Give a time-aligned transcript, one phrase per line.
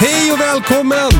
[0.00, 1.10] Hej och välkommen!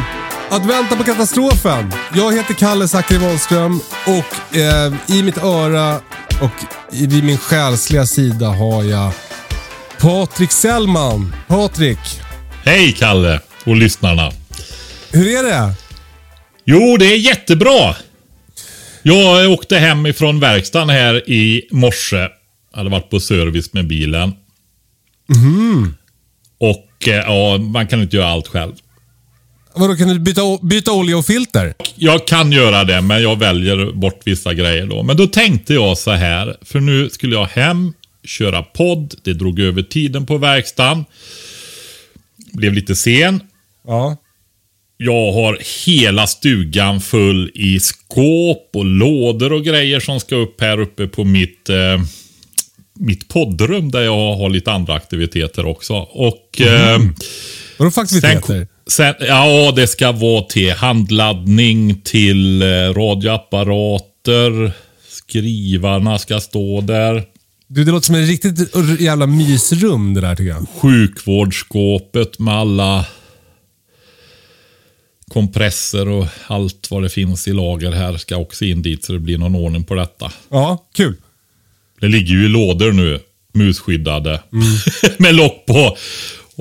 [0.50, 1.92] Att vänta på katastrofen.
[2.14, 6.00] Jag heter Kalle Zackari Wahlström och eh, i mitt öra
[6.42, 6.50] och
[6.92, 9.12] i, vid min själsliga sida har jag
[10.00, 11.34] Patrik Sellman.
[11.48, 11.98] Patrik,
[12.64, 14.30] Hej Kalle och lyssnarna.
[15.12, 15.74] hur är det?
[16.64, 17.96] Jo, det är jättebra.
[19.02, 22.16] Jag åkte hem ifrån verkstaden här i morse.
[22.72, 24.32] Jag hade varit på service med bilen.
[26.58, 28.72] Och eh, ja, man kan inte göra allt själv.
[29.74, 31.74] Vadå, kan du byta, byta olja och filter?
[31.94, 35.02] Jag kan göra det, men jag väljer bort vissa grejer då.
[35.02, 37.92] Men då tänkte jag så här, för nu skulle jag hem,
[38.24, 39.14] köra podd.
[39.22, 41.04] Det drog över tiden på verkstaden.
[42.52, 43.40] Blev lite sen.
[43.86, 44.16] Ja.
[44.96, 50.80] Jag har hela stugan full i skåp och lådor och grejer som ska upp här
[50.80, 52.02] uppe på mitt, eh,
[53.00, 55.94] mitt poddrum där jag har lite andra aktiviteter också.
[55.94, 56.98] Och eh,
[57.78, 58.68] Vadå för sen, aktiviteter?
[58.86, 64.72] sen, ja, det ska vara till handladdning, till eh, radioapparater,
[65.08, 67.24] skrivarna ska stå där.
[67.66, 70.66] Du, det låter som en riktigt jävla mysrum det där tycker jag.
[70.80, 73.06] Sjukvårdsskåpet med alla
[75.28, 79.18] kompresser och allt vad det finns i lager här ska också in dit så det
[79.18, 80.32] blir någon ordning på detta.
[80.48, 81.16] Ja, kul.
[82.00, 83.20] Det ligger ju i lådor nu,
[83.54, 84.40] musskyddade,
[85.18, 85.96] med lock på.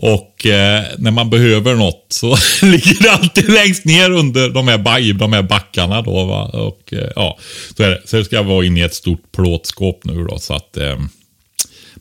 [0.02, 2.28] Och eh, när man behöver något så
[2.66, 6.02] ligger det alltid längst ner under de här, ba- i de här backarna.
[6.02, 6.44] Då, va?
[6.46, 7.38] Och, eh, ja,
[7.78, 8.02] så, är det.
[8.06, 11.00] så det ska vara inne i ett stort plåtskåp nu då, så att eh,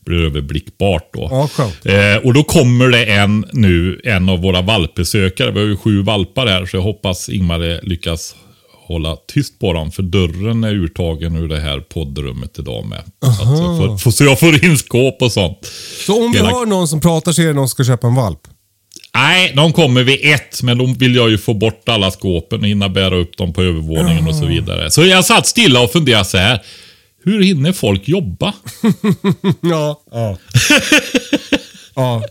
[0.05, 1.11] blir överblickbart.
[1.15, 1.49] Då.
[1.85, 1.93] Ja.
[1.93, 5.51] Eh, och då kommer det en nu, en av våra valpbesökare.
[5.51, 8.35] Vi har ju sju valpar här, så jag hoppas Ingmar lyckas
[8.89, 9.93] hålla tyst på dem.
[9.93, 13.03] För dörren är urtagen ur det här poddrummet idag med.
[13.21, 15.59] Så, att jag får, får, så jag får in skåp och sånt.
[16.07, 18.07] Så om vi Hela- har någon som pratar så är det någon som ska köpa
[18.07, 18.41] en valp?
[19.15, 22.67] Nej, de kommer vid ett, men då vill jag ju få bort alla skåpen och
[22.67, 24.91] hinna bära upp dem på övervåningen och så vidare.
[24.91, 26.63] Så jag satt stilla och funderade så här.
[27.25, 28.53] Hur hinner folk jobba?
[29.61, 30.01] Ja.
[30.13, 30.37] Ja.
[31.99, 32.23] ja.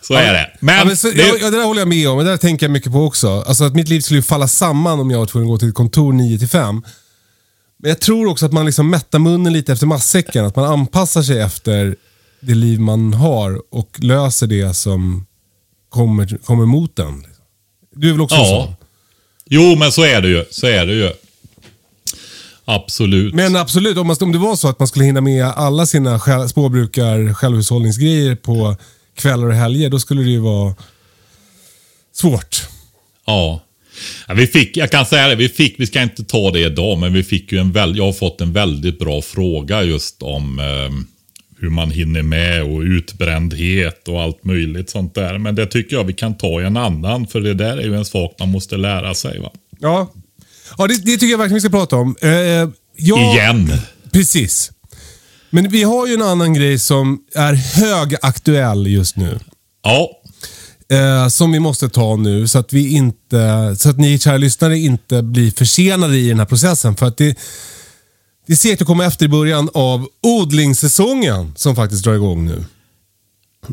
[0.00, 0.50] Så är det.
[0.60, 2.18] Men, Ja, men så, det, ja, det där håller jag med om.
[2.18, 3.44] Det där tänker jag mycket på också.
[3.46, 5.74] Alltså att mitt liv skulle falla samman om jag var tvungen att gå till ett
[5.74, 6.82] kontor 9 till 5.
[7.78, 10.44] Men jag tror också att man liksom mättar munnen lite efter matsäcken.
[10.44, 11.96] Att man anpassar sig efter
[12.40, 15.26] det liv man har och löser det som
[15.88, 17.26] kommer, kommer mot en.
[17.96, 18.64] Du är väl också Ja.
[18.66, 18.74] sån?
[19.46, 20.44] Jo, men så är det ju.
[20.50, 21.10] Så är det ju.
[22.64, 23.34] Absolut.
[23.34, 26.20] Men absolut, om, man, om det var så att man skulle hinna med alla sina
[26.20, 28.76] själ, småbrukar självhushållningsgrejer på
[29.14, 30.74] kvällar och helger, då skulle det ju vara
[32.12, 32.68] svårt.
[33.26, 33.62] Ja.
[34.28, 34.34] ja.
[34.34, 37.12] Vi fick, jag kan säga det, vi fick, vi ska inte ta det idag, men
[37.12, 41.04] vi fick ju en väl, jag har fått en väldigt bra fråga just om eh,
[41.60, 45.38] hur man hinner med och utbrändhet och allt möjligt sånt där.
[45.38, 47.96] Men det tycker jag vi kan ta i en annan, för det där är ju
[47.96, 49.38] en sak man måste lära sig.
[49.38, 49.50] Va?
[49.78, 50.12] Ja,
[50.78, 52.16] ja det, det tycker jag verkligen vi ska prata om.
[52.20, 52.30] Eh,
[52.96, 53.72] jag, Igen.
[54.12, 54.72] Precis.
[55.54, 59.38] Men vi har ju en annan grej som är högaktuell just nu.
[59.82, 60.10] Ja,
[60.88, 64.78] Eh, som vi måste ta nu så att, vi inte, så att ni kära lyssnare
[64.78, 66.96] inte blir försenade i den här processen.
[66.96, 67.38] För att det,
[68.46, 72.64] det ser ut att komma efter i början av odlingssäsongen som faktiskt drar igång nu.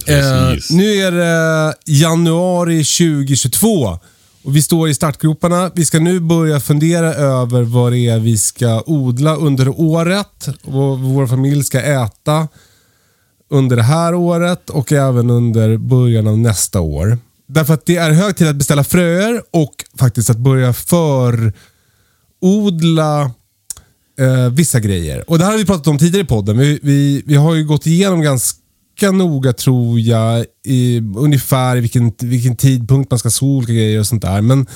[0.07, 3.99] Eh, nu är det januari 2022
[4.43, 5.71] och vi står i startgroparna.
[5.75, 10.49] Vi ska nu börja fundera över vad det är vi ska odla under året.
[10.63, 12.47] Vad vår familj ska äta
[13.49, 17.17] under det här året och även under början av nästa år.
[17.47, 21.51] Därför att det är hög tid att beställa fröer och faktiskt att börja förodla
[24.19, 25.29] eh, vissa grejer.
[25.29, 26.57] Och Det här har vi pratat om tidigare i podden.
[26.57, 28.60] Vi, vi, vi har ju gått igenom ganska
[29.01, 33.99] ganska noga tror jag, i, ungefär i vilken, vilken tidpunkt man ska så olika grejer
[33.99, 34.41] och sånt där.
[34.41, 34.67] Men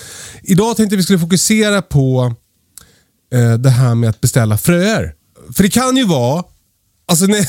[0.44, 2.33] idag tänkte vi skulle fokusera på
[3.33, 5.13] eh, det här med att beställa fröer.
[5.54, 6.44] För det kan ju vara,
[7.07, 7.48] alltså när,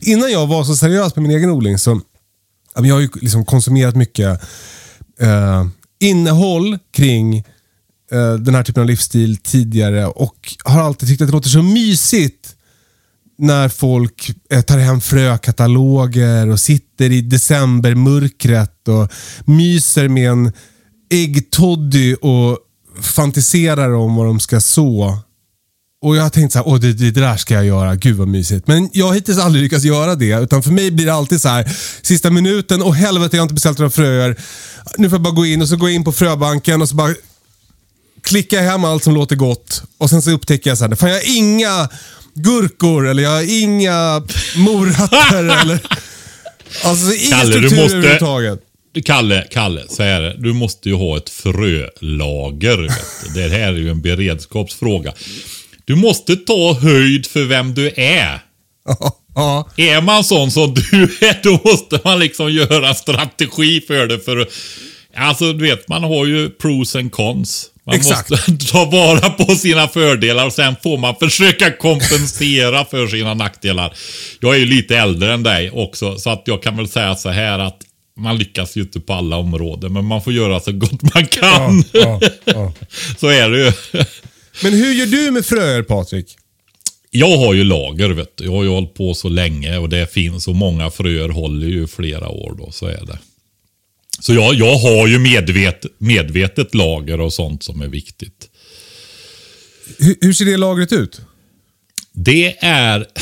[0.08, 2.00] innan jag var så seriös med min egen odling så
[2.74, 4.40] jag har ju liksom konsumerat mycket
[5.20, 5.66] eh,
[6.00, 7.38] innehåll kring
[8.12, 11.62] eh, den här typen av livsstil tidigare och har alltid tyckt att det låter så
[11.62, 12.56] mysigt
[13.40, 19.12] när folk eh, tar hem frökataloger och sitter i decembermörkret och
[19.44, 20.52] myser med en
[21.10, 22.58] äggtoddy och
[23.02, 25.18] fantiserar om vad de ska så.
[26.02, 28.28] Och jag har tänkt så här, Åh, det, det där ska jag göra, gud vad
[28.28, 28.66] mysigt.
[28.66, 30.32] Men jag har hittills aldrig lyckats göra det.
[30.32, 33.54] Utan för mig blir det alltid så här, sista minuten, och helvete jag har inte
[33.54, 34.36] beställt några fröer.
[34.98, 36.94] Nu får jag bara gå in och så går jag in på fröbanken och så
[36.94, 37.14] bara
[38.22, 39.82] klickar jag hem allt som låter gott.
[39.98, 41.88] Och sen så upptäcker jag så här, fan jag har inga
[42.34, 44.22] gurkor eller jag har inga
[44.56, 45.78] morötter eller...
[46.84, 48.60] Alltså ingen Kalle, du struktur måste- överhuvudtaget.
[49.04, 50.34] Kalle, Kalle, så här är.
[50.38, 52.76] Du måste ju ha ett frölager.
[52.82, 53.40] Vet du.
[53.42, 55.12] Det här är ju en beredskapsfråga.
[55.84, 58.42] Du måste ta höjd för vem du är.
[59.34, 59.68] Ja.
[59.76, 64.18] Är man sån som du är, då måste man liksom göra en strategi för det.
[64.20, 64.48] För,
[65.16, 67.66] alltså, du vet, man har ju pros and cons.
[67.90, 68.30] Man Exakt.
[68.30, 73.94] måste ta vara på sina fördelar och sen får man försöka kompensera för sina nackdelar.
[74.40, 77.28] Jag är ju lite äldre än dig också, så att jag kan väl säga så
[77.28, 77.78] här att
[78.16, 81.84] man lyckas ju inte på alla områden, men man får göra så gott man kan.
[81.92, 82.72] Ja, ja.
[83.18, 83.72] så är det ju.
[84.62, 86.36] Men hur gör du med fröer Patrik?
[87.10, 88.44] Jag har ju lager, vet du.
[88.44, 91.86] Jag har ju hållit på så länge och det finns så många fröer håller ju
[91.86, 93.18] flera år då, så är det.
[94.20, 98.48] Så jag, jag har ju medvet, medvetet lager och sånt som är viktigt.
[99.98, 101.20] Hur, hur ser det lagret ut?
[102.12, 103.06] Det är...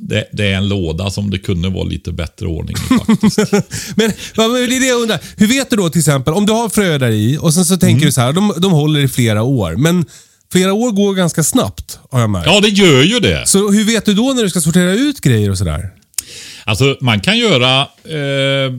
[0.00, 3.38] Det, det är en låda som det kunde vara lite bättre ordning i faktiskt.
[3.96, 5.20] Men vad- det är det jag undrar.
[5.36, 7.76] Hur vet du då till exempel, om du har fröer där i och sen så
[7.76, 9.76] tänker du så här, de, de håller i flera år.
[9.76, 10.04] Men
[10.52, 12.46] flera år går ganska snabbt har jag märkt.
[12.46, 13.48] Ja, det gör ju det.
[13.48, 15.90] Så hur vet du då när du ska sortera ut grejer och sådär?
[16.64, 18.72] Alltså, man kan göra eh,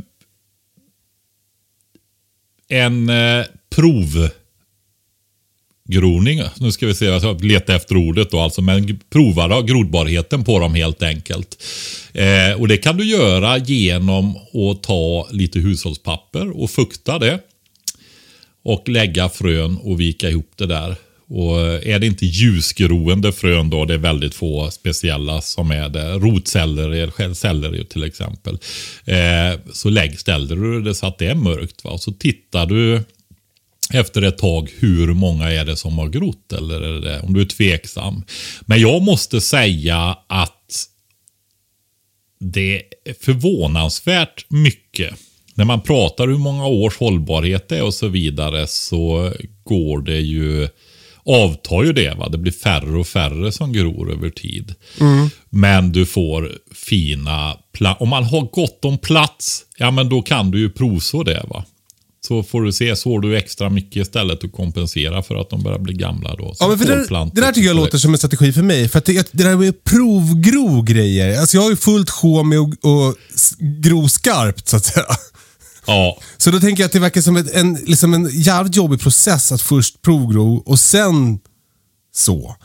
[2.70, 3.46] en eh,
[3.76, 4.32] provgroning.
[6.60, 8.62] Nu ska vi se, jag ska leta efter ordet då alltså.
[8.62, 11.64] Men prova då, grodbarheten på dem helt enkelt.
[12.14, 17.40] Eh, och det kan du göra genom att ta lite hushållspapper och fukta det.
[18.64, 20.96] Och lägga frön och vika ihop det där.
[21.30, 26.14] Och är det inte ljusgroende frön då, det är väldigt få speciella som är det.
[26.14, 28.58] Rotselleri, selleri till exempel.
[29.06, 31.84] Eh, så lägg, ställer du det så att det är mörkt.
[31.84, 31.92] Va?
[31.92, 33.04] Och så tittar du
[33.94, 37.42] efter ett tag hur många är det som har grott eller är det, om du
[37.42, 38.24] är tveksam.
[38.62, 40.86] Men jag måste säga att
[42.40, 45.14] det är förvånansvärt mycket.
[45.54, 49.34] När man pratar hur många års hållbarhet det är och så vidare så
[49.64, 50.68] går det ju
[51.30, 52.16] avtar ju det.
[52.18, 52.30] Va?
[52.30, 54.76] Det blir färre och färre som gror över tid.
[55.50, 57.58] Men du får fina
[58.00, 61.46] Om man har gott om plats, ja men då kan du ju provså det.
[61.50, 61.66] va.
[62.28, 65.80] Så får du se, sår du extra mycket istället och kompensera för att de börjar
[65.80, 66.56] bli gamla då.
[66.60, 68.90] Ja, men för det, det där tycker jag låter som en strategi för mig.
[68.90, 71.40] För att det, det där med provgro grejer.
[71.40, 73.16] Alltså jag har ju fullt sjå med att
[73.60, 75.06] gro skarpt så att säga.
[75.90, 79.00] Ja, Så då tänker jag att det verkar som ett, en, liksom en jävligt jobbig
[79.02, 81.40] process att först provgro och sen
[82.16, 82.56] så.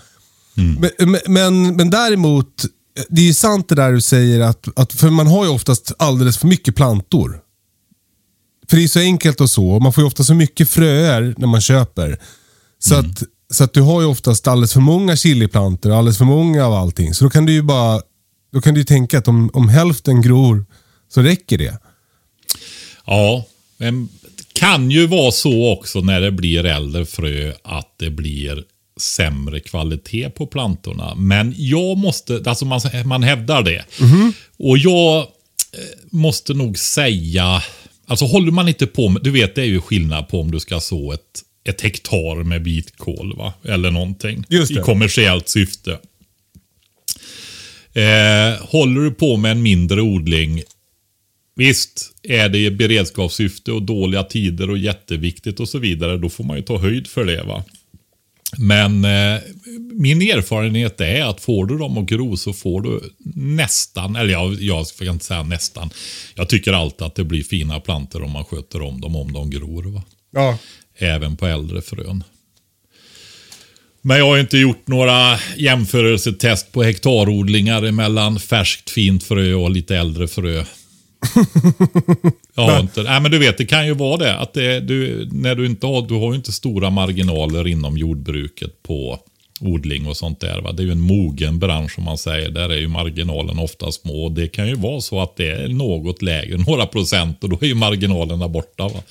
[0.81, 2.65] Men, men- men, men däremot,
[3.09, 5.93] det är ju sant det där du säger att, att, för man har ju oftast
[5.99, 7.41] alldeles för mycket plantor.
[8.71, 9.81] För det är så enkelt och så.
[9.81, 12.19] Man får ju ofta så mycket fröer när man köper.
[12.79, 16.25] Så, att, så att du har ju oftast alldeles för många chiliplantor och alldeles för
[16.25, 17.15] många av allting.
[17.15, 18.01] Så då kan du ju bara
[18.53, 20.67] då kan du tänka att om, om hälften gror
[21.15, 21.79] så räcker det.
[23.07, 23.45] Ja,
[23.77, 28.65] men det kan ju vara så också när det blir äldre frö att det blir
[29.01, 31.15] sämre kvalitet på plantorna.
[31.15, 33.85] Men jag måste, alltså man, man hävdar det.
[34.57, 35.27] Och jag eh,
[36.11, 37.63] måste nog säga,
[38.07, 40.61] alltså håller man inte på med, du vet det är ju skillnad på om du
[40.61, 41.21] ska så ett,
[41.65, 43.53] ett hektar med vitkål va?
[43.65, 44.45] Eller någonting.
[44.81, 45.99] I kommersiellt syfte.
[47.93, 50.63] Eh, håller du på med en mindre odling
[51.57, 56.45] Visst, är det i beredskapssyfte och dåliga tider och jätteviktigt och så vidare, då får
[56.45, 57.43] man ju ta höjd för det.
[57.43, 57.65] va.
[58.59, 59.41] Men eh,
[59.93, 63.01] min erfarenhet är att får du dem att gro så får du
[63.35, 65.91] nästan, eller jag, jag ska inte säga nästan,
[66.35, 69.51] jag tycker alltid att det blir fina plantor om man sköter om dem, om de
[69.51, 69.83] gror.
[69.83, 70.03] Va?
[70.31, 70.59] Ja.
[70.99, 72.25] Även på äldre frön.
[74.07, 79.97] Men jag har inte gjort några jämförelsetest på hektarodlingar mellan färskt fint frö och lite
[79.97, 80.65] äldre frö.
[82.55, 83.03] har inte.
[83.03, 84.37] Nej, men du vet, det kan ju vara det.
[84.37, 88.83] Att det, du, när du, inte har, du har ju inte stora marginaler inom jordbruket
[88.83, 89.19] på
[89.61, 90.61] odling och sånt där.
[90.61, 90.73] Va?
[90.73, 92.51] Det är ju en mogen bransch som man säger.
[92.51, 94.29] Där är ju marginalen ofta små.
[94.29, 97.67] Det kan ju vara så att det är något lägre, några procent och då är
[97.67, 98.89] ju marginalerna borta.
[98.89, 99.03] Va?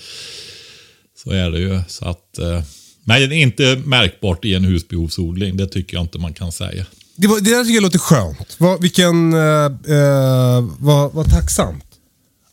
[1.24, 1.82] Så är det ju.
[1.88, 2.62] Så att, eh,
[3.04, 5.58] men inte märkbart i en husbehovsodling.
[5.58, 6.86] Det tycker jag inte man kan säga.
[7.16, 8.56] Det, var, det där tycker jag låter skönt.
[8.58, 9.66] Vad, vilken, eh,
[9.98, 11.93] eh, vad, vad tacksamt.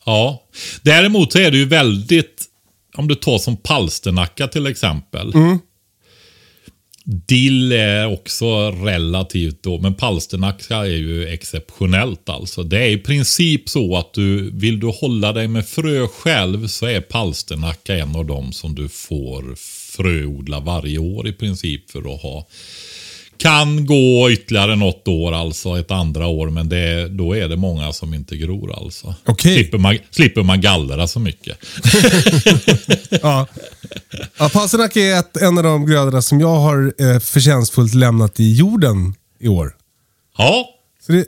[0.05, 0.43] Ja.
[0.83, 2.45] Däremot så är det ju väldigt,
[2.97, 5.33] om du tar som palsternacka till exempel.
[7.05, 12.63] Dill är också relativt då, men palsternacka är ju exceptionellt alltså.
[12.63, 16.87] Det är i princip så att du, vill du hålla dig med frö själv så
[16.87, 19.55] är palsternacka en av dem som du får
[19.97, 22.47] fröodla varje år i princip för att ha.
[23.41, 27.93] Kan gå ytterligare något år, alltså ett andra år, men det, då är det många
[27.93, 29.15] som inte gror alltså.
[29.27, 29.55] Okej.
[29.55, 31.59] Slipper, man, slipper man gallra så mycket.
[33.23, 33.47] Ja.
[34.39, 38.53] Ja, Palsternack är ett, en av de grödorna som jag har eh, förtjänstfullt lämnat i
[38.53, 39.75] jorden i år.
[40.39, 40.69] Ja,
[41.07, 41.25] Så det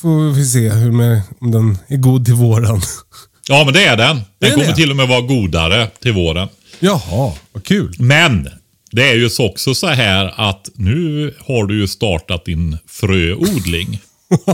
[0.00, 2.80] får vi se hur med, om den är god till våren.
[3.48, 4.20] ja men det är den.
[4.38, 4.74] Den är kommer det?
[4.74, 6.48] till och med vara godare till våren.
[6.80, 7.94] Jaha, vad kul.
[7.98, 8.48] Men
[8.92, 14.00] det är ju så också så här att nu har du ju startat din fröodling.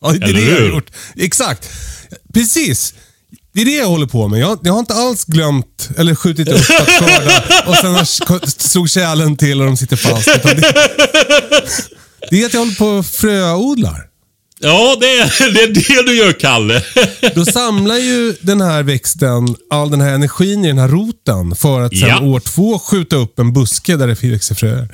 [0.00, 0.90] ja, det är det jag har gjort.
[1.16, 1.68] Exakt.
[2.34, 2.94] Precis.
[3.54, 4.40] Det är det jag håller på med.
[4.40, 8.90] Jag, jag har inte alls glömt eller skjutit upp att skörda och sen har- slog
[8.90, 10.24] kärlen till och de sitter fast.
[10.26, 10.54] Det,
[12.30, 14.07] det är att jag håller på och fröodlar.
[14.60, 16.82] Ja, det är, det är det du gör, Kalle.
[17.34, 21.80] Då samlar ju den här växten all den här energin i den här roten för
[21.80, 22.20] att sen Ja.
[22.22, 24.88] år två skjuta upp en buske där det växer fröer.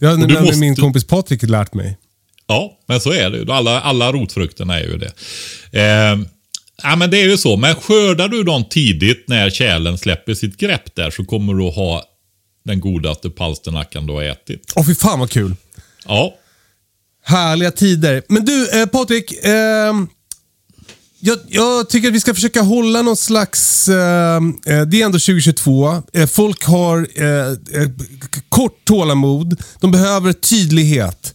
[0.00, 1.98] Det har nämligen måste- min kompis Patrik lärt mig.
[2.46, 3.52] Ja, men så är det ju.
[3.52, 5.12] Alla, alla rotfrukterna är ju det.
[5.80, 6.18] Eh,
[6.82, 7.56] ja, men det är ju så.
[7.56, 11.74] Men skördar du dem tidigt när kärlen släpper sitt grepp där så kommer du att
[11.74, 12.02] ha
[12.64, 14.72] den godaste palsternackan du har ätit.
[14.76, 15.54] Åh fy fan vad kul.
[16.06, 16.34] Ja,
[17.24, 18.22] Härliga tider.
[18.28, 19.32] Men du, eh, Patrik.
[19.44, 20.08] ehm,
[21.20, 23.88] jag, jag tycker att vi ska försöka hålla någon slags...
[23.88, 26.02] ehm, eh, det är ändå 2022.
[26.12, 27.26] Eh, folk har eh,
[27.82, 27.88] eh,
[28.48, 29.62] kort tålamod.
[29.80, 31.34] De behöver tydlighet.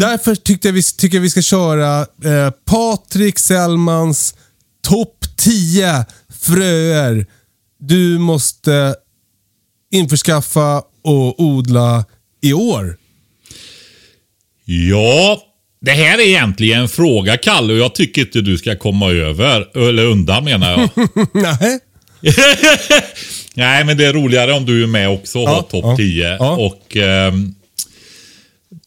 [0.00, 4.34] Därför tyckte jag vi, tycker jag vi ska köra eh, Patrik Sellmans
[4.82, 6.04] topp 10
[6.40, 7.26] fröer
[7.78, 8.94] du måste
[9.92, 12.04] införskaffa och odla
[12.42, 12.96] i år.
[14.90, 15.42] Ja,
[15.80, 19.78] det här är egentligen en fråga, Kalle, och jag tycker inte du ska komma över.
[19.88, 21.08] Eller undan menar jag.
[21.32, 21.78] Nej.
[23.54, 25.96] Nej, men det är roligare om du är med också och Ja, har topp ja,
[25.96, 26.36] 10.
[26.38, 26.50] ja.
[26.56, 27.54] Och, ehm,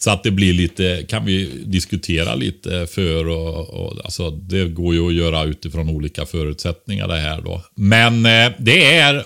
[0.05, 4.93] så att det blir lite, kan vi diskutera lite för och, och alltså det går
[4.93, 7.61] ju att göra utifrån olika förutsättningar det här då.
[7.75, 9.25] Men eh, det är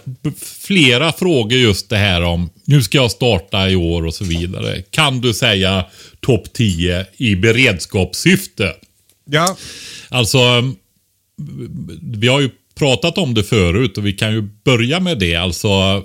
[0.61, 4.81] flera frågor just det här om, nu ska jag starta i år och så vidare.
[4.81, 5.85] Kan du säga
[6.19, 8.73] topp 10 i beredskapssyfte?
[9.25, 9.57] Ja.
[10.09, 10.39] Alltså,
[12.01, 15.35] vi har ju pratat om det förut och vi kan ju börja med det.
[15.35, 16.03] Alltså,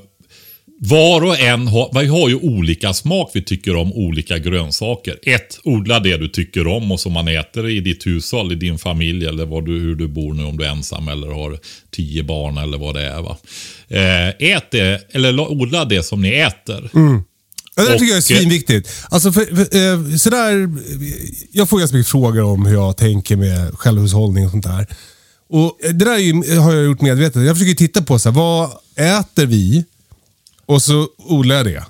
[0.78, 3.31] var och en har, vi har ju olika smak.
[3.35, 5.19] Vi tycker om olika grönsaker.
[5.23, 8.78] Ett, odla det du tycker om och som man äter i ditt hushåll, i din
[8.78, 11.59] familj eller var du, hur du bor nu om du är ensam eller har
[11.90, 13.23] tio barn eller vad det är.
[13.23, 13.37] Va?
[13.88, 16.90] Eh, ät det, eller la- odla det som ni äter.
[17.76, 18.88] Ja, Det tycker jag är svinviktigt.
[19.11, 19.61] Alltså för, för,
[20.12, 20.69] eh, sådär,
[21.52, 24.87] jag får ganska mycket frågor om hur jag tänker med självhushållning och sånt där.
[25.49, 27.47] Och Det där ju, har jag gjort medvetet.
[27.47, 29.85] Jag försöker titta på så här, vad äter vi
[30.66, 31.85] och så odlar jag det.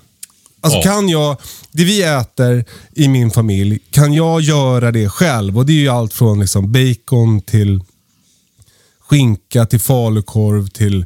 [0.61, 0.83] Alltså Ja.
[0.83, 1.37] kan jag,
[1.71, 5.57] det vi äter i min familj, kan jag göra det själv?
[5.57, 7.81] Och Det är ju allt från liksom bacon till
[8.99, 11.05] skinka till falukorv till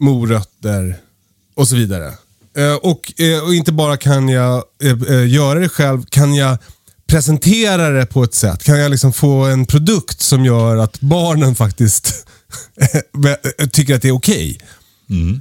[0.00, 0.96] morötter
[1.54, 2.12] och så vidare.
[2.56, 6.58] Eh, och, eh, och inte bara kan jag eh, göra det själv, kan jag
[7.06, 8.64] presentera det på ett sätt?
[8.64, 12.26] Kan jag liksom få en produkt som gör att barnen faktiskt
[13.72, 14.58] tycker att det är okej?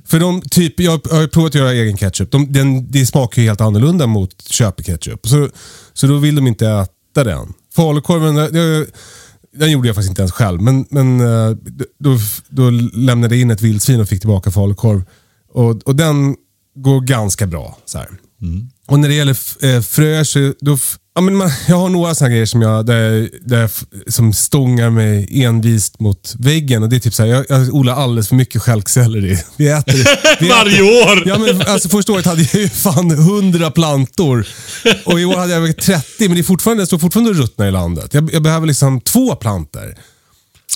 [0.06, 2.32] För de, typ, jag har provat att göra egen ketchup.
[2.32, 5.28] De, den, det smakar ju helt annorlunda mot köpeketchup.
[5.28, 5.50] Så,
[5.94, 7.54] så då vill de inte äta den.
[7.76, 8.36] Falukorven,
[9.56, 10.62] den gjorde jag faktiskt inte ens själv.
[10.62, 11.58] Men, men eh,
[12.00, 12.18] då,
[12.50, 15.04] då lämnade jag in ett vildsvin och fick tillbaka falukorv.
[15.54, 16.36] Och, och den
[16.76, 17.78] går ganska bra.
[17.86, 18.10] Så här.
[18.88, 20.78] Och när det gäller eh, fröer så då,
[21.16, 23.70] ja, men man, jag har några sådana grejer som, jag, där, där jag
[24.14, 26.84] som stångar mig envist mot väggen.
[26.84, 29.38] Och det är typ så här, jag, jag odlar alldeles för mycket stjälkselleri.
[29.58, 29.94] Vi äter,
[30.40, 31.24] vi Varje äter, år!
[31.28, 34.48] Ja, men alltså första året hade jag ju fan 100 plantor.
[35.06, 37.38] Och i år hade jag väl 30, men det, är fortfarande, det står fortfarande och
[37.38, 38.14] ruttnar i landet.
[38.14, 39.96] Jag, jag behöver liksom två plantor.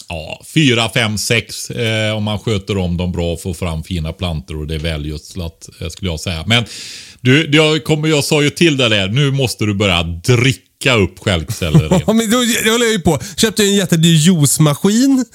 [0.10, 4.14] Ja, fyra, fem, sex eh, om man sköter om dem bra och får fram fina
[4.14, 6.44] plantor och det är välgödslat eh, skulle jag säga.
[6.48, 6.66] Men
[7.22, 11.20] du, jag, kommer, jag sa ju till dig där, nu måste du börja dricka upp
[11.20, 12.04] stjälkselleri.
[12.08, 13.20] Ja, men då, jag höll ju på.
[13.38, 15.26] Köpte en jättedyr juicemaskin.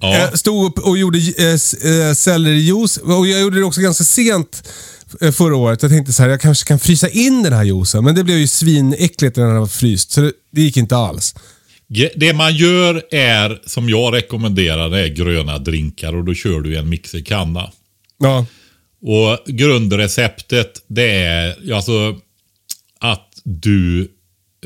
[0.00, 0.16] Ja.
[0.18, 2.96] Eh, stod upp och gjorde eh, s- eh, sellerijuice.
[2.96, 4.68] Och jag gjorde det också ganska sent
[5.20, 5.82] eh, förra året.
[5.82, 8.04] Jag tänkte så här, jag kanske kan frysa in den här juicen.
[8.04, 10.10] Men det blev ju svinäckligt när den var fryst.
[10.10, 11.34] Så det, det gick inte alls.
[12.16, 16.76] Det man gör är, som jag rekommenderar, det är gröna drinkar och då kör du
[16.76, 17.70] en mixerkanna.
[18.18, 18.46] Ja,
[19.02, 22.20] och grundreceptet det är alltså
[22.98, 24.00] att du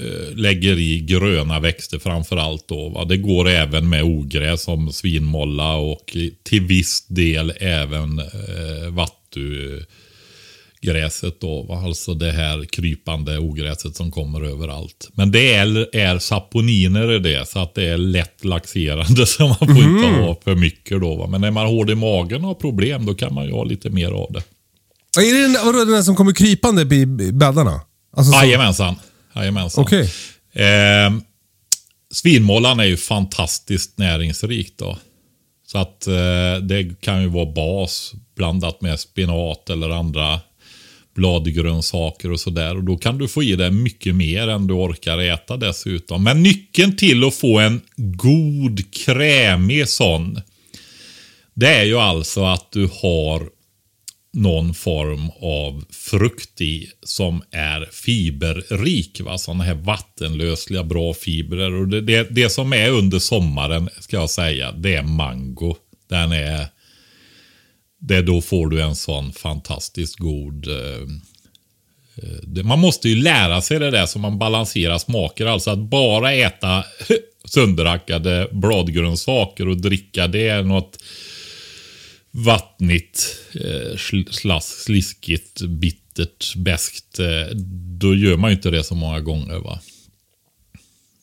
[0.00, 2.68] eh, lägger i gröna växter framför allt.
[2.68, 3.04] Då, va?
[3.04, 8.90] Det går även med ogräs som svinmolla och till viss del även eh,
[10.82, 11.40] vattugräset.
[11.40, 11.80] Då?
[11.84, 15.08] Alltså det här krypande ogräset som kommer överallt.
[15.14, 19.56] Men det är, är saponiner i det så att det är lätt laxerande så man
[19.58, 21.00] får inte ha för mycket.
[21.00, 21.26] Då, va?
[21.26, 23.64] Men när man har hård i magen och har problem då kan man ju ha
[23.64, 24.42] lite mer av det.
[25.20, 27.80] Är det den, vadå, den där som kommer krypande i bäddarna?
[28.16, 28.94] Alltså, så- Jajamensan.
[29.34, 29.84] Jajamensan.
[29.84, 30.10] Okej.
[30.52, 31.12] Eh,
[32.12, 34.98] svinmålan är ju fantastiskt näringsrik då.
[35.66, 40.40] Så att eh, det kan ju vara bas blandat med spinat eller andra
[41.16, 42.76] bladgrönsaker och sådär.
[42.76, 46.24] Och då kan du få i dig mycket mer än du orkar äta dessutom.
[46.24, 50.40] Men nyckeln till att få en god krämig sån.
[51.54, 53.48] Det är ju alltså att du har
[54.32, 59.20] någon form av frukt i som är fiberrik.
[59.20, 59.38] Va?
[59.38, 61.72] Sådana här vattenlösliga bra fibrer.
[61.72, 65.76] Och det, det, det som är under sommaren ska jag säga, det är mango.
[66.08, 66.66] Den är...
[68.06, 70.68] Det då får du en sån fantastiskt god...
[70.68, 71.02] Eh,
[72.16, 75.46] eh man måste ju lära sig det där så man balanserar smaker.
[75.46, 76.84] Alltså att bara äta
[77.44, 80.98] sönderhackade bladgrönsaker och dricka det är något
[82.30, 83.96] vattnigt, eh,
[84.30, 87.18] slask, sliskigt, bittert, beskt.
[87.18, 87.56] Eh,
[88.00, 89.58] då gör man ju inte det så många gånger.
[89.58, 89.80] va.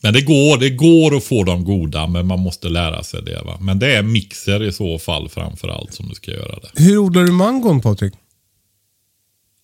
[0.04, 3.42] Men det går, det går att få dem goda, men man måste lära sig det.
[3.46, 3.58] va.
[3.62, 6.84] Men det är mixer i så fall framför allt som du ska göra det.
[6.84, 8.14] Hur odlar du mangon Patrik?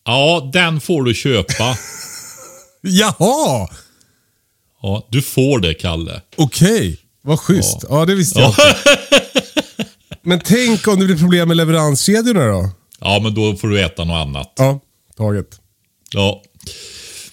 [0.06, 1.78] Ja, den får du köpa.
[2.82, 3.69] Jaha!
[4.82, 6.21] Ja, du får det, Kalle.
[6.38, 7.86] Okej, vad schysst.
[7.89, 8.75] Ja, det visste jag inte.
[10.21, 12.69] Men tänk om det blir problem med leveranskedjorna då?
[12.99, 14.54] Ja, men då får du äta något annat.
[14.58, 14.80] Ja,
[15.17, 15.60] taget.
[16.13, 16.41] Ja.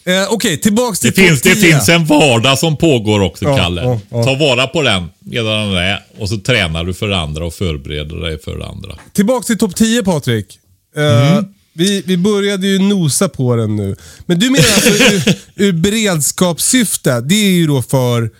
[0.06, 1.62] Eh, Okej, tillbaks till Det, finns, det 10.
[1.72, 3.82] finns en vardag som pågår också, Ja, Kalle.
[3.82, 4.24] ja, ja.
[4.24, 7.54] Ta vara på den medan den är och så tränar du för det andra och
[7.54, 8.98] förbereder dig för det andra.
[9.12, 10.58] Tillbaks till topp 10 Patrik.
[10.96, 11.40] Eh,
[11.72, 13.96] vi, vi började ju nosa på den nu.
[14.26, 15.34] Men du menar alltså ur,
[15.68, 18.30] ur beredskapssyfte, det är ju då för...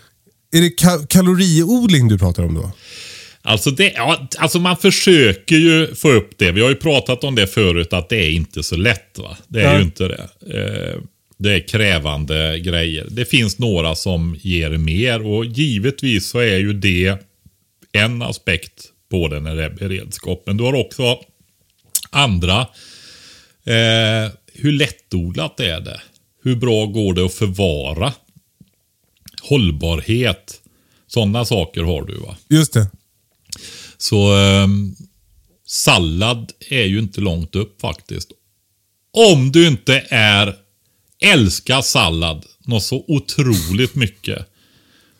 [0.53, 2.71] Är det ka kaloriodling du pratar om då?
[3.41, 6.51] Alltså, det, ja, alltså man försöker ju få upp det.
[6.51, 9.17] Vi har ju pratat om det förut att det är inte så lätt.
[9.19, 9.37] va?
[9.47, 9.77] Det är Ja.
[9.77, 10.27] ju inte det.
[10.53, 11.01] Eh,
[11.37, 13.07] det är krävande grejer.
[13.09, 17.17] Det finns några som ger mer och givetvis så är ju det
[17.91, 20.43] en aspekt på det när det är beredskap.
[20.45, 21.19] Men du har också
[22.09, 22.61] andra.
[23.63, 26.01] Eh, hur lättodlat är det?
[26.43, 28.13] Hur bra går det att förvara?
[29.41, 30.61] Hållbarhet.
[31.07, 32.37] Sådana saker har du va?
[32.49, 32.87] Just det.
[33.97, 34.95] Så ehm,
[35.65, 38.31] sallad är ju inte långt upp faktiskt.
[39.13, 40.55] Om du inte är
[41.21, 44.45] älskar sallad något så otroligt mycket.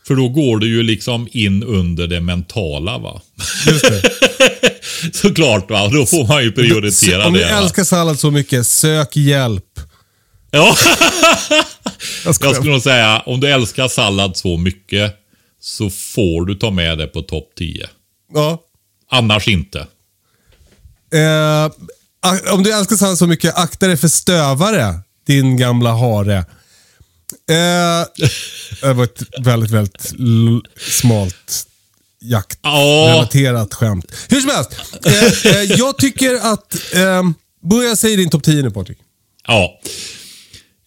[0.07, 3.21] För då går det ju liksom in under det mentala va.
[3.67, 4.11] Just det.
[5.13, 7.45] Såklart va, då får man ju prioritera Om du det.
[7.45, 7.57] va?
[7.57, 9.79] älskar sallad så mycket, sök hjälp.
[10.51, 10.75] Ja,
[12.25, 15.15] Jag jag skulle nog säga om du älskar sallad så mycket
[15.61, 17.87] så får du ta med det på topp 10.
[18.33, 18.61] Ja.
[19.11, 19.79] Annars inte.
[21.13, 21.71] Eh,
[22.53, 24.99] om du älskar sallad så mycket, akta dig för stövare.
[25.27, 26.37] Din gamla hare.
[26.37, 28.05] Eh,
[28.81, 30.13] det var ett väldigt, väldigt
[30.77, 31.67] smalt
[32.19, 34.11] Ja, jaktrelaterat skämt.
[34.29, 34.71] Hur som helst.
[35.05, 36.95] Eh, eh, jag tycker att...
[36.95, 37.23] Eh,
[37.69, 38.97] börja säga din topp 10 nu Patrik.
[39.47, 39.79] Ja.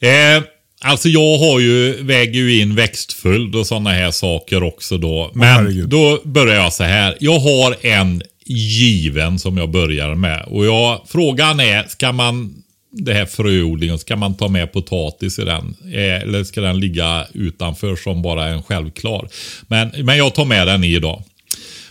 [0.01, 0.43] Eh,
[0.81, 5.31] alltså jag har ju, väger ju in växtföljd och sådana här saker också då.
[5.35, 5.89] Men herregud.
[5.89, 7.17] då börjar jag så här.
[7.21, 10.45] Jag har en given som jag börjar med.
[10.47, 12.55] Och jag, frågan är, ska man
[12.93, 13.99] det här fröodlingen.
[13.99, 15.77] Ska man ta med potatis i den?
[15.85, 19.29] Eh, eller ska den ligga utanför som bara en självklar?
[19.69, 21.23] Men, men jag tar med den i idag.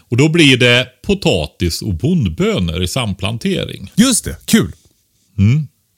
[0.09, 3.91] Och då blir det potatis och bondbönor i samplantering.
[3.95, 4.71] Just det, kul.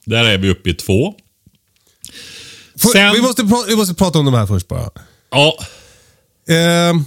[0.06, 1.14] Där är vi uppe i två.
[2.80, 4.90] Får- Sen- Vi, måste vi måste prata om de här först bara.
[5.32, 5.58] Ja,
[6.48, 7.04] ho-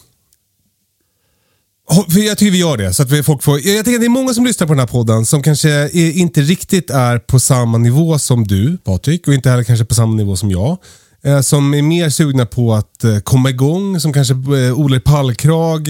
[2.10, 2.94] för jag tycker vi gör det.
[2.94, 4.80] Så att vi, folk får, jag tänker att det är många som lyssnar på den
[4.80, 9.34] här podden som kanske är, inte riktigt är på samma nivå som du Patrik och
[9.34, 10.78] inte heller kanske på samma nivå som jag.
[11.24, 15.88] Eh, som är mer sugna på att eh, komma igång, som kanske eh, odlar pallkrage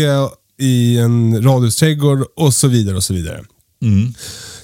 [0.60, 2.96] i en radhusträdgård och så vidare.
[2.96, 3.44] och Så vidare.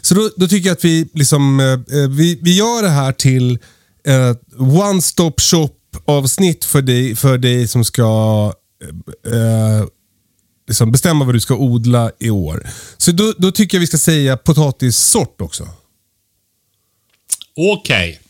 [0.00, 3.12] Så då, då tycker jag att vi, liksom, eh, eh, vi, vi gör det här
[3.12, 3.58] till
[4.04, 5.70] ett one stop shop
[6.04, 8.52] avsnitt för dig, för dig som ska
[8.84, 9.84] eh, eh,
[10.70, 12.66] liksom bestämma vad du ska odla i år.
[12.96, 15.68] Så då, då tycker jag vi ska säga potatissort också.
[17.56, 18.20] okej.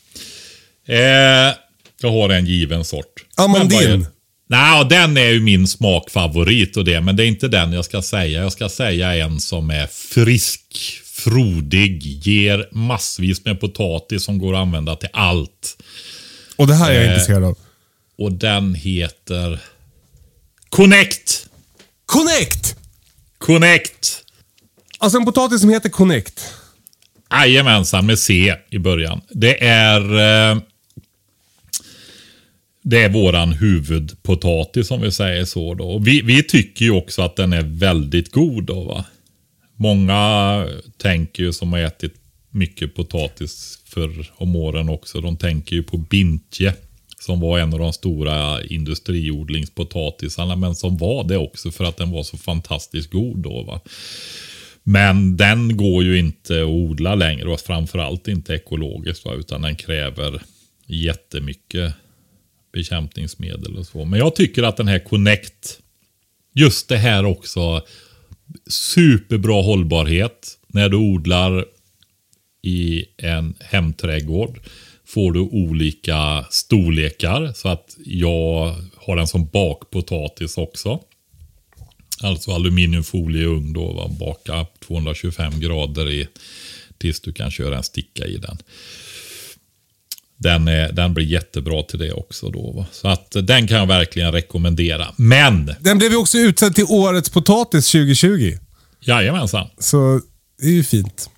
[0.88, 1.54] Eh,
[2.00, 3.24] jag har en given sort.
[3.36, 4.06] Amandin.
[4.48, 8.02] Nej, den är ju min smakfavorit och det, men det är inte den jag ska
[8.02, 8.42] säga.
[8.42, 10.62] Jag ska säga en som är frisk,
[11.04, 15.76] frodig, ger massvis med potatis som går att använda till allt.
[16.56, 17.10] Och det här är jag Eh.
[17.12, 17.58] intresserad av.
[18.18, 19.60] Och den heter
[20.68, 21.46] Connect.
[22.10, 22.76] Connect!
[23.38, 24.24] Connect.
[24.98, 26.54] Alltså en potatis som heter Connect.
[27.30, 29.20] Jajamensan, med C i början.
[29.28, 30.00] Det är...
[30.00, 30.62] Eh,
[32.82, 35.74] det är våran huvudpotatis om vi säger så.
[35.74, 35.98] Då.
[35.98, 38.64] Vi, vi tycker ju också att den är väldigt god.
[38.64, 39.04] Då, va?
[39.76, 42.14] Många tänker ju som har ätit
[42.50, 45.20] mycket potatis för om åren också.
[45.20, 46.74] De tänker ju på Bintje.
[47.20, 50.56] Som var en av de stora industriodlingspotatisarna.
[50.56, 53.62] Men som var det också för att den var så fantastiskt god då.
[53.62, 53.80] Va?
[54.82, 59.24] Men den går ju inte att odla längre och framförallt inte ekologiskt.
[59.24, 59.34] Va?
[59.34, 60.42] Utan den kräver
[60.86, 61.94] jättemycket
[62.72, 64.04] bekämpningsmedel och så.
[64.04, 65.80] Men jag tycker att den här Connect,
[66.54, 67.82] just det här också,
[68.68, 70.58] superbra hållbarhet.
[70.66, 71.64] När du odlar
[72.62, 74.60] i en hemträdgård
[75.14, 77.52] får du olika storlekar.
[77.56, 81.00] Så att jag har den som bakpotatis också.
[82.22, 84.08] Alltså aluminiumfolie i ugn då, va?
[84.20, 86.28] baka 225 grader i
[86.98, 88.58] tills du kan köra en sticka i den.
[90.36, 92.72] Den, är, den blir jättebra till det också då.
[92.72, 92.86] Va?
[92.92, 95.14] Så att den kan jag verkligen rekommendera.
[95.16, 98.58] Men, Den blev ju också utsedd till årets potatis 2020.
[99.00, 99.66] jajamensan.
[99.78, 100.20] Så
[100.60, 101.30] det är ju fint.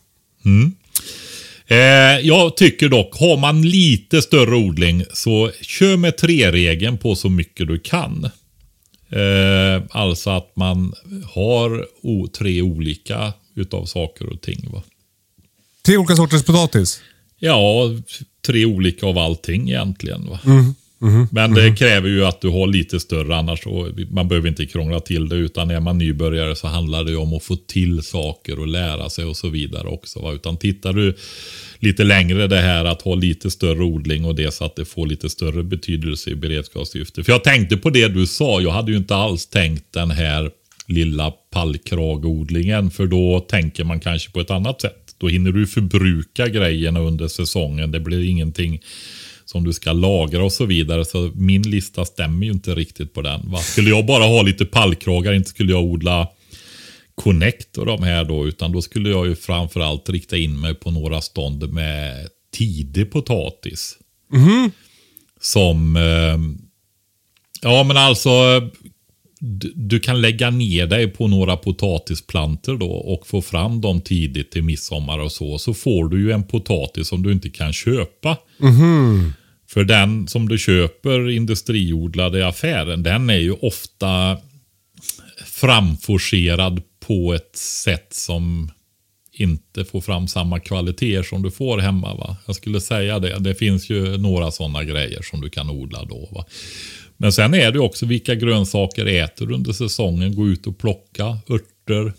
[1.66, 1.76] Eh,
[2.22, 7.68] jag tycker dock, har man lite större odling så kör med tre-regeln på så mycket
[7.68, 8.30] du kan.
[9.10, 10.94] Eh, alltså att man
[11.34, 11.86] har
[12.28, 14.68] tre olika utav saker och ting.
[14.72, 14.82] Va?
[15.82, 17.00] Tre olika sorters potatis.
[17.38, 17.90] Ja,
[18.46, 20.28] tre olika av allting egentligen.
[20.28, 20.40] Va?
[21.30, 25.00] Men det kräver ju att du har lite större, annars så, man behöver inte krångla
[25.00, 25.36] till det.
[25.36, 29.10] Utan är man nybörjare så handlar det ju om att få till saker och lära
[29.10, 30.20] sig och så vidare också.
[30.20, 30.32] Va?
[30.32, 31.16] Utan tittar du
[31.78, 35.06] lite längre det här att ha lite större odling och det så att det får
[35.06, 37.24] lite större betydelse i beredskapssyfte.
[37.24, 40.50] För jag tänkte på det du sa, jag hade ju inte alls tänkt den här
[40.86, 42.90] lilla pallkragodlingen.
[42.90, 45.14] För då tänker man kanske på ett annat sätt.
[45.18, 47.90] Då hinner du förbruka grejerna under säsongen.
[47.90, 48.80] Det blir ingenting
[49.52, 51.04] som du ska lagra och så vidare.
[51.04, 53.50] Så min lista stämmer ju inte riktigt på den.
[53.50, 53.58] Va?
[53.58, 56.28] Skulle jag bara ha lite pallkragar, inte skulle jag odla
[57.14, 58.46] Connect och de här då.
[58.46, 63.98] Utan då skulle jag ju framförallt rikta in mig på några stånd med tidig potatis.
[65.40, 66.38] Som, eh,
[67.62, 68.30] ja men alltså,
[69.40, 74.50] du, du kan lägga ner dig på några potatisplanter då och få fram dem tidigt
[74.50, 75.58] till midsommar och så.
[75.58, 78.36] Så får du ju en potatis som du inte kan köpa.
[79.72, 84.38] För den som du köper industriodlad i affären, den är ju ofta
[85.46, 88.70] framforcerad på ett sätt som
[89.32, 92.14] inte får fram samma kvaliteter som du får hemma.
[92.14, 92.36] Va?
[92.46, 93.38] Jag skulle säga det.
[93.38, 96.28] Det finns ju några sådana grejer som du kan odla då.
[96.32, 96.44] Va?
[97.16, 100.34] Men sen är det också vilka grönsaker äter du under säsongen.
[100.34, 102.12] Gå ut och plocka örter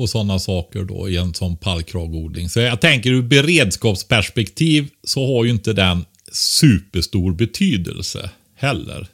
[0.00, 2.48] och sådana saker då i en sån pallkragodling.
[2.48, 9.08] Så jag tänker ur beredskapsperspektiv så har ju inte den superstor betydelse heller.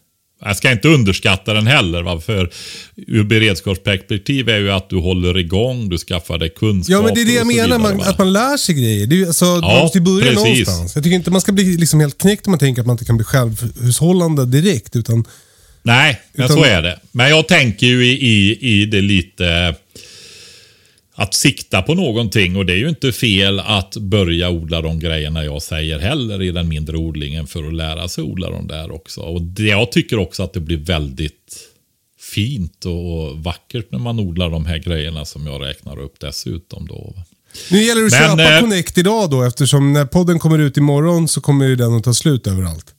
[0.44, 2.02] Jag ska inte underskatta den heller.
[2.02, 2.20] Va?
[2.20, 2.50] För
[2.96, 6.92] ur beredskapsperspektiv är ju att du håller igång, du skaffar dig kunskap.
[6.92, 7.78] Ja, men det är det jag menar.
[7.78, 9.06] Man, att man lär sig grejer.
[9.06, 10.36] Det är, alltså, man måste ju börja precis.
[10.44, 10.94] någonstans.
[10.94, 13.04] Jag tycker inte man ska bli liksom helt knäckt om man tänker att man inte
[13.04, 14.96] kan bli självhushållande direkt.
[14.96, 15.24] Utan,
[15.82, 17.00] Nej, men Utan- så är det.
[17.12, 19.74] Men jag tänker ju i, i, i det lite
[21.14, 25.44] att sikta på någonting och det är ju inte fel att börja odla de grejerna
[25.44, 29.20] jag säger heller i den mindre odlingen för att lära sig odla dem där också.
[29.20, 31.68] Och det, jag tycker också att det blir väldigt
[32.20, 37.14] fint och vackert när man odlar de här grejerna som jag räknar upp dessutom då.
[37.70, 40.76] Nu gäller det att Men, köpa eh, Connect idag då eftersom när podden kommer ut
[40.76, 42.93] imorgon så kommer ju den att ta slut överallt.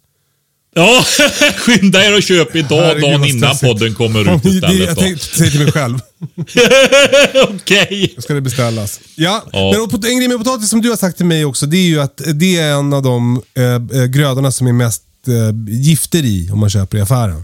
[0.78, 1.06] Ja,
[1.58, 4.80] skynda er och köp idag, Herregud, dagen innan podden kommer ut det- istället.
[4.80, 5.02] Jag då.
[5.02, 6.00] tänkte säga till mig själv.
[7.50, 8.14] Okej.
[8.16, 9.00] Då ska det beställas.
[9.16, 9.88] Ja, Ja.
[9.92, 12.02] men en grej med potatis som du har sagt till mig också, det är ju
[12.02, 13.64] att det är en av de eh,
[14.02, 15.34] eh, grödorna som är mest eh,
[15.82, 17.44] gifter i om man köper i affären.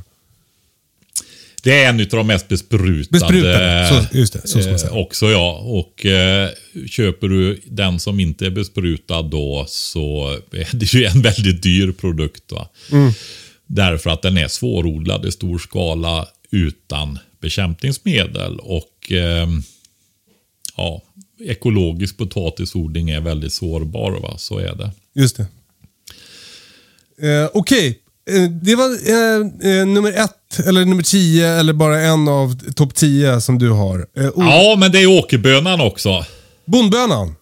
[1.63, 3.08] Det är en av de mest besprutade.
[3.12, 4.91] Besprutade, så- just det, så ska man säga.
[4.91, 5.58] eh, Också ja.
[5.60, 6.50] Och eh,
[6.89, 11.91] köper du den som inte är besprutad då så är det ju en väldigt dyr
[11.91, 12.52] produkt.
[12.52, 12.69] Va?
[12.91, 13.12] Mm.
[13.67, 18.60] Därför att den är svårodlad i stor skala utan bekämpningsmedel.
[18.60, 19.47] Och eh,
[20.78, 21.02] ja,
[21.45, 24.12] ekologisk potatisodling är väldigt sårbar.
[24.12, 24.38] Va?
[24.38, 24.91] Så är det.
[25.15, 25.45] Just det.
[27.28, 27.93] Eh, Okej, eh,
[28.62, 33.42] det var eh, eh, nummer ett, eller nummer tio, eller bara en av topp tio
[33.42, 34.00] som du har.
[34.18, 36.26] Eh, Ja, men det är åkerbönan också.
[36.66, 37.36] Bondbönan.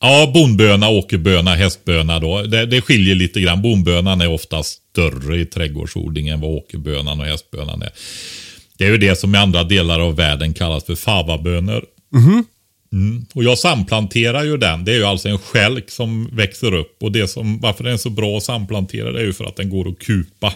[0.00, 2.42] Ja, bondböna, åkerböna, hästböna då.
[2.42, 3.62] Det, det skiljer lite grann.
[3.62, 7.90] Bondbönan är oftast större i trädgårdsodling än vad åkerbönan och hästbönan är.
[8.78, 11.84] Det är ju det som i andra delar av världen kallas för favabönor.
[12.14, 12.44] Mm.
[13.34, 14.84] Och jag samplanterar ju den.
[14.84, 17.02] Det är ju alltså en skälk som växer upp.
[17.02, 19.56] Och det som, varför den är så bra att samplantera det är ju för att
[19.56, 20.54] den går att kupa.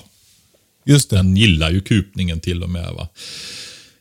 [0.84, 1.16] Just det.
[1.16, 2.92] Den gillar ju kupningen till och med.
[2.94, 3.08] va.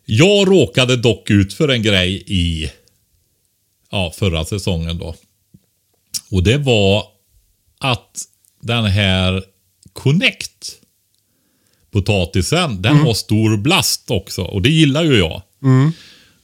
[0.05, 2.71] Jag råkade dock ut för en grej i
[3.91, 5.15] ja, förra säsongen då.
[6.31, 7.03] Och det var
[7.79, 8.23] att
[8.61, 9.43] den här
[9.93, 10.75] Connect
[11.91, 14.41] potatisen, den har stor blast också.
[14.41, 15.41] Och det gillar ju jag.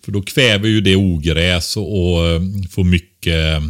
[0.06, 2.42] För då kväver ju det ogräs och, och eh,
[2.72, 3.62] får mycket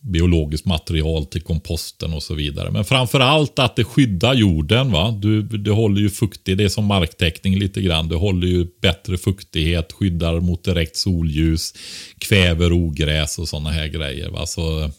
[0.00, 2.70] biologiskt material till komposten och så vidare.
[2.70, 4.92] Men framför allt att det skyddar jorden.
[4.92, 5.18] Va?
[5.22, 8.08] Du, det håller ju fuktig, det är som marktäckning lite grann.
[8.08, 11.74] Det håller ju bättre fuktighet, skyddar mot direkt solljus,
[12.18, 14.30] kväver ogräs och sådana här grejer.
[14.30, 14.46] Va?
[14.46, 14.90] Så,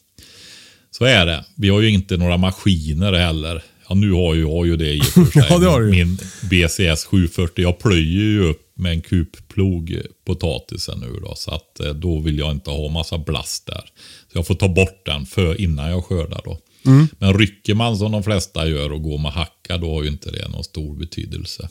[0.92, 1.46] så är det.
[1.56, 3.64] Vi har ju inte några maskiner heller.
[3.90, 5.46] Ja, nu har ju jag ju det i och för sig.
[5.50, 5.92] Ja, det har du.
[5.92, 6.18] Min
[6.50, 7.64] BCS 740.
[7.64, 11.36] Jag plöjer ju upp med en kupplog potatisen nu då.
[11.36, 13.84] Så att eh, då vill jag inte ha massa blast där.
[14.32, 16.60] Så jag får ta bort den för innan jag skördar då.
[16.86, 17.08] Mm.
[17.20, 20.32] Men rycker man som de flesta gör och går med hacka då har ju inte
[20.32, 21.70] det någon stor betydelse.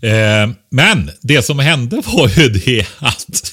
[0.00, 3.52] Eh, men det som hände var ju det att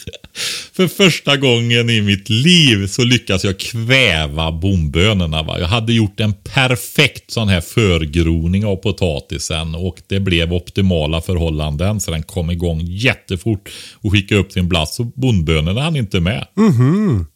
[0.74, 5.44] för första gången i mitt liv så lyckas jag kväva bombönorna.
[5.44, 5.60] Va?
[5.60, 12.00] Jag hade gjort en perfekt sån här förgroning av potatisen och det blev optimala förhållanden
[12.00, 16.48] så den kom igång jättefort och skickade upp sin blast så bondbönorna hann inte med.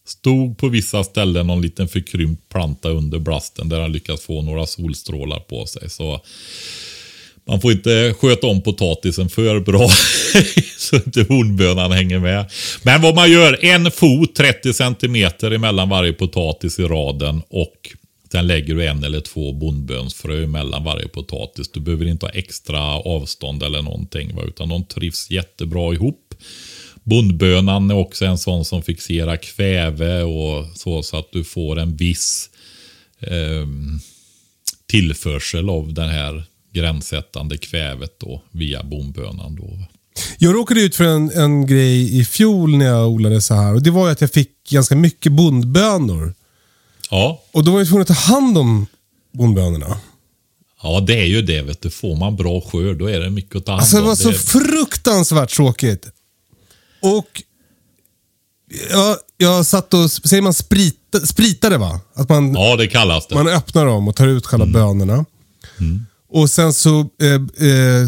[0.05, 4.65] Stod på vissa ställen någon liten förkrympt planta under blasten där han lyckats få några
[4.65, 5.89] solstrålar på sig.
[5.89, 6.21] Så
[7.47, 9.89] man får inte sköta om potatisen för bra
[10.77, 12.51] så inte hornbönan hänger med.
[12.83, 17.95] Men vad man gör, en fot 30 centimeter emellan varje potatis i raden och
[18.31, 21.71] sen lägger du en eller två bondbönsfrö mellan varje potatis.
[21.71, 24.43] Du behöver inte ha extra avstånd eller någonting va?
[24.47, 26.33] utan de trivs jättebra ihop.
[27.03, 31.95] Bondbönan är också en sån som fixerar kväve och så, så att du får en
[31.95, 32.49] viss
[33.19, 33.67] eh,
[34.88, 39.56] tillförsel av den här gränssättande kvävet då via bombönan.
[39.56, 39.80] Då.
[40.38, 43.73] Jag råkade ut för en, en grej i fjol när jag odlade så här.
[43.73, 46.34] Och Det var att jag fick ganska mycket bondbönor.
[47.10, 48.86] Ja, Och då var jag tvungen att ta hand om
[49.34, 49.97] bondbönorna.
[50.84, 51.62] ja, det är ju det.
[51.62, 51.89] Vet du.
[51.89, 54.08] Får man bra skörd då är det mycket att ta hand Alltså det om.
[54.08, 56.08] var så Det- fruktansvärt tråkigt.
[57.01, 57.43] Och
[58.91, 61.99] jag, jag satt och, säger man sprita, spritade va?
[62.13, 63.36] Att man, Ja, det kallas det.
[63.36, 65.25] man öppnar dem och tar ut själva bönorna.
[66.30, 67.34] Och sen så, eh,
[67.68, 68.08] eh,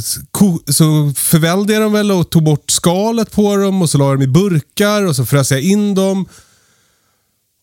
[0.68, 4.16] så förvällde jag dem väl och tog bort skalet på dem och så la jag
[4.16, 6.26] dem i burkar och så frös jag in dem.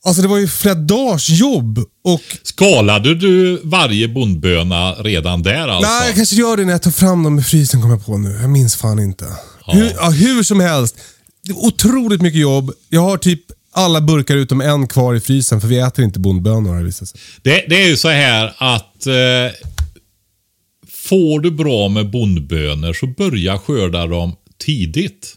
[0.05, 1.79] Alltså det var ju flera dagars jobb.
[2.05, 5.91] Och Skalade du varje bondböna redan där alltså?
[5.91, 8.19] Nej, jag kanske gör det när jag tar fram dem i frysen kommer jag på
[8.19, 8.39] nu.
[8.41, 9.25] Jag minns fan inte.
[9.67, 10.97] Hur, ja, hur som helst.
[11.43, 12.73] Det är otroligt mycket jobb.
[12.89, 13.41] Jag har typ
[13.73, 17.09] alla burkar utom en kvar i frysen för vi äter inte bondbönor har det visat
[17.09, 17.21] sig.
[17.43, 19.15] Det, det är ju så här att eh,
[21.09, 25.37] får du bra med bondbönor så börja skörda dem tidigt.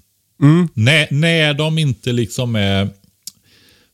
[0.74, 2.90] När, när de inte liksom är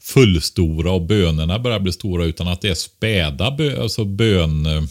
[0.01, 4.65] fullstora och bönorna börjar bli stora utan att det är späda bö, alltså bön...
[4.65, 4.83] eh,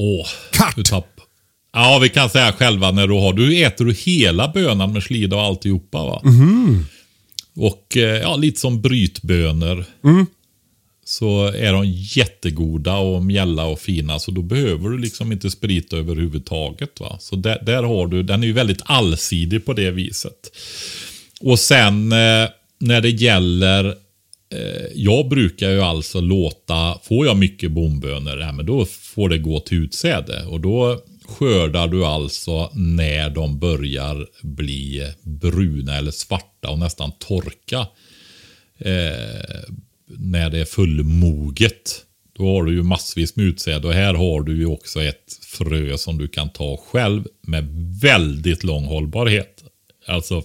[0.00, 0.76] Åh, Kart.
[1.72, 3.32] Ja, vi kan säga själva när du har.
[3.32, 6.22] Du äter du hela bönan med slida och alltihopa va?
[7.56, 9.84] Och eh, ja, lite som brytbönor.
[11.08, 14.18] Så är de jättegoda och mjälla och fina.
[14.18, 17.00] Så då behöver du liksom inte sprita överhuvudtaget.
[17.00, 17.16] Va?
[17.20, 20.56] Så där, där har du, den är ju väldigt allsidig på det viset.
[21.40, 23.86] Och sen eh, när det gäller
[24.54, 29.38] eh, jag brukar ju alltså låta, får jag mycket bombönor, ja, men då får det
[29.38, 30.44] gå till utsäde.
[30.44, 37.86] Och då skördar du alltså när de börjar bli bruna eller svarta och nästan torka.
[38.78, 39.74] Eh,
[40.08, 42.04] när det är fullmoget.
[42.32, 45.98] Då har du ju massvis med utsäde och här har du ju också ett frö
[45.98, 47.68] som du kan ta själv med
[48.02, 49.64] väldigt lång hållbarhet.
[50.06, 50.42] Alltså,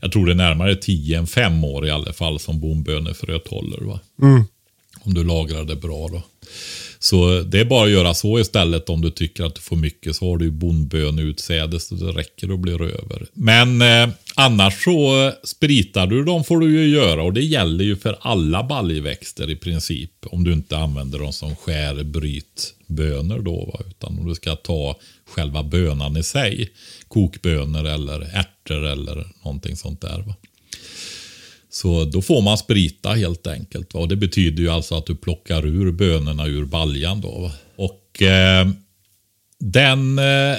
[0.00, 3.80] jag tror det är närmare 10 än 5 år i alla fall som bombönefröet håller.
[3.80, 4.00] Va?
[5.00, 6.22] Om du lagrar det bra då.
[6.98, 10.16] Så det är bara att göra så istället om du tycker att du får mycket.
[10.16, 13.26] Så har du ju bondbönutsäde så det räcker och blir över.
[13.32, 17.96] Men eh, annars så spritar du dem får du ju göra och det gäller ju
[17.96, 20.10] för alla baljväxter i princip.
[20.26, 23.70] Om du inte använder dem som skärbrytbönor då.
[23.72, 23.80] Va?
[23.88, 26.70] Utan om du ska ta själva bönan i sig.
[27.08, 30.22] Kokbönor eller ärtor eller någonting sånt där.
[30.26, 30.34] Va?
[31.74, 33.94] Så då får man sprita helt enkelt.
[33.94, 34.00] Va?
[34.00, 37.20] Och det betyder ju alltså att du plockar ur bönorna ur baljan.
[37.20, 37.52] Då, va?
[37.76, 38.68] Och eh,
[39.58, 40.18] den...
[40.18, 40.56] Eh,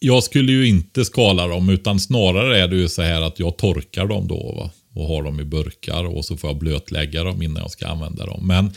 [0.00, 3.56] jag skulle ju inte skala dem utan snarare är det ju så här att jag
[3.56, 4.52] torkar dem då.
[4.52, 4.70] Va?
[4.94, 8.26] Och har dem i burkar och så får jag blötlägga dem innan jag ska använda
[8.26, 8.46] dem.
[8.46, 8.72] Men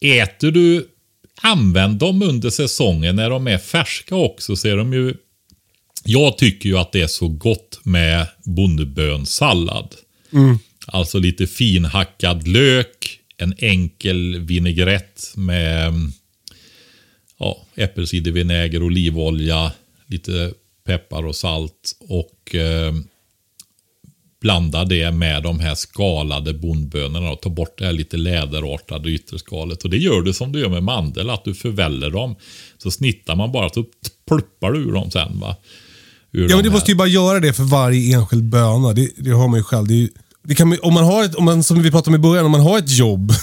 [0.00, 0.88] äter du...
[1.42, 5.14] Använd dem under säsongen när de är färska också så är de ju...
[6.04, 9.94] Jag tycker ju att det är så gott med bondebönsallad
[10.40, 10.58] bondebönssallad.
[10.86, 15.92] Alltså lite finhackad lök, en enkel vinägrett med
[17.38, 19.72] ja, äppelcidervinäger, olivolja,
[20.06, 20.52] lite
[20.86, 22.92] peppar och salt och eh,
[24.40, 29.84] blanda det med de här skalade bondbönorna och ta bort det här lite läderartade ytterskalet.
[29.84, 32.36] Och det gör du som du gör med mandel, att du förväller dem.
[32.78, 33.84] Så snittar man bara så
[34.28, 35.40] pluppar du ur dem sen.
[35.40, 35.56] Va?
[36.32, 38.92] Ur Ja, men du måste ju bara göra det för varje enskild böna.
[38.92, 39.86] Det, det har man ju själv.
[39.86, 40.12] Det är, ju-
[40.54, 42.60] kan, om man har ett, om man, som vi pratade om i början, om man
[42.60, 43.32] har ett jobb.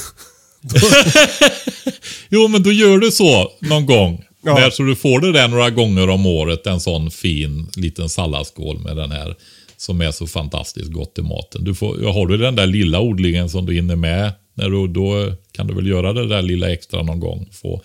[2.29, 4.23] Jo, men då gör du så någon gång.
[4.45, 4.59] Ja.
[4.59, 8.79] Där, så du får det där några gånger om året, en sån fin liten salladsskål
[8.79, 9.35] med den här
[9.77, 11.63] som är så fantastiskt gott i maten.
[11.63, 15.33] Du får, har du den där lilla odlingen som du hinner med, när du, då
[15.51, 17.49] kan du väl göra det där lilla extra någon gång.
[17.61, 17.81] Få.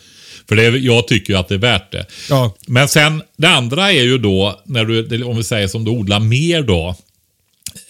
[0.49, 2.07] För det, är- jag tycker ju att det är värt det.
[2.31, 2.55] Ja.
[2.67, 6.21] Men sen, det andra är ju då, när du, om vi säger som du odlar
[6.21, 6.97] mer då.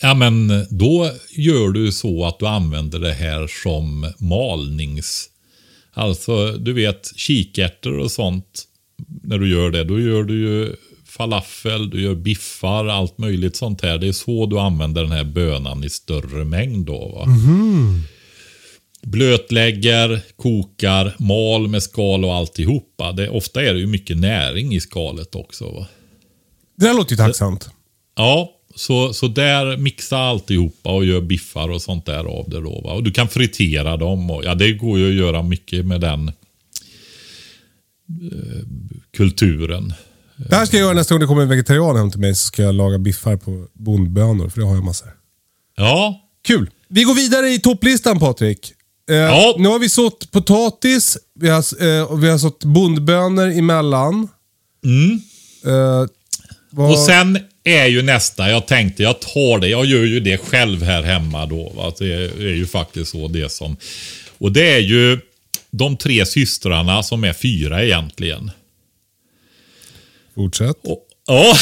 [0.00, 5.28] Ja, men då gör du så att du använder det här som malnings...
[5.92, 8.64] Alltså, du vet, kikärtor och sånt.
[9.22, 13.82] När du gör det, då gör du ju falafel, du gör biffar, allt möjligt sånt
[13.82, 13.98] här.
[13.98, 17.08] Det är så du använder den här bönan i större mängd då.
[17.08, 17.26] Va?
[19.02, 23.12] Blötlägger, kokar, mal med skal och alltihopa.
[23.12, 25.70] Det, ofta är det ju mycket näring i skalet också.
[25.70, 25.86] Va?
[26.76, 27.70] Det där låter ju tacksamt.
[28.16, 32.80] Ja, så, så där mixa alltihopa och gör biffar och sånt där av det då.
[32.84, 32.92] Va?
[32.92, 34.30] Och du kan fritera dem.
[34.30, 36.34] Och, ja, det går ju att göra mycket med den eh,
[39.16, 39.92] kulturen.
[40.36, 42.34] Det här ska jag göra nästa gång det kommer en vegetarian hem till mig.
[42.34, 45.08] Så ska jag laga biffar på bondbönor, för det har jag massor.
[45.76, 46.70] Ja, Kul.
[46.88, 48.72] Vi går vidare i topplistan Patrik.
[49.10, 49.54] Eh, Ja.
[49.58, 54.28] Nu har vi sått potatis, vi har, eh, vi har sått bondbönor emellan.
[55.66, 56.06] Eh,
[56.70, 57.38] vad, och sen
[57.76, 61.46] är ju nästa, jag tänkte jag tar det, jag gör ju det själv här hemma
[61.46, 61.72] då.
[61.76, 61.92] Va?
[61.98, 63.76] Det är ju faktiskt så det som...
[64.38, 65.18] Och det är ju
[65.70, 68.50] de tre systrarna som är fyra egentligen.
[70.34, 70.76] Fortsätt.
[70.82, 71.56] Och, ja.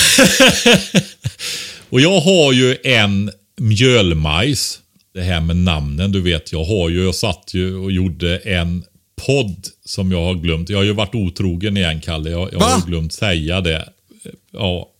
[1.88, 4.80] och jag har ju en mjölmajs.
[5.14, 6.52] Det här med namnen, du vet.
[6.52, 8.84] Jag har ju, jag satt ju och gjorde en
[9.26, 10.68] podd som jag har glömt.
[10.68, 12.30] Jag har ju varit otrogen igen, Kalle.
[12.30, 13.88] Jag, jag har glömt säga det.
[14.52, 14.90] Ja,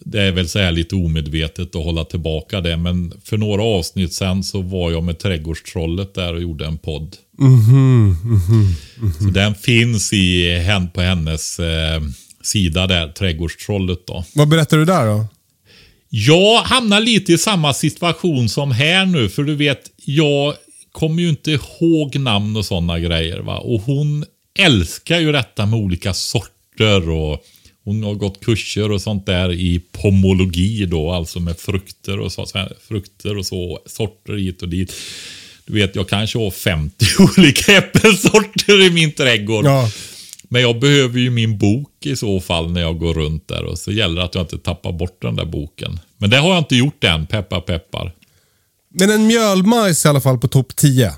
[0.00, 2.76] det är väl så här lite omedvetet att hålla tillbaka det.
[2.76, 7.16] Men för några avsnitt sen så var jag med Trädgårdstrollet där och gjorde en podd.
[9.18, 10.60] Så den finns i,
[10.94, 12.02] på hennes eh,
[12.42, 14.24] sida där, Trädgårdstrollet då.
[14.34, 15.26] Vad berättar du där då?
[16.08, 20.54] Jag hamnar lite i samma situation som här nu, för du vet, jag
[20.92, 23.38] kommer ju inte ihåg namn och sådana grejer.
[23.38, 23.58] Va?
[23.58, 24.24] Och hon
[24.58, 27.44] älskar ju detta med olika sorter och
[27.90, 32.46] hon har gått kurser och sånt där i pomologi då, alltså med frukter och så,
[32.88, 34.92] frukter och så, sorter hit och dit.
[35.64, 39.90] Du vet, jag kanske har 50 olika äppelsorter i min trädgård Ja.
[40.52, 43.78] Men jag behöver ju min bok i så fall när jag går runt där och
[43.78, 46.00] så gäller det att jag inte tappar bort den där boken.
[46.18, 48.12] Men det har jag inte gjort än, peppar peppar.
[48.88, 51.12] Men en mjölmajs i alla fall på topp 10.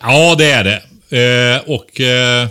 [0.00, 0.82] Ja, det är det.
[1.10, 2.48] Eh, och eh,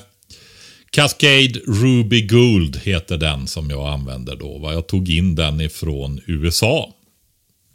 [0.99, 4.57] Cascade Ruby Gold heter den som jag använder då.
[4.57, 4.73] Va?
[4.73, 6.93] Jag tog in den ifrån USA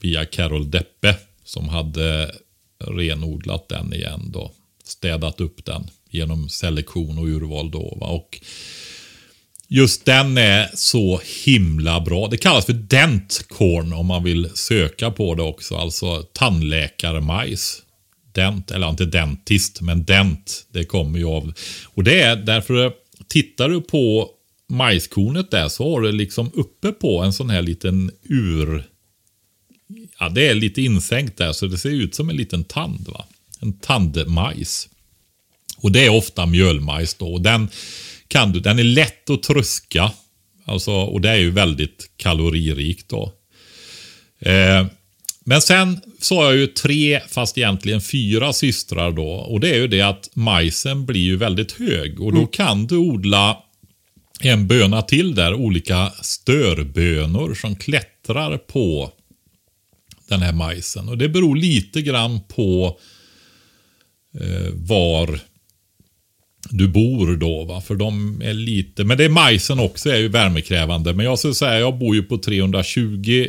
[0.01, 2.35] via Carol Deppe som hade
[2.79, 4.53] renodlat den igen då.
[4.85, 7.99] Städat upp den genom selektion och urval då.
[8.01, 8.07] Va?
[8.07, 8.41] Och
[9.69, 12.29] just den är så himla bra.
[12.29, 15.77] Det kallas för dentcorn om man vill söka på det också.
[15.77, 17.81] Alltså tandläkarmajs.
[18.33, 20.67] Dent, eller inte dentist, men dent.
[20.73, 21.53] Det kommer ju av.
[21.85, 22.93] Och det är därför,
[23.35, 24.31] tittar du på
[24.69, 28.85] majskornet där så har du liksom uppe på en sån här liten ur...
[30.19, 33.09] Ja, det är lite insänkt där så det ser ut som en liten tand.
[33.09, 33.25] va?
[33.61, 34.89] En tandmajs.
[35.77, 37.33] Och det är ofta mjölmajs då.
[37.33, 37.69] Och den,
[38.29, 40.13] kan du, den är lätt att tröska.
[40.65, 43.33] Alltså, och det är ju väldigt kaloririkt då.
[44.39, 44.87] Eh,
[45.45, 49.29] men sen så har jag ju tre, fast egentligen fyra systrar då.
[49.29, 52.21] Och det är ju det att majsen blir ju väldigt hög.
[52.21, 53.59] Och då kan du odla
[54.41, 59.13] en böna till där, olika störbönor som klättrar på
[60.29, 61.09] den här majsen.
[61.09, 62.99] Och det beror lite grann på
[64.41, 65.41] eh, var
[66.71, 67.65] du bor då.
[67.65, 67.81] Va?
[67.81, 71.15] För de är lite, men det är majsen också är ju värmekrävande.
[71.15, 73.49] Men jag skulle säga, jag bor ju på 320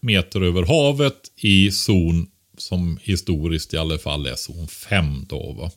[0.00, 2.26] meter över havet i zon
[2.58, 5.52] som historiskt i alla fall är zon 5 då.
[5.52, 5.70] Va?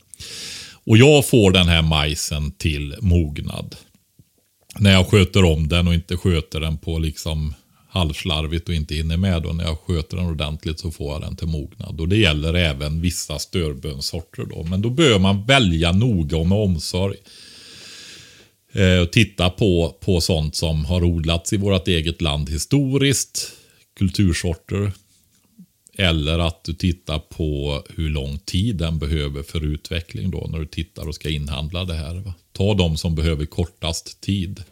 [0.85, 3.75] Och jag får den här majsen till mognad.
[4.79, 7.53] När jag sköter om den och inte sköter den på liksom
[7.93, 9.45] halvslarvigt och inte hinner med.
[9.45, 12.01] Och när jag sköter den ordentligt så får jag den till mognad.
[12.01, 14.63] Och det gäller även vissa störbönsorter då.
[14.63, 17.17] Men då bör man välja noga och med omsorg.
[18.71, 23.51] Eh, och titta på, på sånt som har odlats i vårt eget land historiskt.
[23.97, 24.91] Kultursorter.
[25.97, 30.65] Eller att du tittar på hur lång tid den behöver för utveckling då när du
[30.65, 32.15] tittar och ska inhandla det här.
[32.15, 32.33] Va?
[32.51, 34.63] Ta de som behöver kortast tid.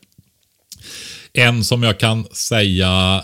[1.34, 3.24] En som jag kan säga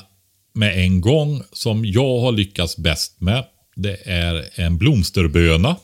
[0.54, 3.46] med en gång som jag har lyckats bäst med.
[3.76, 5.76] Det är en blomsterböna.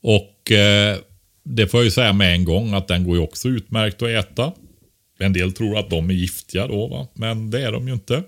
[0.00, 0.98] Och eh,
[1.42, 4.08] det får jag ju säga med en gång att den går ju också utmärkt att
[4.08, 4.52] äta.
[5.18, 7.06] En del tror att de är giftiga då, va?
[7.14, 8.22] men det är de ju inte.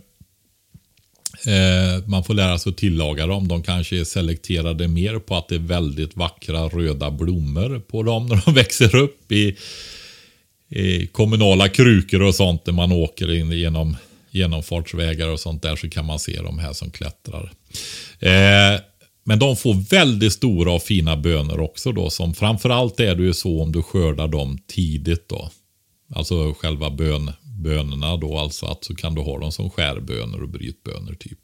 [1.47, 3.49] Eh, man får lära sig att tillaga dem.
[3.49, 8.27] De kanske är selekterade mer på att det är väldigt vackra röda blommor på dem
[8.27, 9.57] när de växer upp i
[10.69, 13.97] i kommunala krukor och sånt där man åker in genom
[14.31, 17.53] genomfartsvägar och sånt där så kan man se de här som klättrar.
[18.21, 18.81] Eh,
[19.25, 23.35] men de får väldigt stora och fina bönor också då som framförallt är det ju
[23.35, 25.51] så om du skördar dem tidigt då.
[26.15, 30.49] Alltså själva bön, bönorna då alltså att så kan du ha dem som skärbönor och
[30.49, 31.39] brytbönor typ.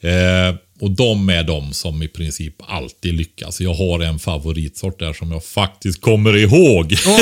[0.00, 3.60] Eh, och de är de som i princip alltid lyckas.
[3.60, 6.94] Jag har en favoritsort där som jag faktiskt kommer ihåg.
[7.06, 7.20] Oh.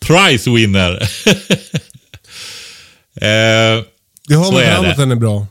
[0.00, 0.92] Prize winner.
[3.14, 3.84] eh,
[4.28, 5.46] det har man på namnet den är bra.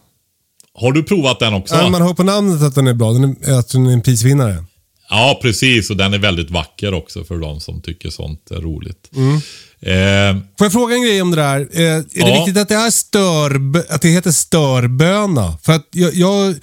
[0.73, 1.75] Har du provat den också?
[1.75, 3.13] Ja, man har på namnet att den är bra.
[3.13, 4.63] Den är, att den är en prisvinnare.
[5.11, 5.89] Ja, precis.
[5.89, 9.11] Och den är väldigt vacker också för de som tycker sånt är roligt.
[9.15, 9.35] Mm.
[9.79, 11.59] Eh, Får jag fråga en grej om det där?
[11.71, 12.25] Eh, är ja.
[12.25, 15.57] det viktigt att det, är stör, att det heter störböna?
[15.63, 16.55] För att jag, jag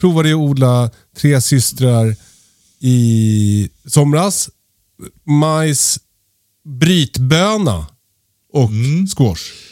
[0.00, 2.16] provade att odla tre systrar
[2.80, 4.48] i somras.
[5.26, 6.00] Majs,
[6.64, 7.86] brytböna
[8.52, 9.06] och mm.
[9.06, 9.71] squash.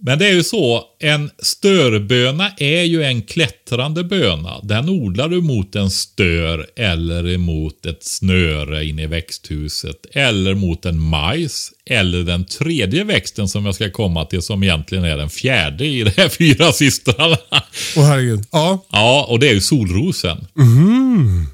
[0.00, 4.60] Men det är ju så, en störböna är ju en klättrande böna.
[4.62, 10.06] Den odlar du mot en stör eller emot ett snöre inne i växthuset.
[10.12, 11.70] Eller mot en majs.
[11.86, 16.02] Eller den tredje växten som jag ska komma till som egentligen är den fjärde i
[16.02, 17.36] de här fyra systrarna.
[17.50, 18.44] Åh oh, herregud.
[18.52, 18.84] Ja.
[18.90, 20.46] Ja, och det är ju solrosen.
[20.58, 21.46] Mm.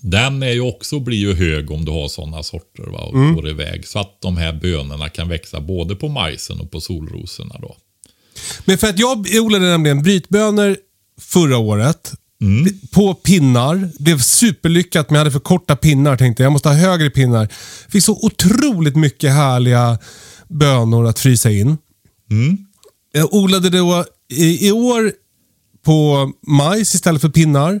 [0.00, 3.34] Den är ju också, blir ju hög om du har sådana sorter va, och mm.
[3.34, 3.86] går iväg.
[3.86, 7.54] Så att de här bönorna kan växa både på majsen och på solrosorna.
[7.62, 7.76] Då.
[8.64, 10.76] Men för att jag odlade nämligen brytbönor
[11.20, 12.12] förra året.
[12.40, 12.78] Mm.
[12.92, 13.74] På pinnar.
[13.74, 16.16] Det blev superlyckat men jag hade för korta pinnar.
[16.16, 17.48] Tänkte jag måste ha högre pinnar.
[17.88, 19.98] Fick så otroligt mycket härliga
[20.48, 21.76] bönor att frysa in.
[22.30, 22.58] Mm.
[23.12, 25.12] Jag odlade då i, i år
[25.84, 27.80] på majs istället för pinnar.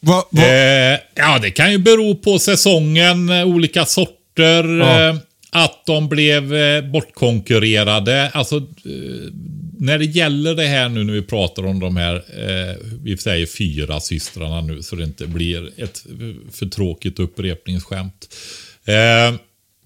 [0.00, 4.64] Va, va, Eh, ja, det kan ju bero på säsongen, eh, olika sorter.
[4.64, 5.08] Ja.
[5.08, 5.16] Eh,
[5.50, 8.30] att de blev eh, bortkonkurrerade.
[8.30, 9.32] Alltså, eh,
[9.78, 13.46] när det gäller det här nu när vi pratar om de här, eh, vi säger
[13.46, 16.04] fyra systrarna nu så det inte blir ett
[16.52, 18.34] för tråkigt upprepningsskämt.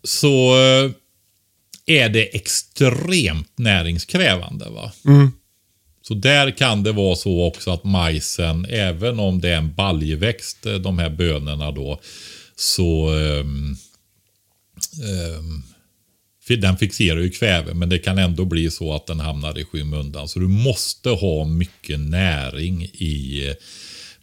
[0.04, 0.54] Så
[1.86, 4.64] är det extremt näringskrävande.
[4.70, 4.92] va?
[6.12, 10.66] Så där kan det vara så också att majsen, även om det är en baljväxt,
[10.66, 12.00] eh, de här bönorna då,
[12.56, 13.76] så um,
[15.38, 15.62] um,
[16.60, 20.28] den fixerar ju kväve, men det kan ändå bli så att den hamnar i skymundan.
[20.28, 23.54] Så du måste ha mycket näring i eh,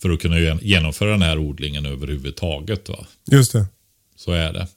[0.02, 2.90] för att kunna genomföra den här odlingen överhuvudtaget.
[2.90, 3.06] Va?
[3.32, 3.66] just det.
[4.20, 4.68] Så är det.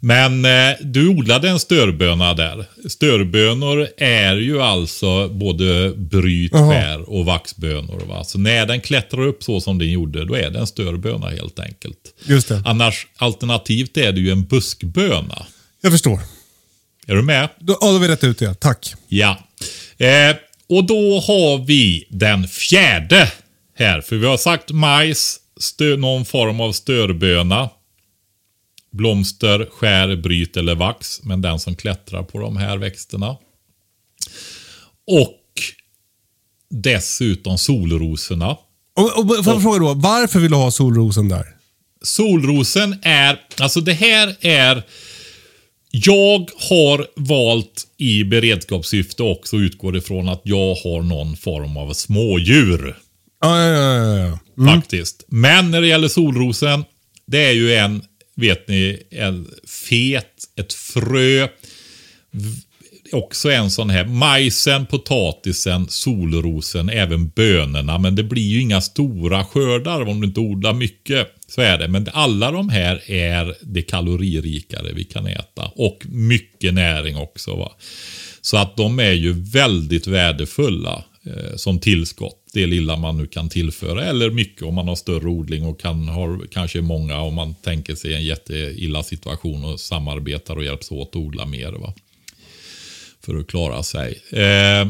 [0.00, 2.64] Men eh, du odlade en störböna där.
[2.88, 6.72] Störbönor är ju alltså både bryt, Jaha.
[6.72, 8.00] skär och vaxbönor.
[8.06, 8.24] Va?
[8.24, 11.58] Så när den klättrar upp så som den gjorde, då är det en störböna helt
[11.58, 11.98] enkelt.
[12.24, 12.62] Just det.
[12.66, 15.46] Annars, alternativt är det ju en buskböna.
[15.80, 16.20] Jag förstår.
[17.06, 17.48] Är du med?
[17.58, 18.54] Då, ja, då har vi rätt ut det.
[18.54, 18.94] Tack.
[19.08, 19.38] Ja.
[19.98, 20.36] Eh,
[20.68, 23.32] och då har vi den fjärde
[23.78, 24.00] här.
[24.00, 27.70] För vi har sagt majs, stö, någon form av störböna.
[28.92, 31.22] Blomster, skär, bryt eller vax.
[31.22, 33.36] Men den som klättrar på de här växterna.
[35.06, 35.38] Och
[36.70, 38.56] dessutom solrosorna.
[38.96, 41.46] Och, och, får jag fråga då, varför vill du ha solrosen där?
[42.02, 44.82] Solrosen är, alltså det här är
[45.90, 52.96] jag har valt i beredskapssyfte också utgår ifrån att jag har någon form av smådjur.
[53.40, 54.16] Ja, ja, ja.
[54.18, 54.74] ja, ja.
[54.74, 55.24] Faktiskt.
[55.26, 56.84] Men när det gäller solrosen,
[57.26, 58.02] det är ju en,
[58.34, 59.50] vet ni, en
[59.88, 61.48] fet, ett frö.
[63.12, 67.98] Också en sån här, majsen, potatisen, solrosen, även bönorna.
[67.98, 71.28] Men det blir ju inga stora skördar om du inte odlar mycket.
[71.48, 71.88] Så är det.
[71.88, 75.70] Men alla de här är det kaloririkare vi kan äta.
[75.74, 77.56] Och mycket näring också.
[77.56, 77.72] Va?
[78.40, 82.41] Så att de är ju väldigt värdefulla eh, som tillskott.
[82.52, 84.04] Det lilla man nu kan tillföra.
[84.04, 87.94] Eller mycket om man har större odling och kan ha kanske många om man tänker
[87.94, 91.72] sig en jätteilla situation och samarbetar och hjälps åt att odla mer.
[91.72, 91.94] Va?
[93.24, 94.22] För att klara sig.
[94.30, 94.88] Eh,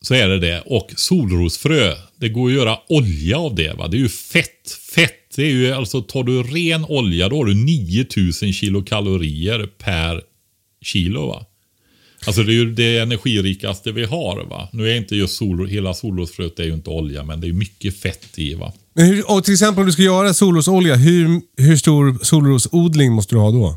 [0.00, 0.62] så är det det.
[0.66, 3.74] Och solrosfrö, det går att göra olja av det.
[3.74, 3.88] Va?
[3.88, 4.70] Det är ju fett.
[4.94, 10.22] Fett, det är ju alltså tar du ren olja då har du 9000 kilokalorier per
[10.80, 11.26] kilo.
[11.26, 11.46] va.
[12.26, 14.44] Alltså det är ju det energirikaste vi har.
[14.44, 14.68] va.
[14.72, 18.00] Nu är inte just sol, hela solrosfröet är ju inte olja, men det är mycket
[18.00, 18.54] fett i.
[18.54, 18.72] va.
[18.94, 23.34] Men hur, och till exempel om du ska göra solrosolja, hur, hur stor solrosodling måste
[23.34, 23.76] du ha då?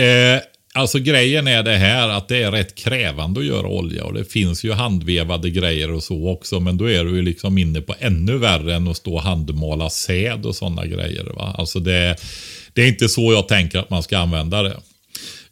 [0.00, 0.40] Eh,
[0.74, 4.24] alltså grejen är det här att det är rätt krävande att göra olja och det
[4.24, 6.60] finns ju handvevade grejer och så också.
[6.60, 9.90] Men då är du ju liksom inne på ännu värre än att stå och handmåla
[9.90, 11.24] säd och sådana grejer.
[11.24, 11.54] Va?
[11.58, 12.16] Alltså det,
[12.72, 14.76] det är inte så jag tänker att man ska använda det.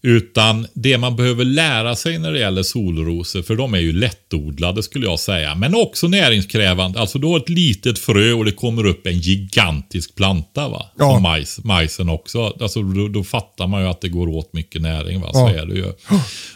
[0.07, 4.83] Utan det man behöver lära sig när det gäller solrosor, för de är ju lättodlade
[4.83, 7.01] skulle jag säga, men också näringskrävande.
[7.01, 10.69] Alltså har ett litet frö och det kommer upp en gigantisk planta.
[10.69, 10.87] va?
[10.99, 11.13] Ja.
[11.15, 12.53] Som majs, majsen också.
[12.61, 15.21] Alltså, då, då fattar man ju att det går åt mycket näring.
[15.21, 15.33] Va?
[15.33, 15.51] Så Ja.
[15.63, 15.93] är det ju.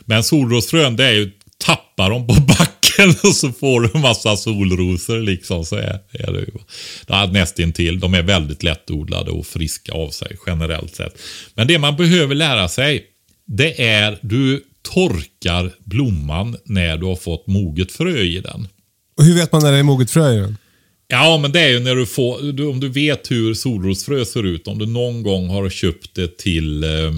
[0.04, 1.30] Men solrosfrön, det är ju
[1.64, 5.18] tappa dem på backen och så får du en massa solrosor.
[5.20, 6.52] Liksom, så är, är det ju.
[7.06, 8.00] Det är nästintill.
[8.00, 11.18] De är väldigt lättodlade och friska av sig generellt sett.
[11.54, 13.04] Men det man behöver lära sig,
[13.48, 18.68] det är du torkar blomman när du har fått moget frö i den.
[19.16, 20.56] Och hur vet man när det är moget frö i den?
[21.08, 24.46] Ja, men det är ju när du får, du, om du vet hur solrosfrö ser
[24.46, 27.12] ut, om du någon gång har köpt det till, eh,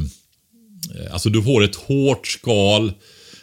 [1.11, 2.93] alltså du får ett hårt skal.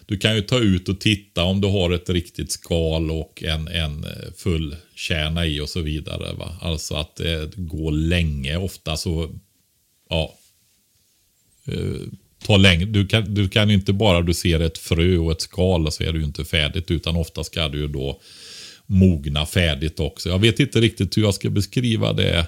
[0.05, 3.67] Du kan ju ta ut och titta om du har ett riktigt skal och en,
[3.67, 6.33] en eh, full kärna i och så vidare.
[6.33, 6.57] Va?
[6.61, 9.29] Alltså att det går länge ofta så,
[10.09, 10.33] ja.
[11.65, 12.01] Eh,
[12.47, 12.85] ta länge.
[12.85, 16.11] Du kan, du kan inte bara du ser ett frö och ett skal så är
[16.13, 18.19] det ju inte färdigt utan ofta ska du ju då
[18.85, 20.29] mogna färdigt också.
[20.29, 22.47] Jag vet inte riktigt hur jag ska beskriva det.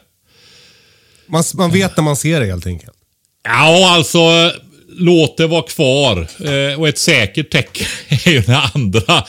[1.28, 2.98] Man, man vet när man ser det helt enkelt.
[3.44, 4.52] Ja, alltså
[4.90, 6.28] låt det vara kvar.
[6.46, 7.88] Eh, och ett säkert tecken
[8.26, 9.26] är ju när andra,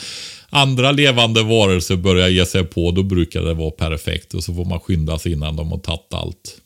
[0.49, 2.91] andra levande varelser börjar ge sig på.
[2.91, 4.33] Då brukar det vara perfekt.
[4.33, 6.60] Och så får man skynda sig innan de har tagit allt.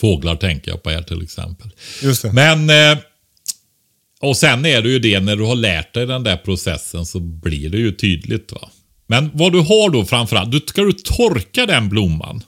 [0.00, 1.70] Fåglar tänker jag på här till exempel.
[2.32, 2.70] Men...
[2.70, 2.98] Eh,
[4.20, 7.20] och sen är det ju det, när du har lärt dig den där processen så
[7.20, 8.52] blir det ju tydligt.
[8.52, 8.68] va.
[9.06, 12.42] Men vad du har då framförallt, du, ska du torka den blomman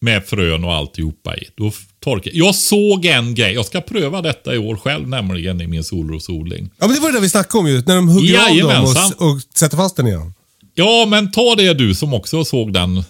[0.00, 1.48] med frön och alltihopa i.
[1.54, 2.30] Då torkar.
[2.34, 6.70] Jag såg en grej, jag ska pröva detta i år själv nämligen i min solrosodling.
[6.78, 7.82] Ja, men det var det där vi snackade om ju.
[7.86, 10.34] När de hugger av dem och, och sätter fast den igen.
[10.74, 13.04] Ja, men ta det du som också såg den.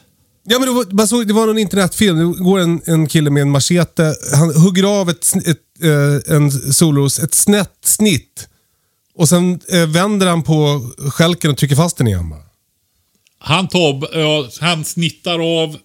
[0.45, 2.19] Ja, men det var, man såg, det var någon internetfilm.
[2.19, 4.15] Det går en, en kille med en machete.
[4.35, 8.49] Han hugger av ett, ett, eh, en solros, ett snett snitt.
[9.15, 12.31] Och sen eh, vänder han på skälken och trycker fast den igen.
[12.31, 12.43] bara.
[13.39, 15.77] Han, tar, ja, han snittar av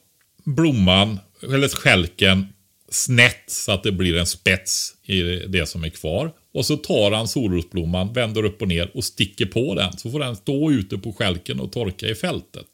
[0.43, 2.47] blomman, eller skälken,
[2.89, 6.31] snett så att det blir en spets i det som är kvar.
[6.53, 9.97] Och så tar han solrosblomman, vänder upp och ner och sticker på den.
[9.97, 12.67] Så får den stå ute på skälken och torka i fältet.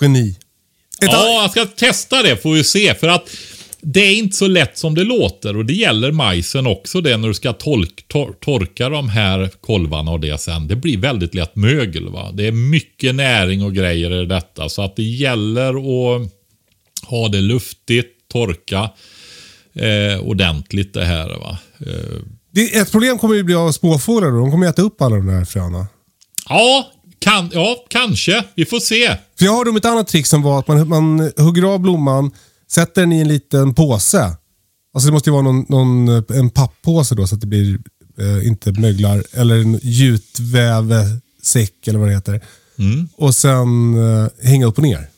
[0.00, 0.36] Geni.
[1.02, 2.94] Ett Ja, jag ska testa det får vi se.
[2.94, 3.28] För att
[3.80, 7.28] det är inte så lätt som det låter och det gäller majsen också det när
[7.28, 10.68] du ska tolk, tor torka de här kolvarna och det sen.
[10.68, 12.08] Det blir väldigt lätt mögel.
[12.08, 12.30] Va?
[12.32, 16.30] Det är mycket näring och grejer i detta så att det gäller att
[17.06, 18.90] ha det luftigt, torka
[19.74, 21.28] eh, ordentligt det här.
[21.28, 21.58] Va?
[21.86, 22.18] Eh,
[22.52, 24.36] Det, ett problem kommer ju bli av småfåglar då.
[24.38, 25.86] De kommer äta upp alla de där fröna.
[26.48, 28.44] ja, kan, ja, kanske.
[28.54, 29.16] Vi får se.
[29.38, 32.30] För jag hörde om ett annat trick som var att man, man hugger av blomman,
[32.70, 34.36] sätter den i en liten påse.
[34.94, 37.78] Alltså det måste ju vara någon, någon, en papppåse då så att det blir
[38.18, 39.24] eh, inte möglar.
[39.32, 42.40] Eller en gjutvävsäck eller vad det heter.
[43.16, 45.08] Och sen eh, hänga upp och ner.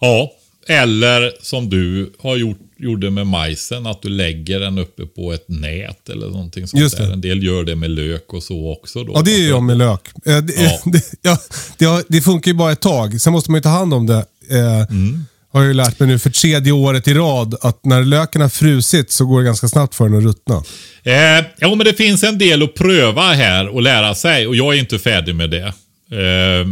[0.00, 0.32] Ja,
[0.68, 5.44] eller som du har gjort, gjorde med majsen, att du lägger den uppe på ett
[5.48, 7.04] nät eller någonting sånt Just det.
[7.06, 7.12] där.
[7.12, 9.04] En del gör det med lök och så också.
[9.04, 9.12] Då.
[9.14, 10.00] Ja, det är jag med lök.
[10.26, 10.80] Eh, det, Ja.
[11.78, 13.20] det, ja, det, funkar ju bara ett tag.
[13.20, 14.24] Sen måste man ju ta hand om det.
[14.50, 14.96] Eh,
[15.52, 18.48] Har jag ju lärt mig nu för tredje året i rad att när löken har
[18.48, 20.62] frusit så går det ganska snabbt för den att ruttna.
[21.04, 24.74] Eh, ja, men det finns en del att pröva här och lära sig och jag
[24.74, 25.66] är inte färdig med det.
[26.10, 26.66] Eh,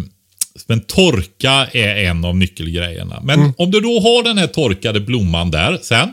[0.66, 3.20] men torka är en av nyckelgrejerna.
[3.24, 6.08] Men om du då har den här torkade blomman där sen.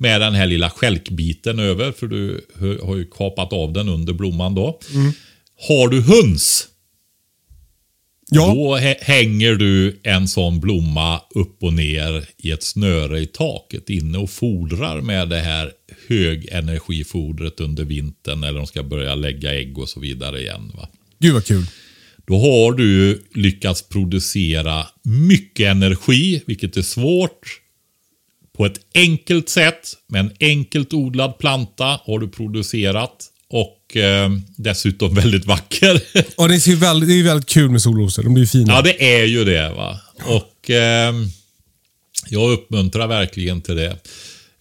[0.00, 2.46] Med den här lilla skälkbiten över, för du
[2.82, 4.78] har ju kapat av den under blomman då.
[5.68, 6.68] Har du höns,
[8.30, 13.26] Ja, Då hä- hänger du en sån blomma upp och ner i ett snöre i
[13.26, 15.72] taket inne och fodrar med det här
[16.08, 20.72] högenergifodret under vintern när de ska börja lägga ägg och så vidare igen.
[20.74, 20.88] Va?
[21.18, 21.66] gud vad kul.
[22.28, 27.60] Då har du lyckats producera mycket energi, vilket är svårt.
[28.56, 33.26] På ett enkelt sätt, med en enkelt odlad planta har du producerat.
[33.50, 36.02] Och eh, dessutom väldigt vacker.
[36.36, 38.22] Ja, det, ju väldigt, det är väldigt kul med solrosor.
[38.22, 38.72] De blir ju fina.
[38.72, 39.70] Ja, det är ju det.
[39.70, 40.00] va.
[40.24, 41.26] Och ehm,
[42.28, 43.98] jag uppmuntrar verkligen till det.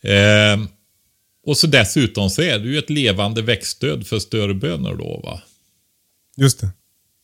[0.02, 0.68] Ehm,
[1.46, 5.22] och så dessutom så är det ju ett levande växtstöd för störbönor då.
[5.24, 5.42] va.
[6.38, 6.70] Just det.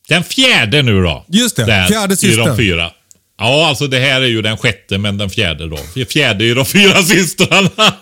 [0.08, 1.24] Den fjärde nu då.
[1.28, 2.46] Just det, Där, fjärde I systern.
[2.46, 2.92] de fyra.
[3.38, 5.76] Ja, alltså det här är ju den sjätte, men den fjärde då.
[6.08, 7.94] Fjärde är de fyra systrarna.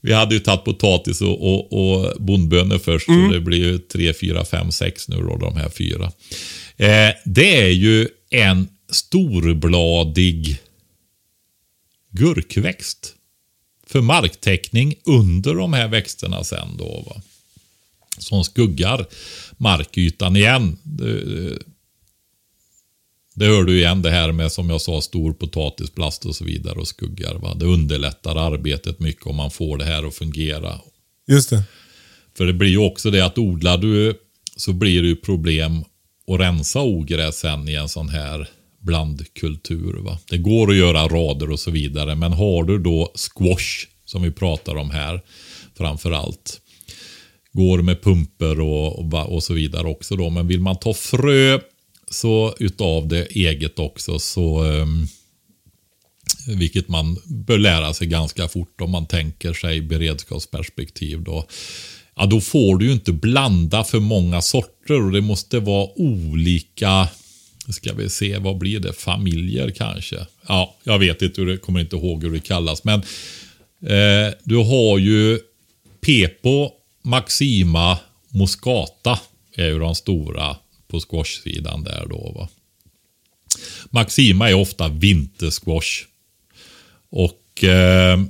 [0.00, 3.26] Vi hade ju tagit potatis och, och, och bondbönor först, Mm.
[3.28, 6.12] så det blir ju tre, fyra, fem, sex nu då, de här fyra.
[6.76, 10.58] Eh, det är ju en storbladig
[12.10, 13.14] gurkväxt.
[13.86, 17.04] För marktäckning under de här växterna sen då.
[17.06, 17.22] Va?
[18.18, 19.06] Som skuggar
[19.60, 20.78] markytan igen.
[20.82, 21.58] Det,
[23.34, 26.78] det hör du igen det här med som jag sa stor potatisplast och så vidare
[26.78, 27.34] och skuggar.
[27.34, 27.54] Va?
[27.54, 30.80] Det underlättar arbetet mycket om man får det här att fungera.
[31.28, 31.62] Just det.
[32.36, 34.14] För det blir ju också det att odlar du
[34.56, 35.84] så blir det ju problem
[36.26, 38.48] att rensa ogräs sen i en sån här
[38.78, 39.92] blandkultur.
[39.92, 40.18] Va?
[40.30, 42.14] Det går att göra rader och så vidare.
[42.14, 45.20] Men har du då squash som vi pratar om här
[45.76, 46.60] framför allt.
[47.52, 50.30] Går med pumper och, och, och så vidare också då.
[50.30, 51.60] Men vill man ta frö
[52.10, 55.06] så utav det eget också så ehm,
[56.46, 61.22] Vilket man bör lära sig ganska fort om man tänker sig beredskapsperspektiv.
[61.22, 61.46] Då.
[62.16, 67.08] Ja, då får du ju inte blanda för många sorter och det måste vara olika
[67.72, 68.92] ska vi se, vad blir det?
[68.92, 70.26] Familjer kanske?
[70.48, 72.84] Ja, jag vet inte, hur det, kommer inte ihåg hur det kallas.
[72.84, 73.00] Men
[73.82, 75.38] eh, du har ju
[76.00, 76.70] Pepo,
[77.10, 77.98] Maxima,
[78.28, 79.20] Moscata
[79.56, 80.56] är ju de stora
[80.88, 82.32] på squash-sidan där då.
[82.36, 82.48] Va?
[83.90, 86.04] Maxima är ofta vintersquash.
[87.10, 88.20] Och eh,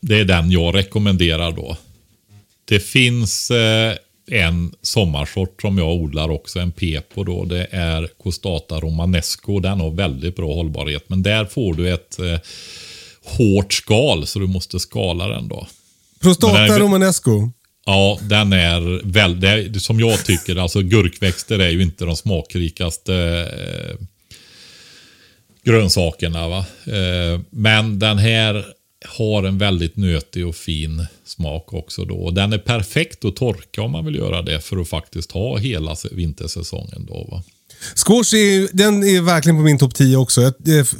[0.00, 1.76] det är den jag rekommenderar då.
[2.64, 3.96] Det finns eh,
[4.26, 7.44] en sommarsort som jag odlar också, en pepo då.
[7.44, 9.60] Det är Costata Romanesco.
[9.60, 11.08] Den har väldigt bra hållbarhet.
[11.08, 12.38] Men där får du ett eh,
[13.24, 15.66] hårt skal så du måste skala den då.
[16.22, 17.50] Prostata Romanesco?
[17.84, 23.14] Ja, den är väldigt, som jag tycker, alltså gurkväxter är ju inte de smakrikaste
[23.58, 24.06] eh,
[25.64, 26.48] grönsakerna.
[26.48, 26.64] Va?
[26.86, 28.64] Eh, men den här
[29.04, 32.14] har en väldigt nötig och fin smak också då.
[32.14, 35.58] Och den är perfekt att torka om man vill göra det för att faktiskt ha
[35.58, 37.28] hela vintersäsongen då.
[37.30, 37.42] Va?
[38.06, 40.52] Squash är, den är verkligen på min topp 10 också.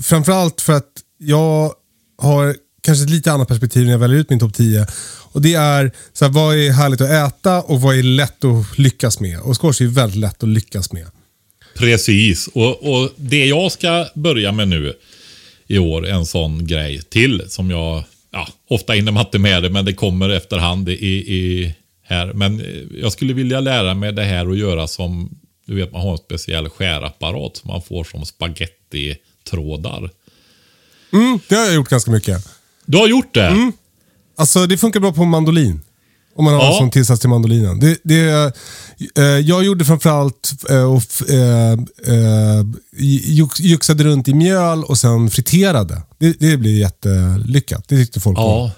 [0.03, 1.73] framförallt för att jag
[2.19, 4.87] har kanske ett lite annat perspektiv när jag väljer ut min topp 10.
[5.33, 8.79] Och Det är så här, vad är härligt att äta och vad är lätt att
[8.79, 9.41] lyckas med.
[9.41, 11.07] Och squash är väldigt lätt att lyckas med.
[11.77, 14.95] Precis, och, och det jag ska börja med nu
[15.67, 19.71] i år, en sån grej till som jag, ja, ofta hinner man inte med det,
[19.71, 22.33] men det kommer efterhand i, i här.
[22.33, 22.63] Men
[22.95, 26.19] jag skulle vilja lära mig det här och göra som, du vet man har en
[26.19, 30.11] speciell skärapparat som man får som spagettitrådar.
[31.13, 32.62] Mm, det har jag gjort ganska mycket.
[32.87, 33.47] Du har gjort det?
[33.47, 33.73] Mm.
[34.37, 35.81] Alltså det funkar bra på mandolin.
[36.37, 36.73] Om man har ja.
[36.73, 37.81] en sån tillsats till mandolinen.
[37.81, 38.55] Det, det,
[39.19, 41.73] eh, jag gjorde framförallt eh, och eh,
[42.07, 42.65] eh,
[43.59, 46.03] juxade runt i mjöl och sen friterade.
[46.19, 47.89] Det, det blev jättelyckat.
[47.89, 48.63] Det tyckte folk ja.
[48.63, 48.71] om.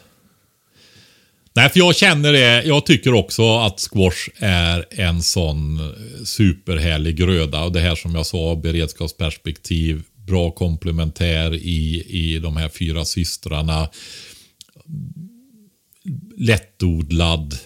[1.57, 2.63] Nej, för jag känner det.
[2.63, 5.93] Jag tycker också att squash är en sån
[6.25, 7.65] superhärlig gröda.
[7.65, 13.89] Och det här som jag sa, beredskapsperspektiv, bra komplementär i, i de här fyra systrarna
[16.39, 17.59] lättodlad.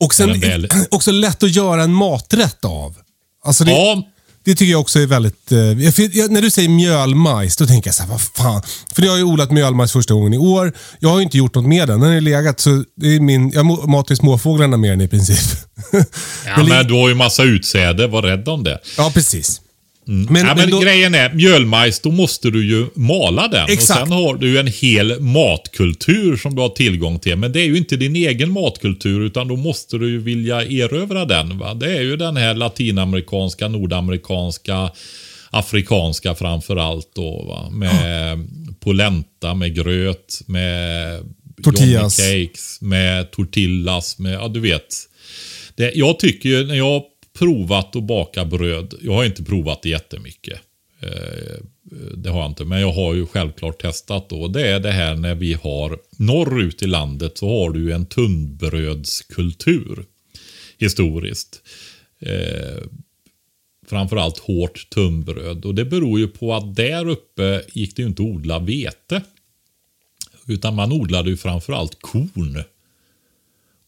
[0.00, 0.68] Och sen väl...
[0.90, 2.96] också lätt att göra en maträtt av.
[3.44, 4.02] Alltså det, ja.
[4.44, 5.52] det tycker jag också är väldigt...
[5.52, 8.62] Eh, jag, när du säger mjölmajs, då tänker jag så här, vad fan.
[8.94, 10.72] För jag har ju odlat mjölmajs första gången i år.
[10.98, 12.00] Jag har ju inte gjort något med den.
[12.00, 15.58] Den har legat, så det är min, jag matar småfåglarna med den i princip.
[16.46, 18.06] ja, men du har ju massa utsäde.
[18.06, 18.78] Var rädd om det.
[18.96, 19.60] Ja, precis.
[20.08, 20.32] Mm.
[20.32, 20.80] Men, ja, men, då...
[20.80, 23.66] grejen är, mjölmajs, då måste du ju mala den.
[23.68, 24.02] Exakt.
[24.02, 27.36] Och sen har du en hel matkultur som du har tillgång till.
[27.36, 31.24] Men det är ju inte din egen matkultur, utan då måste du ju vilja erövra
[31.24, 31.58] den.
[31.58, 31.74] Va?
[31.74, 34.90] Det är ju den här latinamerikanska, nordamerikanska,
[35.50, 37.44] afrikanska framförallt då.
[37.48, 37.70] Va?
[37.70, 38.44] Med oh.
[38.80, 41.20] polenta, med gröt, med
[41.62, 42.16] Tortillas.
[42.16, 44.96] cakes, med tortillas, med, ja du vet.
[45.74, 47.02] Det, jag tycker ju, när jag
[47.40, 48.94] provat att baka bröd.
[49.00, 50.60] Jag har inte provat det jättemycket.
[51.00, 51.56] Eh,
[52.16, 54.48] det har jag inte, men jag har ju självklart testat då.
[54.48, 60.04] Det är det här när vi har norrut i landet så har du en tunnbrödskultur
[60.78, 61.62] historiskt.
[62.18, 62.82] Eh,
[63.86, 68.22] framförallt hårt tunnbröd och det beror ju på att där uppe gick det ju inte
[68.22, 69.22] att odla vete.
[70.46, 72.62] Utan man odlade ju framförallt korn.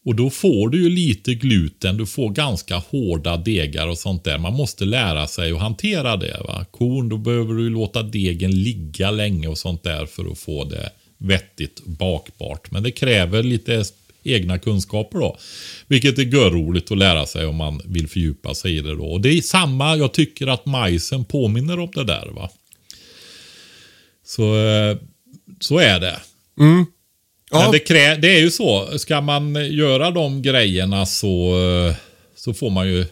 [0.05, 4.37] Och då får du ju lite gluten, du får ganska hårda degar och sånt där.
[4.37, 6.41] Man måste lära sig att hantera det.
[6.47, 6.65] Va?
[6.71, 10.89] Korn, då behöver du låta degen ligga länge och sånt där för att få det
[11.17, 12.71] vettigt bakbart.
[12.71, 13.83] Men det kräver lite
[14.23, 15.37] egna kunskaper då.
[15.87, 19.05] Vilket är görroligt att lära sig om man vill fördjupa sig i det då.
[19.05, 22.27] Och det är samma, jag tycker att majsen påminner om det där.
[22.35, 22.49] va.
[24.25, 24.97] Så, eh,
[25.59, 26.19] så är det.
[26.59, 26.85] Mm.
[27.53, 27.61] Ja.
[27.61, 28.99] Men det, krä, det är ju så.
[28.99, 31.55] Ska man göra de grejerna så,
[32.35, 33.05] så får man ju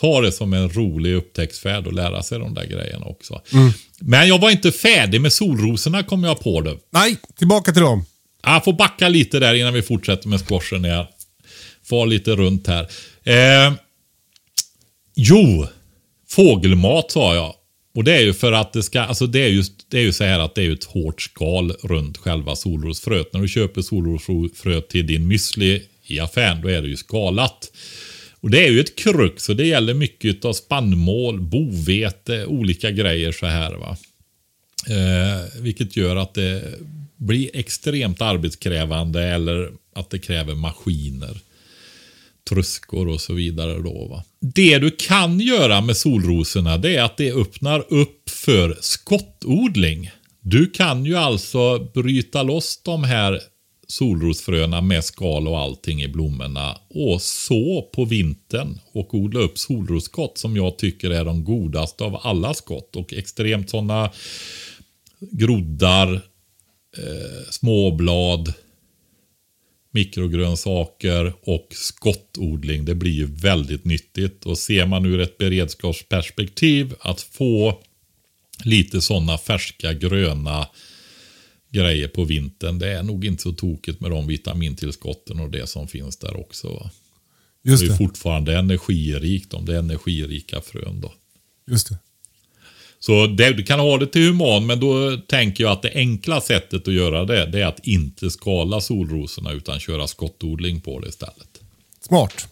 [0.00, 3.42] ta det som en rolig upptäcktsfärd och lära sig de där grejerna också.
[3.52, 3.72] Mm.
[4.00, 6.76] Men jag var inte färdig med solrosorna kom jag på det.
[6.90, 8.04] Nej, tillbaka till dem.
[8.42, 10.84] Jag får backa lite där innan vi fortsätter med squashen.
[10.84, 11.06] Jag
[11.84, 12.88] far lite runt här.
[13.24, 13.72] Eh,
[15.14, 15.66] jo,
[16.28, 17.54] fågelmat sa jag.
[17.96, 20.12] Och det är ju för att det ska, alltså det är ju, det är ju
[20.12, 23.32] så här att det är ett hårt skal runt själva solrosfröet.
[23.32, 27.72] När du köper solrosfrö till din müsli i affären, då är det ju skalat.
[28.40, 33.32] Och det är ju ett krux, så det gäller mycket av spannmål, bovete, olika grejer
[33.32, 33.96] så här va.
[34.88, 36.62] Eh, vilket gör att det
[37.16, 41.36] blir extremt arbetskrävande eller att det kräver maskiner
[42.48, 43.82] tröskor och så vidare.
[43.82, 44.24] Då, va?
[44.40, 50.10] Det du kan göra med solrosorna det är att det öppnar upp för skottodling.
[50.40, 53.40] Du kan ju alltså bryta loss de här
[53.88, 60.38] solrosfröna med skal och allting i blommorna och så på vintern och odla upp solrosskott
[60.38, 64.10] som jag tycker är de godaste av alla skott och extremt sådana
[65.20, 66.12] groddar,
[66.98, 68.52] eh, småblad,
[69.96, 72.84] mikrogrönsaker och skottodling.
[72.84, 77.82] Det blir ju väldigt nyttigt och ser man ur ett beredskapsperspektiv att få
[78.64, 80.68] lite sådana färska gröna
[81.70, 82.78] grejer på vintern.
[82.78, 86.68] Det är nog inte så tokigt med de vitamintillskotten och det som finns där också.
[86.68, 86.90] Va?
[87.64, 87.96] Just det är det.
[87.96, 91.12] fortfarande energirikt om det är energirika frön då.
[91.66, 91.98] Just det.
[93.06, 96.40] Så det, du kan ha det till human, men då tänker jag att det enkla
[96.40, 101.08] sättet att göra det, det är att inte skala solrosorna utan köra skottodling på det
[101.08, 101.60] istället.
[102.06, 102.46] Smart.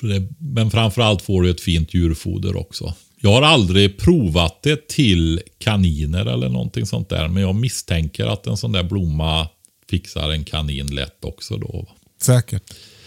[0.00, 2.94] Så det, men framförallt får du ett fint djurfoder också.
[3.20, 8.46] Jag har aldrig provat det till kaniner eller någonting sånt där, men jag misstänker att
[8.46, 9.48] en sån där blomma
[9.90, 11.88] fixar en kanin lätt också då.
[12.22, 12.62] Säkert.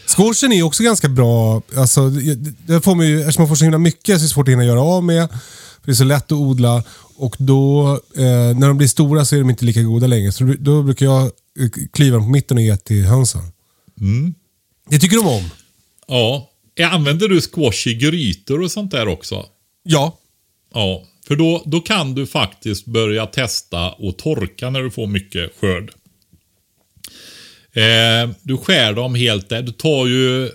[0.07, 1.61] Squashen är också ganska bra.
[1.75, 4.29] Alltså, det- det får man ju, eftersom man får så himla mycket så är det
[4.29, 5.27] svårt att hinna göra av med.
[5.85, 6.83] För det är så lätt att odla.
[7.17, 10.31] Och då, eh, när de blir stora så är de inte lika goda längre.
[10.31, 13.41] Så då, brukar jag eh, klyva dem på mitten och ge till hönsen.
[14.89, 15.49] Det tycker de om.
[16.07, 16.49] Ja,
[16.91, 19.45] använder du squash i grytor och sånt där också?
[19.83, 20.17] Ja.
[20.73, 25.51] Ja, för då, då kan du faktiskt börja testa och torka när du får mycket
[25.61, 25.91] skörd.
[27.73, 29.61] Eh, du skär dem helt där.
[29.61, 30.49] Du tar ju...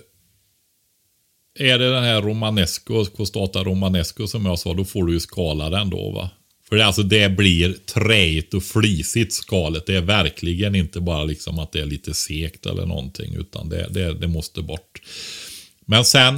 [1.59, 5.69] Är det den här romanesco, costata romanesco som jag sa, då får du ju skala
[5.69, 6.29] den då va.
[6.69, 9.85] För det, alltså, det blir träigt och flisigt skalet.
[9.85, 13.35] Det är verkligen inte bara liksom att det är lite sekt eller någonting.
[13.35, 15.01] Utan det, det, det måste bort.
[15.85, 16.35] Men sen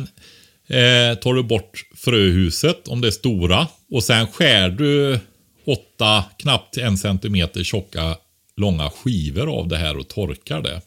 [0.68, 3.68] eh, tar du bort fröhuset om det är stora.
[3.92, 5.20] Och sen skär du
[5.66, 8.18] åtta, knappt en centimeter tjocka
[8.58, 10.82] långa skivor av det här och torkar det.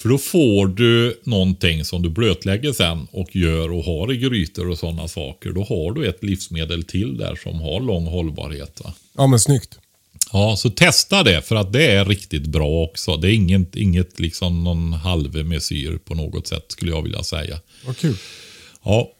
[0.00, 4.70] För då får du någonting som du blötlägger sen och gör och har i grytor
[4.70, 5.50] och sådana saker.
[5.52, 8.80] Då har du ett livsmedel till där som har lång hållbarhet.
[8.84, 8.94] Va?
[9.16, 9.78] Ja, men snyggt.
[10.32, 13.16] Ja, så testa det för att det är riktigt bra också.
[13.16, 17.60] Det är inget, inget liksom någon halvmesyr på något sätt skulle jag vilja säga.
[17.86, 18.16] Vad kul.
[18.84, 19.10] Ja,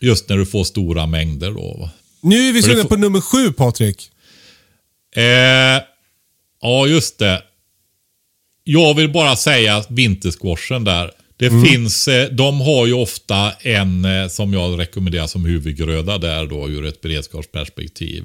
[0.00, 1.76] just när du får stora mängder då.
[1.80, 1.90] va.
[2.20, 4.10] Nu är vi sugna får- på nummer sju, Patrik.
[5.16, 5.22] Eh,
[6.62, 7.42] ja, just det.
[8.68, 11.10] Jag vill bara säga vintersquashen där.
[11.36, 16.46] Det finns, eh, de har ju ofta en eh, som jag rekommenderar som huvudgröda där
[16.46, 18.24] då ur ett beredskapsperspektiv.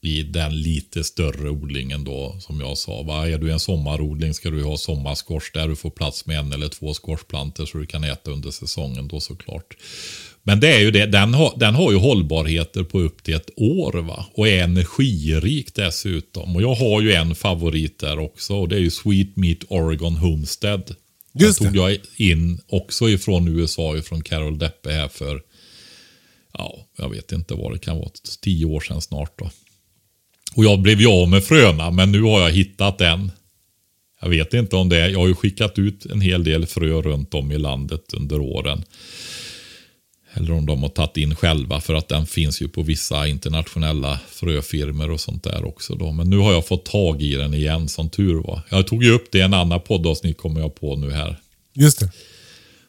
[0.00, 3.02] I den lite större odlingen då som jag sa.
[3.02, 3.28] Va?
[3.28, 6.68] Är du en sommarodling ska du ha sommarsquash där du får plats med en eller
[6.68, 9.76] två squashplantor så du kan äta under säsongen då såklart.
[10.42, 13.50] Men det är ju det, den har, den har ju hållbarheter på upp till ett
[13.56, 14.26] år va?
[14.34, 16.56] och är energirik dessutom.
[16.56, 20.16] Och jag har ju en favorit där också och det är ju Sweet Meat Oregon
[20.16, 20.94] Homestead.
[21.32, 25.42] Just den tog jag in också ifrån USA, ifrån Carol Deppe här för,
[26.58, 29.50] ja, jag vet inte vad det kan vara, tio år sedan snart då.
[30.54, 33.30] Och jag blev ju av med fröna, men nu har jag hittat en.
[34.20, 37.02] Jag vet inte om det är, jag har ju skickat ut en hel del frö
[37.02, 38.84] runt om i landet under åren.
[40.34, 44.20] Eller om de har tagit in själva för att den finns ju på vissa internationella
[44.28, 45.94] fröfirmor och sånt där också.
[45.94, 46.12] Då.
[46.12, 48.60] Men nu har jag fått tag i den igen som tur var.
[48.68, 51.36] Jag tog ju upp det i en annan poddavsnitt kommer jag på nu här.
[51.74, 52.10] Just det.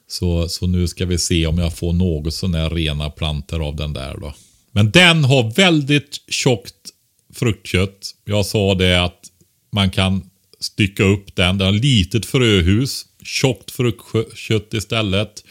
[0.07, 3.75] Så, så nu ska vi se om jag får något sån här rena planter av
[3.75, 4.33] den där då.
[4.71, 6.75] Men den har väldigt tjockt
[7.33, 8.15] fruktkött.
[8.25, 9.19] Jag sa det att
[9.71, 10.29] man kan
[10.59, 11.57] stycka upp den.
[11.57, 15.43] Den har litet fröhus, tjockt fruktkött istället.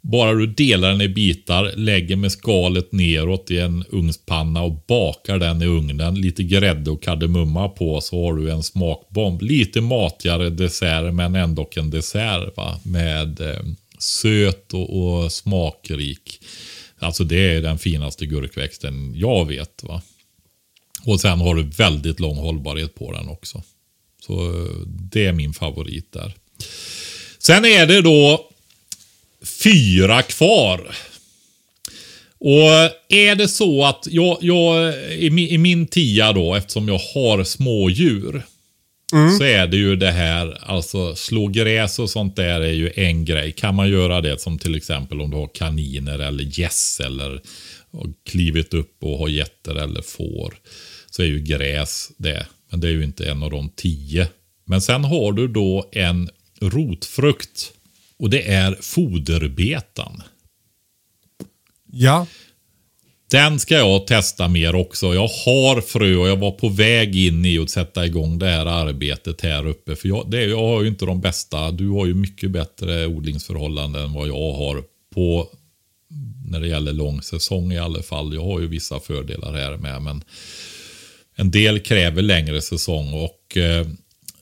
[0.00, 5.38] Bara du delar den i bitar, lägger med skalet neråt i en ugnspanna och bakar
[5.38, 6.14] den i ugnen.
[6.14, 9.42] Lite grädde och kardemumma på så har du en smakbomb.
[9.42, 12.80] Lite matigare dessert men ändå en dessert va?
[12.82, 13.62] med eh,
[13.98, 16.40] söt och, och smakrik.
[16.98, 19.82] Alltså det är den finaste gurkväxten jag vet.
[19.82, 20.02] va.
[21.04, 23.62] Och sen har du väldigt lång hållbarhet på den också.
[24.26, 26.34] Så eh, det är min favorit där.
[27.38, 28.49] Sen är det då
[29.62, 30.96] fyra kvar.
[32.38, 37.00] Och är det så att jag, jag i, min, i min tia då, eftersom jag
[37.14, 38.42] har smådjur.
[39.38, 43.24] Så är det ju det här, alltså slå gräs och sånt där är ju en
[43.24, 43.52] grej.
[43.52, 47.40] Kan man göra det som till exempel om du har kaniner eller gäss eller
[47.92, 50.54] har klivit upp och har getter eller får.
[51.10, 52.46] Så är ju gräs det.
[52.70, 54.28] Men det är ju inte en av de tio.
[54.64, 56.30] Men sen har du då en
[56.60, 57.72] rotfrukt.
[58.20, 60.22] Och det är foderbetan.
[61.92, 62.26] Ja.
[63.30, 65.14] Den ska jag testa mer också.
[65.14, 68.66] Jag har frö och jag var på väg in i att sätta igång det här
[68.66, 69.96] arbetet här uppe.
[69.96, 71.70] För jag, det, jag har ju inte de bästa.
[71.70, 74.82] Du har ju mycket bättre odlingsförhållanden än vad jag har
[75.14, 75.48] på
[76.46, 78.34] när det gäller lång säsong i alla fall.
[78.34, 80.02] Jag har ju vissa fördelar här med.
[80.02, 80.24] Men
[81.34, 83.86] en del kräver längre säsong och eh,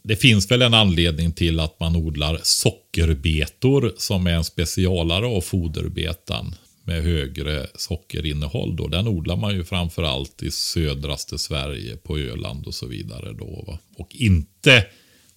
[0.08, 5.40] det finns väl en anledning till att man odlar sockerbetor som är en specialare av
[5.40, 6.54] foderbetan
[6.84, 8.76] med högre sockerinnehåll.
[8.76, 8.88] Då.
[8.88, 13.32] Den odlar man ju framförallt i södraste Sverige, på Öland och så vidare.
[13.32, 13.78] Då, va?
[13.96, 14.86] Och inte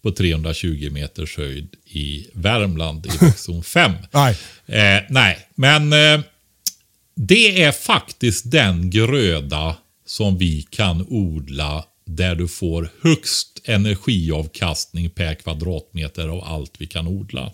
[0.02, 3.92] på 320 meters höjd i Värmland i zon 5.
[4.12, 4.38] Nej.
[4.66, 6.22] Eh, nej, men eh,
[7.16, 11.86] det är faktiskt den gröda som vi kan odla
[12.16, 17.52] där du får högst energiavkastning per kvadratmeter av allt vi kan odla.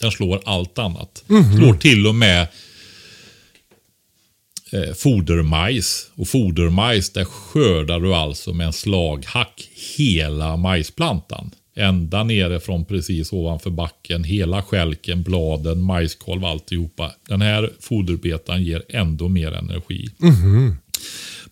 [0.00, 1.24] Den slår allt annat.
[1.56, 2.48] Slår till och med
[4.72, 6.10] eh, fodermajs.
[6.14, 11.50] Och fodermajs, där skördar du alltså med en slaghack hela majsplantan.
[11.78, 17.12] Ända nere från precis ovanför backen, hela skälken, bladen, majskolv, alltihopa.
[17.28, 20.08] Den här foderbetan ger ändå mer energi.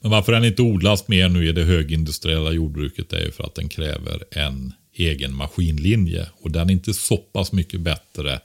[0.04, 3.54] Men varför den inte odlas mer nu i det högindustriella jordbruket är ju för att
[3.54, 6.26] den kräver en egen maskinlinje.
[6.40, 8.40] Och den är inte så pass mycket bättre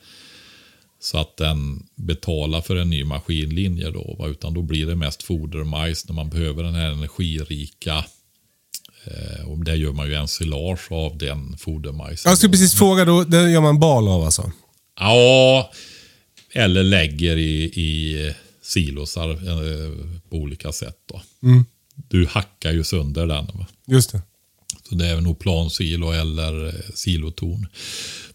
[0.99, 4.16] så att den betalar för en ny maskinlinje då.
[4.20, 8.05] va, Utan då blir det mest fodermajs när man behöver den här energirika.
[9.03, 12.30] Eh, och där gör man ju ensilage av den fodermajsen.
[12.30, 14.51] Jag skulle precis fråga, då, det gör man bal av alltså?
[14.99, 15.72] Ja,
[16.53, 19.91] eller lägger i, i silosar eh,
[20.30, 20.97] på olika sätt.
[21.05, 21.22] Då.
[22.08, 23.46] Du hackar ju sönder den.
[23.46, 23.68] Va?
[23.88, 24.22] Just det.
[24.90, 27.68] Så det är nog plansilo eller eh, silotorn.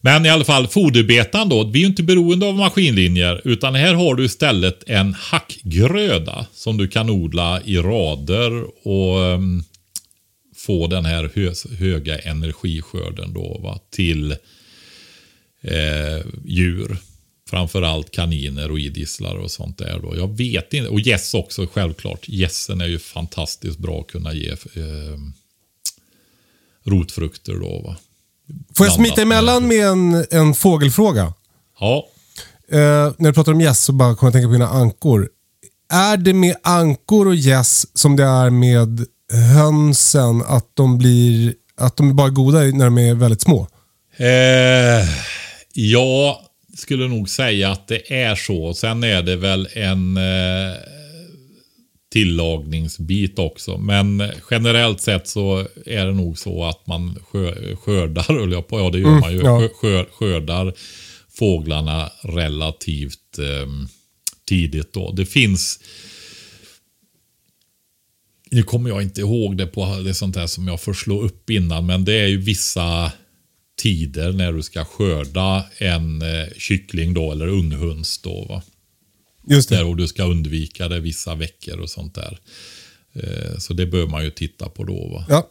[0.00, 1.64] Men i alla fall foderbetan då.
[1.64, 3.40] Vi är ju inte beroende av maskinlinjer.
[3.44, 6.46] Utan här har du istället en hackgröda.
[6.54, 9.62] Som du kan odla i rader och ehm,
[10.56, 14.32] få den här hö höga energiskörden då va, till
[15.62, 16.96] eh, djur.
[17.50, 19.98] Framförallt kaniner och idisslar och sånt där.
[20.02, 20.16] Då.
[20.16, 20.88] Jag vet inte.
[20.88, 22.28] Och gäss också självklart.
[22.28, 25.18] Gässen är ju fantastiskt bra att kunna ge eh,
[26.84, 27.80] rotfrukter då.
[27.80, 27.96] Va?
[28.76, 31.34] Får jag smita emellan med en, en fågelfråga?
[31.80, 32.08] Ja,
[32.72, 35.28] Eh, när du pratar om gäss så bara kommer jag tänka på dina ankor.
[35.92, 39.06] Är det med ankor och gäss som det är med
[39.56, 43.66] hönsen att de blir att de är bara goda när de är väldigt små?
[44.16, 45.08] Eh,
[45.72, 46.36] jag
[46.74, 48.74] skulle nog säga att det är så.
[48.74, 50.76] Sen är det väl en eh,
[52.12, 53.78] tillagningsbit också.
[53.78, 58.78] Men generellt sett så är det nog så att man skö, skördar, höll jag på,
[58.78, 59.58] ja det gör man ju, ja.
[59.58, 60.74] skö, skö, skördar
[61.38, 63.68] fåglarna relativt eh,
[64.48, 65.12] tidigt då.
[65.12, 65.80] Det finns
[68.50, 71.22] nu kommer jag inte ihåg det på det är sånt här som jag får slå
[71.22, 73.12] upp innan, men det är ju vissa
[73.76, 78.44] tider när du ska skörda en eh, kyckling då, eller unghöns då.
[78.44, 78.62] Va?
[79.50, 79.76] Just det.
[79.76, 82.38] Där och du ska undvika det vissa veckor och sånt där.
[83.14, 85.08] Eh, så det bör man ju titta på då.
[85.08, 85.26] Va?
[85.28, 85.50] Ja.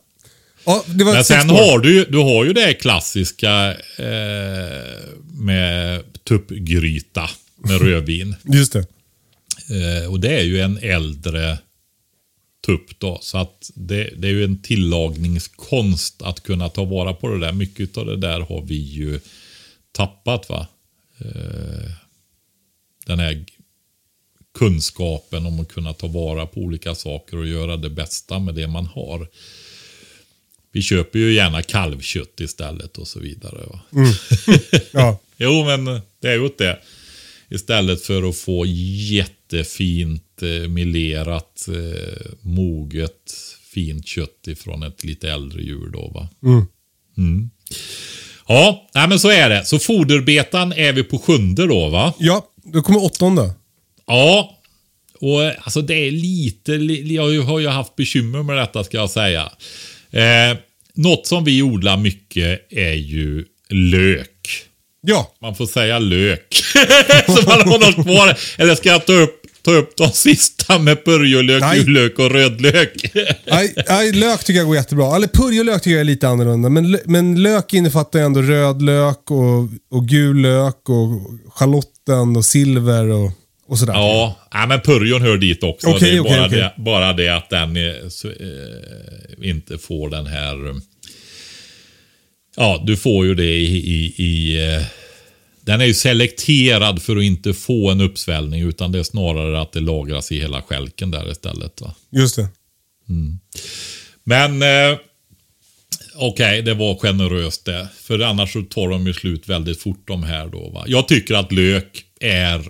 [0.65, 1.55] Ja, Men sen år.
[1.55, 8.35] har du, du har ju det klassiska eh, med tuppgryta med rödvin.
[8.53, 8.85] Just det.
[9.69, 11.57] Eh, och det är ju en äldre
[12.65, 13.19] tupp då.
[13.21, 17.53] Så att det, det är ju en tillagningskonst att kunna ta vara på det där.
[17.53, 19.19] Mycket av det där har vi ju
[19.91, 20.67] tappat va.
[21.19, 21.91] Eh,
[23.05, 23.45] den här
[24.53, 28.67] kunskapen om att kunna ta vara på olika saker och göra det bästa med det
[28.67, 29.27] man har.
[30.71, 33.65] Vi köper ju gärna kalvkött istället och så vidare.
[33.65, 33.81] Va?
[34.91, 35.19] Ja.
[35.37, 36.79] Jo, men det är ju det.
[37.49, 38.65] Istället för att få
[39.57, 43.33] jättefint eh, melerat, eh, moget,
[43.73, 46.29] fint kött ifrån ett lite äldre djur då va.
[47.17, 47.49] Mm.
[48.47, 49.65] Ja, nej, men så är det.
[49.65, 52.13] Så foderbetan är vi på sjunde då va.
[52.19, 53.53] ja, då kommer åttonde.
[54.07, 54.59] Ja,
[55.19, 58.97] och eh, alltså det är lite, li- jag har ju haft bekymmer med detta ska
[58.97, 59.51] jag säga.
[60.11, 60.57] Eh,
[60.95, 64.29] något som vi odlar mycket är ju lök.
[65.01, 66.53] Ja, Man får säga lök.
[67.25, 68.37] så man har något kvar.
[68.57, 71.83] Eller ska jag ta upp, ta upp de sista med purjolök, Nej.
[71.83, 73.11] gulök och rödlök?
[73.45, 75.15] nej, nej, lök tycker jag går jättebra.
[75.15, 76.69] Eller purjolök tycker jag är lite annorlunda.
[76.69, 81.21] Men, men lök innefattar ju ändå röd lök och, och gul lök och
[81.53, 83.31] schalotten och silver och,
[83.67, 83.93] och sådär.
[83.93, 85.89] ja, nej, men purjon hör dit också.
[85.89, 86.59] Okej, det är okej, bara, okej.
[86.59, 90.75] Det, bara det att den är, så, eh, inte får den här...
[92.55, 94.81] Ja, du får ju det i, i, i eh,
[95.65, 99.71] den är ju selekterad för att inte få en uppsvällning utan det är snarare att
[99.71, 101.81] det lagras i hela skälken där istället.
[101.81, 101.95] Va?
[102.09, 102.47] Just det.
[104.23, 104.97] Men eh,
[106.15, 107.87] okej, det var generöst det.
[107.95, 110.69] För annars så tar de ju slut väldigt fort de här då.
[110.69, 110.83] Va?
[110.87, 112.61] Jag tycker att lök är...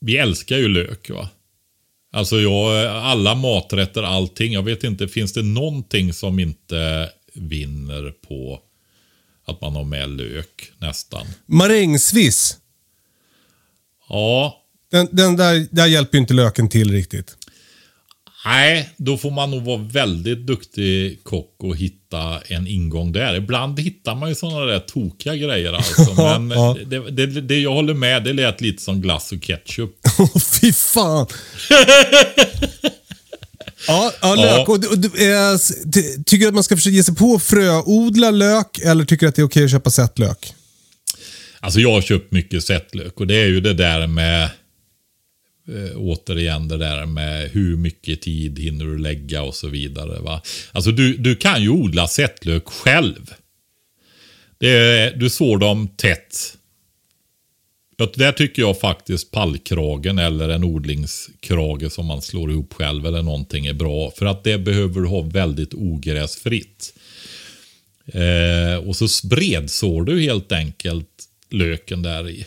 [0.00, 1.28] Vi älskar ju lök va.
[2.12, 4.52] Alltså jag, alla maträtter, allting.
[4.52, 8.60] Jag vet inte, finns det någonting som inte vinner på
[9.48, 11.26] att man har med lök nästan?
[11.46, 12.56] Marängsviss.
[14.08, 17.34] Ja, Den, den där, där hjälper ju inte löken till riktigt.
[18.44, 23.34] Nej, då får man nog vara väldigt duktig kock och hitta en ingång där.
[23.36, 26.14] Ibland hittar man ju sådana där tokiga grejer alltså.
[26.16, 26.76] Men Ja.
[26.86, 29.90] det, det, det jag håller med, det lät lite som glass och ketchup.
[30.18, 31.26] Åh, fy fan.
[33.86, 34.68] ja, ja, lök.
[34.68, 37.42] Och, du- och, s- ty- tycker du att man ska försöka ge sig på att
[37.42, 40.52] fröodla lök eller tycker du att det är okej att köpa sett lök?
[41.60, 44.42] Alltså jag har köpt mycket sättlök och det är ju det där med
[45.68, 50.20] eh, återigen det där med hur mycket tid hinner du lägga och så vidare.
[50.20, 50.42] Va?
[50.72, 53.34] Alltså du, du kan ju odla sättlök själv.
[54.58, 56.54] Det du sår dem tätt.
[58.00, 63.22] Ja, Där tycker jag faktiskt pallkragen eller en odlingskrage som man slår ihop själv eller
[63.22, 64.10] någonting är bra.
[64.10, 66.94] För att det behöver du ha väldigt ogräsfritt.
[68.06, 72.46] Eh, och så bredsår du helt enkelt löken där i.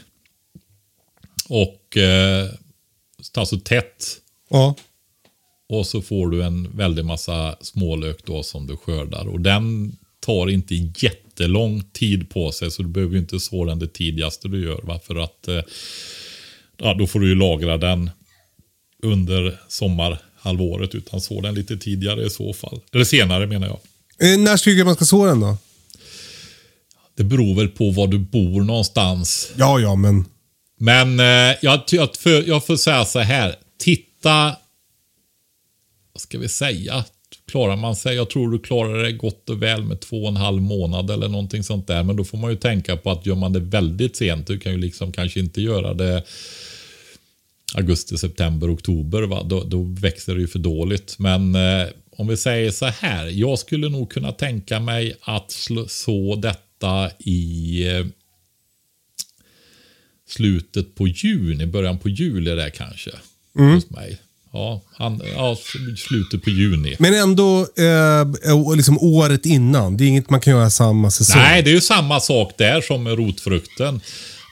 [1.49, 2.49] Och eh,
[3.34, 4.18] alltså tätt.
[4.49, 4.76] Ja.
[5.70, 9.28] Och så får du en väldig massa smålök då som du skördar.
[9.28, 10.76] Och den tar inte
[11.42, 14.82] jättelång tid på sig så du behöver ju inte så den det tidigaste du gör.
[14.84, 15.00] Va?
[15.04, 15.62] För att eh,
[16.78, 18.10] ja, då får du ju lagra den
[19.04, 22.80] under sommarhalvåret utan så den lite tidigare i så fall.
[22.94, 23.80] Eller senare menar jag.
[24.34, 25.58] Eh, när tycker du man ska så den då?
[27.16, 29.52] Det beror väl på var du bor någonstans.
[29.58, 30.26] Ja, ja, men...
[30.78, 32.10] Men eh, jag, jag,
[32.46, 33.56] jag får säga så här.
[33.80, 34.56] Titta.
[36.14, 37.06] Vad ska vi säga?
[37.52, 38.16] Klarar man sig?
[38.16, 41.28] Jag tror du klarar det gott och väl med två och en halv månad eller
[41.28, 42.04] någonting sånt där.
[42.04, 44.47] Men då får man ju tänka på att gör man det väldigt sent.
[44.47, 46.24] Du kan ju liksom kanske inte göra det
[47.76, 49.22] augusti, september, oktober.
[49.22, 49.43] Va?
[49.43, 51.16] Då, då växer det ju för dåligt.
[51.20, 53.28] Men eh, om vi säger så här.
[53.28, 58.06] Jag skulle nog kunna tänka mig att slå, så detta i eh,
[60.28, 63.12] slutet på juni, början på juli där kanske.
[63.54, 64.20] Hos mig.
[64.54, 65.58] Ja, han, ja,
[65.97, 66.95] slutet på juni.
[66.99, 69.97] Men ändå eh, liksom året innan.
[69.97, 71.41] Det är inget man kan göra samma säsong.
[71.41, 74.02] Nej, det är ju samma sak där som med rotfrukten.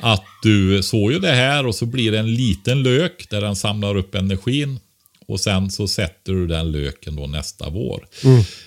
[0.01, 3.55] Att du sår ju det här och så blir det en liten lök där den
[3.55, 4.79] samlar upp energin.
[5.27, 8.07] Och sen så sätter du den löken då nästa vår.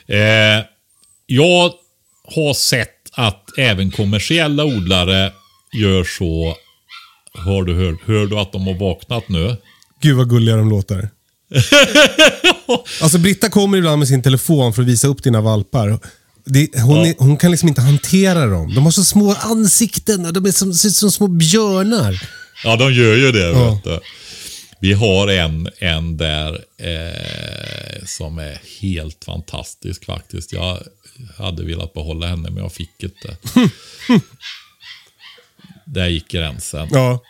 [0.06, 0.64] Eh,
[1.26, 1.72] jag
[2.34, 5.32] har sett att även kommersiella odlare
[5.80, 6.56] gör så.
[7.34, 9.56] Har du hört, hör du att de har vaknat nu?
[10.00, 11.10] Gud vad gulliga de låter.
[13.02, 15.98] alltså Britta kommer ibland med sin telefon för att visa upp dina valpar.
[16.44, 18.74] Det, hon, är, hon kan liksom inte hantera dem.
[18.74, 22.28] De har så små ansikten och de är som, ser ut som små björnar.
[22.64, 23.50] Ja, de gör ju det.
[23.50, 23.74] Ja.
[23.74, 24.00] Vet du.
[24.80, 30.52] Vi har en, en där eh, som är helt fantastisk faktiskt.
[30.52, 30.78] Jag
[31.38, 33.36] hade velat behålla henne men jag fick inte.
[35.86, 36.88] där gick gränsen.
[36.90, 37.22] Ja.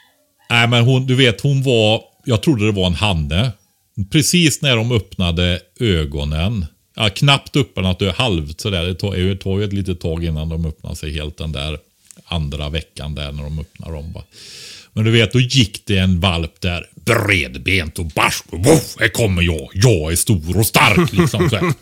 [0.51, 3.53] Nej, men hon, du vet, hon var, jag trodde det var en hanne.
[4.11, 8.84] Precis när de öppnade ögonen, ja, knappt öppnat, halvt sådär.
[8.84, 11.78] Det tar, det tar ju ett litet tag innan de öppnar sig helt den där
[12.24, 14.12] andra veckan där när de öppnar dem.
[14.12, 14.24] Va?
[14.92, 18.44] Men du vet, då gick det en valp där, bredbent och barsk.
[19.00, 19.68] här kommer jag.
[19.74, 21.12] Jag är stor och stark.
[21.12, 21.72] Liksom, så här.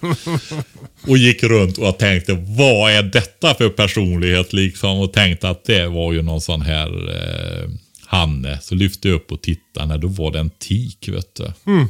[1.07, 4.53] Och gick runt och jag tänkte, vad är detta för personlighet?
[4.53, 7.71] Liksom, och tänkte att det var ju någon sån här eh,
[8.07, 8.59] Hanne.
[8.63, 11.09] Så lyfte jag upp och tittade, då var det en tik.
[11.09, 11.53] Vet du.
[11.67, 11.89] Mm.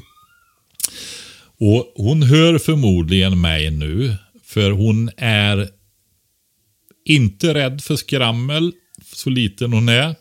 [1.58, 4.14] Och hon hör förmodligen mig nu.
[4.44, 5.68] För hon är
[7.04, 8.72] inte rädd för skrammel,
[9.14, 10.14] så liten hon är.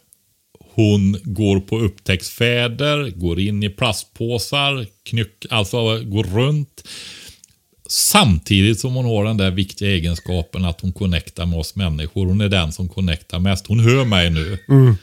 [0.59, 6.83] Hon går på upptäcktsfärder, går in i plastpåsar, knyck, alltså går runt.
[7.89, 12.25] Samtidigt som hon har den där viktiga egenskapen att hon connectar med oss människor.
[12.25, 13.67] Hon är den som connectar mest.
[13.67, 14.57] Hon hör mig nu.
[14.69, 14.95] Mm.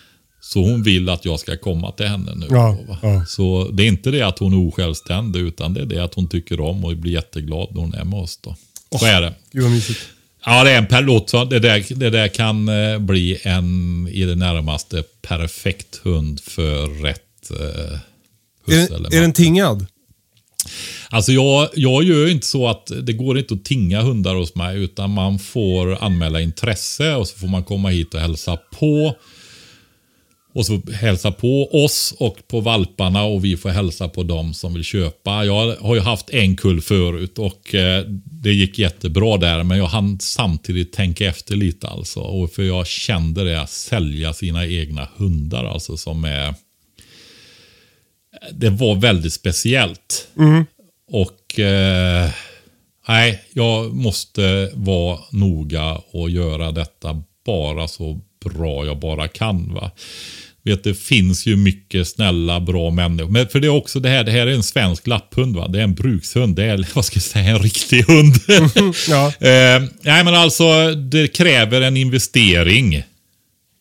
[0.53, 2.47] Så hon vill att jag ska komma till henne nu.
[2.51, 3.25] Ja, då, ja.
[3.27, 6.29] Så det är inte det att hon är osjälvständig utan det är det att hon
[6.29, 8.39] tycker om och blir jätteglad när hon är med oss.
[8.43, 8.57] Då.
[8.99, 9.35] Så är det.
[9.53, 10.01] Gud vad mysigt.
[10.45, 11.31] Ja, det är en per låt.
[11.31, 17.03] Så det, där, det där kan eh, bli en i det närmaste perfekt hund för
[17.03, 17.99] rätt eh,
[18.75, 19.87] Är, den- eller är den tingad?
[21.09, 24.83] Alltså jag, jag gör inte så att det går inte att tinga hundar hos mig
[24.83, 29.15] utan man får anmäla intresse och så får man komma hit och hälsa på.
[30.57, 34.75] Och så hälsa på oss och på valparna och vi får hälsa på dem som
[34.75, 35.45] vill köpa.
[35.45, 39.63] Jag har ju haft en kull förut och eh, det gick jättebra där.
[39.63, 42.21] Men jag hann samtidigt tänka efter lite alltså.
[42.21, 46.55] Och för jag kände det, att sälja sina egna hundar alltså som är...
[48.53, 50.29] Det var väldigt speciellt.
[51.11, 51.61] Och...
[51.61, 52.31] Eh,
[53.09, 59.75] nej, jag måste vara noga och göra detta bara så bra jag bara kan.
[59.75, 59.91] va.
[60.67, 63.31] Vet, det finns ju mycket snälla, bra människor.
[63.31, 65.69] Men för det är också det här, det här är en svensk lapphund va.
[65.69, 66.57] Det är en brukshund.
[66.57, 68.35] Det är, vad ska jag säga, en riktig hund.
[69.09, 69.27] Ja.
[69.27, 73.03] eh, nej men alltså, det kräver en investering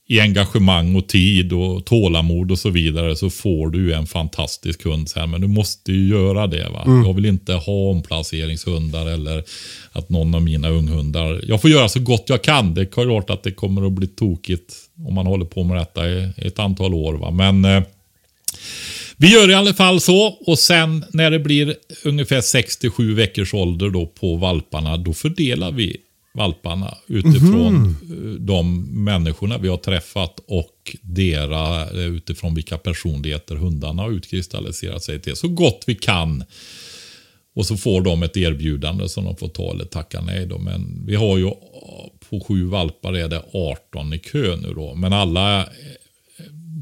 [0.08, 5.10] i engagemang och tid och tålamod och så vidare så får du en fantastisk hund
[5.10, 5.30] sen.
[5.32, 6.70] Men du måste ju göra det.
[6.70, 6.84] va.
[7.06, 9.44] Jag vill inte ha omplaceringshundar eller
[9.92, 11.42] att någon av mina unghundar...
[11.48, 12.74] Jag får göra så gott jag kan.
[12.74, 16.10] Det är klart att det kommer att bli tokigt om man håller på med detta
[16.10, 17.14] i ett antal år.
[17.14, 17.32] Va?
[17.32, 17.84] Men eh,
[19.18, 23.90] vi gör i alla fall så och sen när det blir ungefär 67 veckors ålder
[23.90, 25.98] då på valparna, då fördelar vi
[26.34, 34.02] valparna utifrån eh, de människorna vi har träffat och dera, eh, utifrån vilka personligheter hundarna
[34.02, 35.36] har utkristalliserat sig till.
[35.36, 36.44] Så gott vi kan.
[37.56, 40.58] Och så får de ett erbjudande som de får ta eller tacka nej då.
[40.58, 41.52] Men vi har ju
[42.30, 44.96] på sju valpar är det 18 i kö nu då.
[44.96, 45.70] Men alla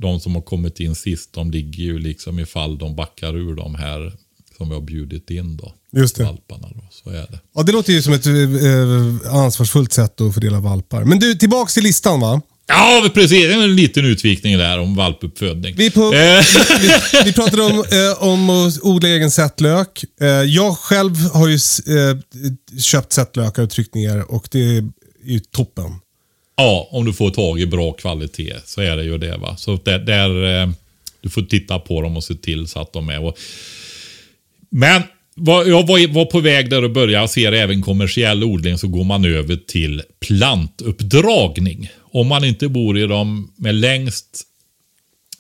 [0.02, 3.76] de som har kommit in sist, de ligger ju liksom ifall de backar ur de
[3.76, 4.14] här
[4.58, 5.74] som vi har bjudit in då.
[5.92, 6.24] Just det.
[6.24, 7.40] Valparna då, så är det.
[7.56, 11.04] Ja, det låter ju som ett eh, ansvarsfullt sätt att fördela valpar.
[11.04, 12.42] Men du, tillbaks till listan va?
[12.68, 13.46] Ja, precis.
[13.46, 15.76] En liten utvikning där om valpuppfödning.
[15.78, 16.44] Vi, på, Eh,
[16.82, 16.92] vi,
[17.26, 20.04] vi pratade om, eh, om att odla egen sättlök.
[20.22, 22.18] Eh, jag själv har ju eh,
[22.80, 24.84] köpt sättlökar och tryckt ner och det är
[25.26, 25.92] ju toppen.
[26.58, 29.38] ja, om du får tag i bra kvalitet så är det ju det.
[29.38, 29.58] va.
[29.58, 30.70] Så där, där eh,
[31.22, 33.24] Du får titta på dem och se till så att de är.
[33.24, 33.38] Och,
[34.70, 35.02] men
[35.36, 39.26] jag var, var på väg där och började se även kommersiell odling så går man
[39.26, 41.90] över till plantuppdragning.
[42.12, 44.44] Om man inte bor i de med längst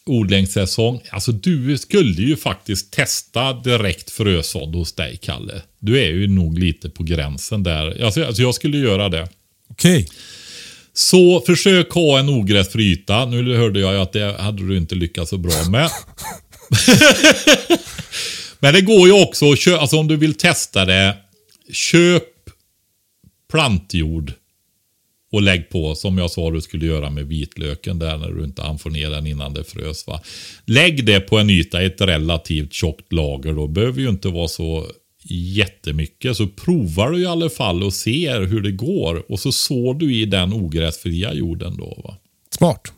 [0.05, 1.01] odlingssäsong.
[1.09, 5.61] Alltså du skulle ju faktiskt testa direkt frösådd hos dig Kalle.
[5.79, 8.03] Du är ju nog lite på gränsen där.
[8.03, 9.27] Alltså, alltså jag skulle göra det.
[9.69, 10.07] Okej.
[10.93, 13.25] Så försök ha en ogräsfri yta.
[13.25, 15.89] Nu hörde jag ju att det hade du inte lyckats så bra med.
[18.63, 21.17] Men det går ju också att köpa, alltså om du vill testa det.
[21.71, 22.23] Köp
[23.51, 24.33] plantjord
[25.31, 28.61] och lägg på som jag sa du skulle göra med vitlöken där när du inte
[28.61, 30.07] hann få ner den innan det frös.
[30.07, 30.21] Va?
[30.65, 33.67] Lägg det på en yta, ett relativt tjockt lager då.
[33.67, 34.87] Behöver ju inte vara så
[35.29, 36.37] jättemycket.
[36.37, 39.31] Så provar du i alla fall och ser hur det går.
[39.31, 42.01] Och så sår du i den ogräsfria jorden då.
[42.03, 42.17] Va?
[42.57, 42.93] Smart.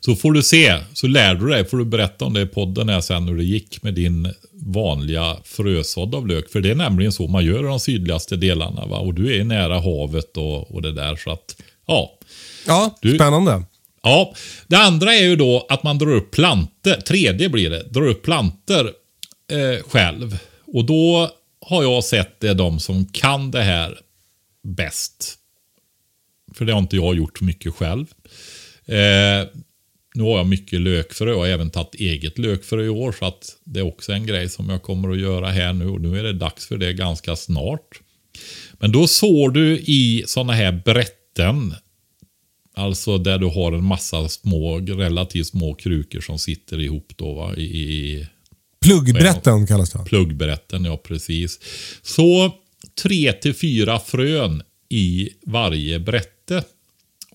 [0.00, 1.64] Så får du se, så lär du dig.
[1.64, 5.36] Får du berätta om det i podden här sen hur det gick med din vanliga
[5.44, 6.50] frösådd av lök.
[6.50, 8.86] För det är nämligen så man gör i de sydligaste delarna.
[8.86, 8.98] Va?
[8.98, 11.16] Och du är nära havet och, och det där.
[11.16, 11.56] Så att,
[11.86, 12.18] ja.
[12.66, 13.62] Ja, Du- spännande.
[14.02, 14.34] Ja,
[14.66, 17.00] det andra är ju då att man drar upp planter.
[17.00, 17.82] Tredje blir det.
[17.90, 18.90] Drar upp planter
[19.50, 20.38] eh, själv.
[20.74, 21.30] Och då
[21.66, 23.98] har jag sett det de som kan det här
[24.64, 25.34] bäst.
[26.54, 28.06] För det har inte jag gjort mycket själv.
[28.86, 29.48] Eh,
[30.14, 33.12] nu har jag mycket lökfrö och även tagit eget lökfrö i år.
[33.18, 35.88] Så att det är också en grej som jag kommer att göra här nu.
[35.88, 38.00] Och nu är det dags för det ganska snart.
[38.72, 41.74] Men då sår du i sådana här brätten
[42.74, 47.54] Alltså där du har en massa små, relativt små krukor som sitter ihop då va?
[47.56, 48.26] I, i
[48.80, 50.04] Pluggbrätten kallas det.
[50.04, 51.60] pluggbrätten, ja precis.
[52.02, 52.54] Så
[53.02, 56.64] tre till fyra frön i varje brätte.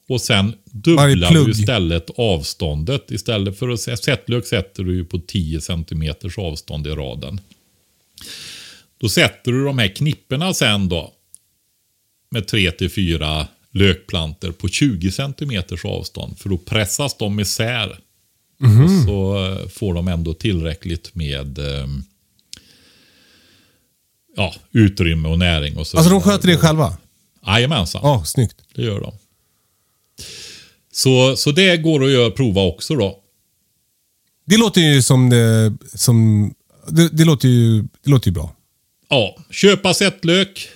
[0.09, 3.11] Och sen dubblar du istället avståndet.
[3.11, 7.41] Istället för att sä- sättlök sätter du ju på 10 cm avstånd i raden.
[8.97, 11.13] Då sätter du de här knipporna sen då.
[12.31, 16.39] Med tre till fyra lökplanter på 20 cm avstånd.
[16.39, 17.99] För då pressas de isär.
[18.85, 21.87] Och så eh, får de ändå tillräckligt med eh,
[24.35, 25.77] ja, utrymme och näring.
[25.77, 26.97] Och så Alltså de sköter det själva?
[27.47, 28.55] Jajamensan, Ja, snyggt.
[28.75, 29.13] det gör de.
[30.97, 33.19] Så, så det går att göra, prova också då.
[34.45, 36.53] Det låter ju som det, som,
[36.87, 38.55] det, det, låter, ju, det låter ju bra.
[39.09, 40.69] Ja, köpa sättlök.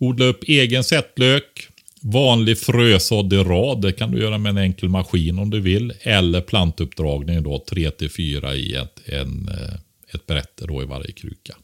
[0.00, 1.68] Odla upp egen sättlök.
[2.00, 3.82] Vanlig frösådd i rad.
[3.82, 5.92] Det kan du göra med en enkel maskin om du vill.
[6.00, 7.64] Eller plantuppdragning då.
[7.68, 9.74] 3 till 4 i ett, en, eh,
[10.14, 11.56] ett brätte då i varje kruka.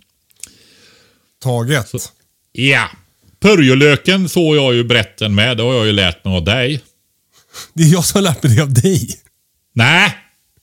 [1.42, 1.92] Taget.
[2.52, 2.90] Ja.
[3.40, 5.56] Purjolöken såg jag ju brätten med.
[5.56, 6.80] Det har jag ju lärt mig av dig.
[7.74, 9.08] Det är jag som har lärt mig det av dig.
[9.74, 10.16] Nej.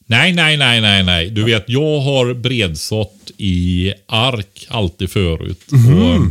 [0.05, 1.29] Nej, nej, nej, nej, nej.
[1.29, 5.61] Du vet, jag har bredsått i ark alltid förut.
[5.71, 6.25] Och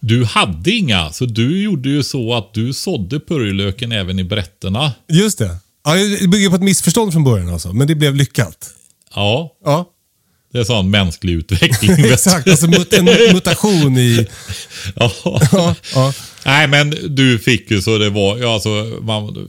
[0.00, 4.92] du hade inga, så du gjorde ju så att du sådde purjolöken även i brätterna.
[5.08, 5.56] Just det.
[5.84, 8.70] Ja, det bygger på ett missförstånd från början alltså, men det blev lyckat.
[9.14, 9.90] Ja, Ja,
[10.56, 12.04] det är sån mänsklig utveckling.
[12.12, 12.48] exakt.
[12.48, 14.26] Alltså mut en mutation i...
[14.94, 15.12] Ja.
[15.52, 16.12] Ja, ja.
[16.44, 18.68] Nej, men du fick ju så det var, ja alltså,
[19.02, 19.48] man,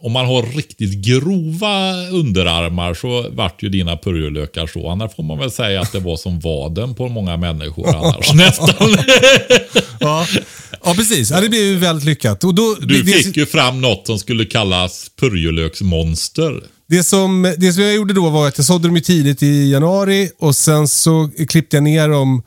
[0.00, 4.88] om man har riktigt grova underarmar så vart ju dina purjolökar så.
[4.88, 8.96] Annars får man väl säga att det var som vaden på många människor annars nästan.
[10.00, 10.26] Ja,
[10.84, 11.30] ja precis.
[11.30, 12.44] Ja, det blev ju väldigt lyckat.
[12.44, 16.62] Och då, Du det, fick ju fram något som skulle kallas purjolöksmonster.
[16.86, 19.70] Det, som, det som jag gjorde då var att jag sådde dem ju tidigt i
[19.70, 22.42] januari och sen så klippte jag ner dem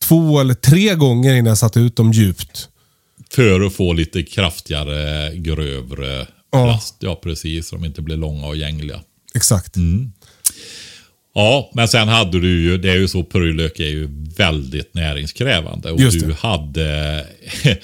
[0.00, 2.68] två eller tre gånger innan jag satte ut dem djupt.
[3.30, 6.64] För att få lite kraftigare, grövre Ja.
[6.64, 6.94] plast.
[6.98, 7.68] Ja, precis.
[7.68, 9.00] Så de inte blir långa och gängliga.
[9.34, 9.76] Exakt.
[9.76, 10.12] Mm.
[11.34, 15.90] Ja, men sen hade du ju, det är ju så, purjolök är ju väldigt näringskrävande.
[15.90, 16.34] Och Just du det.
[16.34, 17.26] hade,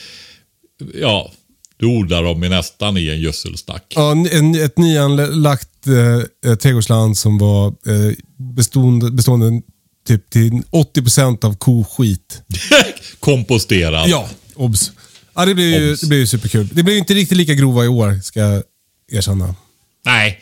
[1.00, 1.32] ja,
[1.76, 3.92] du odlar dem i nästan i en gödselstack.
[3.96, 9.62] Ja, en, ett nyanlagt eh, eh, trädgårdsland som var eh, bestående, bestående
[10.06, 12.42] typ till 80% av koskit.
[13.20, 14.08] Komposterad.
[14.08, 14.92] Ja, obs.
[15.34, 16.68] Ja, det blev ju, det blev ju superkul.
[16.72, 18.62] Det ju inte riktigt lika grova i år, ska jag
[19.12, 19.54] erkänna.
[20.04, 20.40] Nej,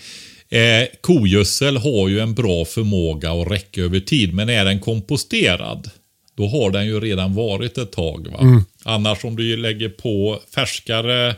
[0.51, 4.35] eh, kogödsel har ju en bra förmåga att räcka över tid.
[4.35, 5.91] Men är den komposterad,
[6.35, 8.29] då har den ju redan varit ett tag.
[8.29, 8.65] Va?
[8.85, 11.37] Annars om du lägger på färskare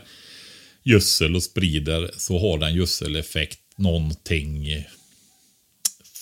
[0.83, 4.85] gödsel och sprider så har den gödseleffekt någonting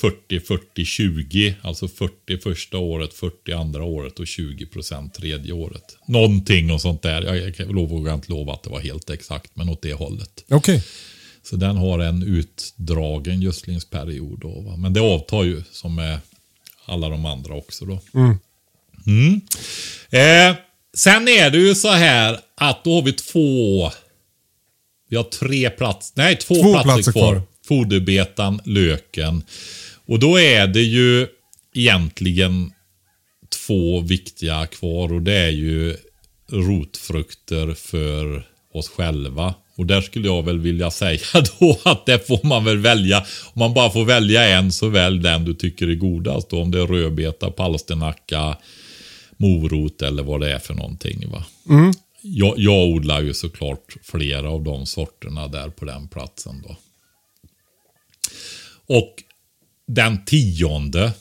[0.04, 1.56] 40, 40, 20.
[1.62, 5.98] Alltså 40 första året, 40 andra året och 20 procent tredje året.
[6.06, 7.22] Någonting och sånt där.
[7.58, 10.46] Jag, vågar inte lova att det var helt exakt, men åt det hållet.
[10.50, 10.84] Okej.
[11.44, 14.40] Så den har en utdragen gödslingsperiod.
[14.40, 14.76] Då, va?
[14.78, 16.20] Men det avtar ju som med
[16.86, 17.86] alla de andra också.
[17.86, 18.00] Då.
[18.14, 18.38] Mm.
[20.12, 20.56] Eh,
[20.98, 23.92] sen är det ju så här att då har vi två...
[25.10, 26.14] Vi har tre platser.
[26.18, 27.32] Nej, två, Två platser, platser kvar.
[27.32, 27.42] kvar.
[27.68, 29.44] Foderbetan, löken.
[30.06, 31.28] Och då är det ju
[31.74, 32.72] egentligen
[33.68, 35.98] två viktiga kvar och det är ju
[36.52, 39.54] rotfrukter för oss själva.
[39.76, 41.20] Och där skulle jag väl vilja säga
[41.60, 43.20] då att det får man väl välja.
[43.54, 46.50] Om man bara får välja en så välj den du tycker är godast.
[46.50, 48.58] Då, om det är rödbeta, palsternacka,
[49.38, 51.30] morot eller vad det är för någonting.
[51.30, 51.46] Va?
[52.22, 56.64] Jag, jag odlar ju såklart flera av de sorterna där på den platsen.
[56.68, 56.76] då.
[58.86, 59.24] Och
[59.88, 61.14] den tionde.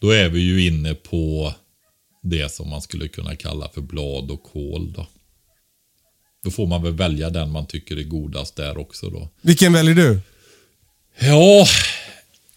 [0.00, 1.54] Då är vi ju inne på
[2.22, 4.92] det som man skulle kunna kalla för blad och kål.
[4.92, 5.06] Då,
[6.44, 9.10] då får man väl välja den man tycker är godast där också.
[9.10, 9.28] då.
[9.40, 10.20] Vilken väljer du?
[11.20, 11.66] Ja,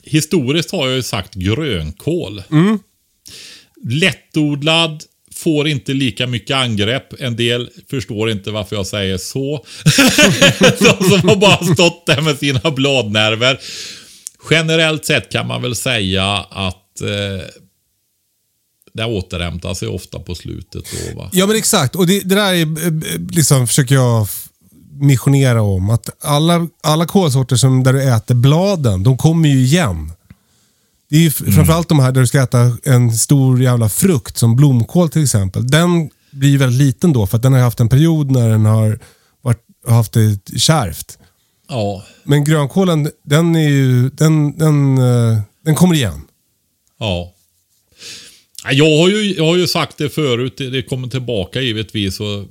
[0.03, 2.43] historiskt har jag ju sagt grönkål.
[3.83, 5.03] Lättodlad,
[5.35, 7.21] får inte lika mycket angrepp.
[7.21, 9.65] En del förstår inte varför jag säger så.
[10.79, 13.59] De som har bara stått där med sina bladnerver.
[14.49, 17.45] Generellt sett kan man väl säga att eh,
[18.93, 20.83] det återhämtar sig ofta på slutet.
[20.91, 21.29] Då, va?
[21.33, 21.95] Ja men exakt.
[21.95, 24.27] Och det, det där är, eh, eh, liksom, försöker jag
[24.99, 25.89] missionera om.
[25.89, 30.11] Att alla, alla kolsorter som, där du äter bladen, de kommer ju igen.
[31.09, 34.37] Det är ju f- framförallt de här där du ska äta en stor jävla frukt,
[34.37, 35.67] som blomkål till exempel.
[35.67, 38.65] Den blir ju väldigt liten då, för att den har haft en period när den
[38.65, 38.99] har
[39.41, 41.17] varit, haft det kärvt.
[41.69, 46.21] Ja, Men grönkålen, den, är ju, den, den, eh, den kommer igen.
[46.99, 47.31] Ja.
[48.63, 52.19] Ja, Jag har, ju, jag har ju sagt det förut, det kommer tillbaka givetvis.
[52.19, 52.45] Och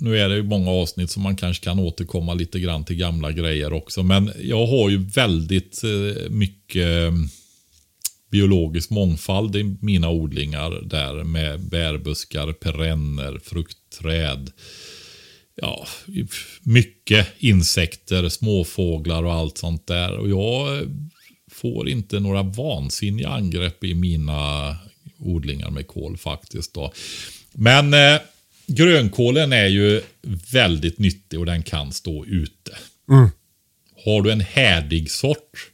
[0.00, 3.32] nu är det ju många avsnitt som man kanske kan återkomma lite grann till gamla
[3.32, 4.02] grejer också.
[4.02, 7.12] Men jag har ju väldigt eh, mycket
[8.34, 14.52] biologisk mångfald i mina odlingar där med bärbuskar, perenner, fruktträd.
[15.54, 15.86] Ja,
[16.62, 20.12] mycket insekter, småfåglar och allt sånt där.
[20.16, 20.88] Och jag
[21.50, 24.76] får inte några vansinniga angrepp i mina
[25.18, 26.74] odlingar med kål faktiskt.
[26.74, 26.92] Då.
[27.52, 28.20] Men eh,
[28.66, 30.02] grönkålen är ju
[30.52, 32.76] väldigt nyttig och den kan stå ute.
[34.04, 35.70] Har du en härdig sort,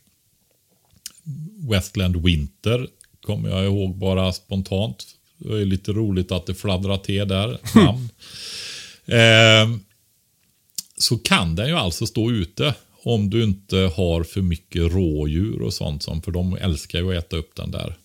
[1.71, 2.87] Westland Winter,
[3.23, 5.07] kommer jag ihåg bara spontant.
[5.39, 7.59] Det är lite roligt att det fladdrar till där.
[7.75, 8.09] Namn.
[9.07, 9.79] Eh,
[10.99, 15.75] så kan den ju alltså stå ute om du inte har för mycket rådjur och
[15.75, 16.03] sånt.
[16.03, 17.97] Som, för de älskar ju att äta upp den där.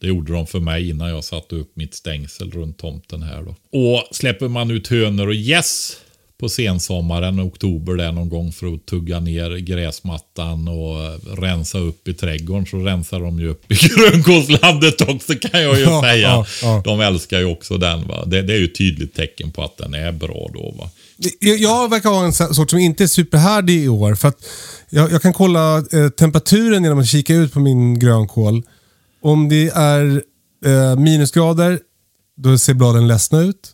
[0.00, 3.42] Det gjorde de för mig innan jag satte upp mitt stängsel runt tomten här.
[3.42, 3.78] Då.
[3.78, 5.96] Och släpper man ut hönor och gäss
[6.40, 12.14] på sensommaren, oktober där någon gång för att tugga ner gräsmattan och rensa upp i
[12.14, 12.66] trädgården.
[12.66, 16.28] Så rensar de ju upp i grönkålslandet också kan jag ju Ja, säga.
[16.28, 16.82] ja, ja.
[16.84, 18.08] De älskar ju också den.
[18.08, 18.24] Va?
[18.24, 20.74] Det, det är ju ett tydligt tecken på att den är bra då.
[20.78, 20.90] Va?
[21.40, 24.14] Jag, verkar ha en sort som inte är superhärdig i år.
[24.14, 24.32] För
[24.90, 28.62] jag, jag kan kolla eh, temperaturen genom att kika ut på min grönkål.
[29.22, 30.22] Om det är
[30.66, 31.80] eh, minusgrader,
[32.36, 33.70] då ser bladen ledsna ut.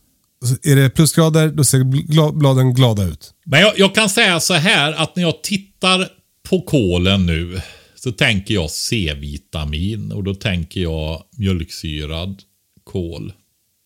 [0.62, 3.34] Är det plusgrader, då ser bladen glada ut.
[3.44, 6.08] Men jag, jag kan säga så här att när jag tittar
[6.48, 7.60] på kolen nu
[7.94, 12.42] så tänker jag C-vitamin och då tänker jag mjölksyrad
[12.84, 13.32] kål.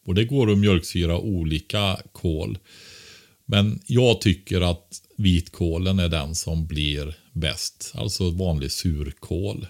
[0.07, 2.59] Och det går att mjölksyra olika kål.
[3.47, 4.87] Men jag tycker att
[5.17, 7.93] vitkålen är den som blir bäst.
[7.95, 9.67] Alltså vanlig surkål.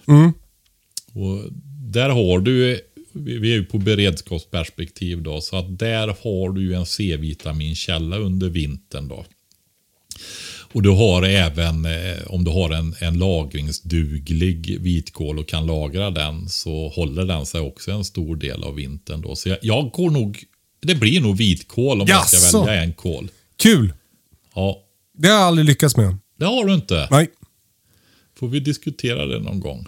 [1.13, 1.53] Och
[1.93, 2.81] där har du,
[3.19, 8.49] vi är ju på beredskapsperspektiv då, så att där har du ju en C-vitaminkälla under
[8.49, 9.25] vintern då.
[10.73, 16.11] Och du har även, eh, om du har en, en lagringsduglig vitkål och kan lagra
[16.11, 19.37] den så håller den sig också en stor del av vintern då.
[19.37, 20.45] Så jag, jag går nog,
[20.81, 22.65] det blir nog vitkål om jag ska Jaså?
[22.65, 23.31] välja en kål.
[23.57, 23.93] Kul!
[24.55, 24.83] Ja,
[25.19, 26.17] Det har jag aldrig lyckats med.
[26.39, 27.09] det har du inte.
[27.11, 27.31] Nej,
[28.39, 29.85] Får vi diskutera det någon gång?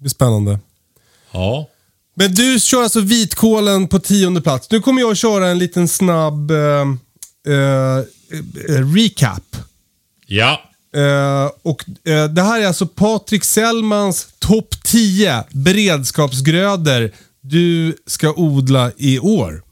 [0.00, 0.58] det är spännande.
[1.32, 1.68] Ja.
[2.18, 4.70] Men du kör alltså vitkålen på tionde plats.
[4.70, 6.56] Nu kommer jag att köra en liten snabb eh,
[7.48, 7.98] eh,
[8.68, 9.56] eh, recap.
[10.26, 10.62] Ja.
[10.96, 18.92] Eh, och eh, Det här är alltså Patrik Sellmans topp 10 beredskapsgrödor du ska odla
[18.96, 19.62] i år.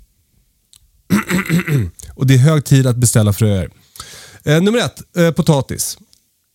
[2.14, 3.70] och Det är hög tid att beställa fröer.
[4.44, 5.98] Eh, nummer ett, potatis.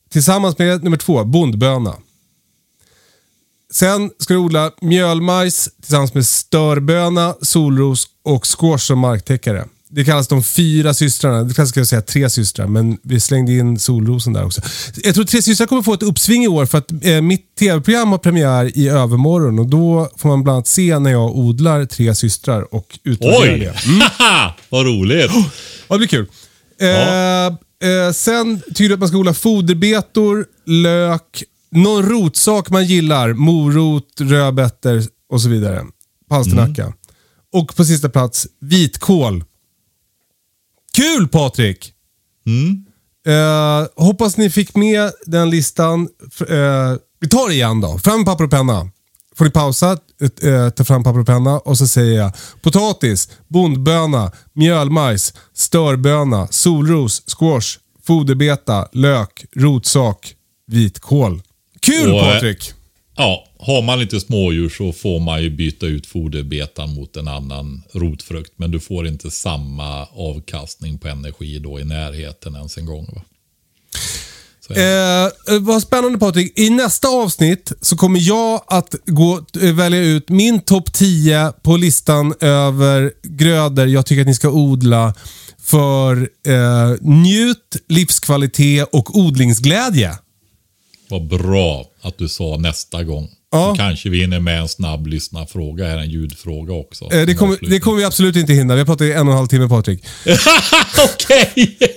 [0.09, 1.95] Tillsammans med nummer två, bondböna.
[3.73, 9.65] Sen ska du odla mjölmajs tillsammans med störböna, solros och squash som marktäckare.
[9.91, 11.43] Det kallas de fyra systrarna.
[11.43, 14.61] Det kanske ska jag säga tre systrar, men vi slängde in solrosen där också.
[15.03, 18.11] Jag tror tre systrar kommer få ett uppsving i år för att eh, mitt tv-program
[18.11, 22.15] har premiär i övermorgon och då får man bland annat se när jag odlar tre
[22.15, 23.59] systrar och utvärderar Oj!
[23.59, 23.73] det.
[24.69, 25.31] Vad roligt.
[25.87, 26.25] Ja, det blir kul.
[26.77, 26.85] Ja.
[26.85, 27.45] Eh,
[27.89, 33.33] eh, sen tycker du att man ska odla foderbetor, lök, någon rotsak man gillar.
[33.33, 35.85] Morot, rödbetor och så vidare.
[36.29, 36.93] Palsternacka.
[37.53, 39.43] Och på sista plats, vitkål.
[40.93, 41.93] Kul Patrik!
[42.45, 42.85] Mm.
[43.27, 46.09] Eh, hoppas ni fick med den listan.
[46.47, 47.97] Eh, vi tar det igen då.
[47.97, 48.89] Fram med papper och penna.
[49.35, 49.97] Får ni pausa,
[50.41, 52.31] eh, ta fram papper och penna och så säger jag
[52.61, 57.77] potatis, bondböna, mjölmajs, störböna, solros, squash,
[58.07, 60.35] foderbeta, lök, rotsak,
[60.67, 61.41] vitkål.
[61.79, 62.73] Kul Och, eh, Patrik!
[63.15, 67.83] Ja, har man lite smådjur så får man ju byta ut foderbetan mot en annan
[67.91, 68.53] rotfrukt.
[68.55, 73.07] Men du får inte samma avkastning på energi då i närheten ens en gång.
[73.15, 73.21] Va?
[74.75, 76.59] Eh, eh, vad spännande Patrik.
[76.59, 81.77] I nästa avsnitt så kommer jag att gå, eh, välja ut min topp 10 på
[81.77, 85.13] listan över grödor jag tycker att ni ska odla
[85.61, 90.13] för eh, njut, livskvalitet och odlingsglädje.
[91.09, 93.29] Vad bra att du sa nästa gång.
[93.51, 93.71] Ja.
[93.71, 97.05] Så kanske vi hinner med en snabb lyssnarfråga här, en ljudfråga också.
[97.13, 98.73] Eh, det, kommer, det kommer vi absolut inte hinna.
[98.73, 100.03] Vi har pratat i en och en halv timme Patrik.
[101.13, 101.77] Okej!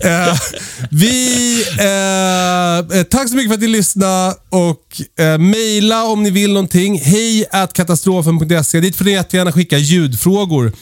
[0.00, 0.38] Eh,
[0.90, 6.30] vi, eh, eh, tack så mycket för att ni lyssnade och eh, mejla om ni
[6.30, 7.00] vill någonting.
[7.00, 8.80] Hej at katastrofen.se.
[8.80, 10.72] Dit får ni jättegärna skicka ljudfrågor.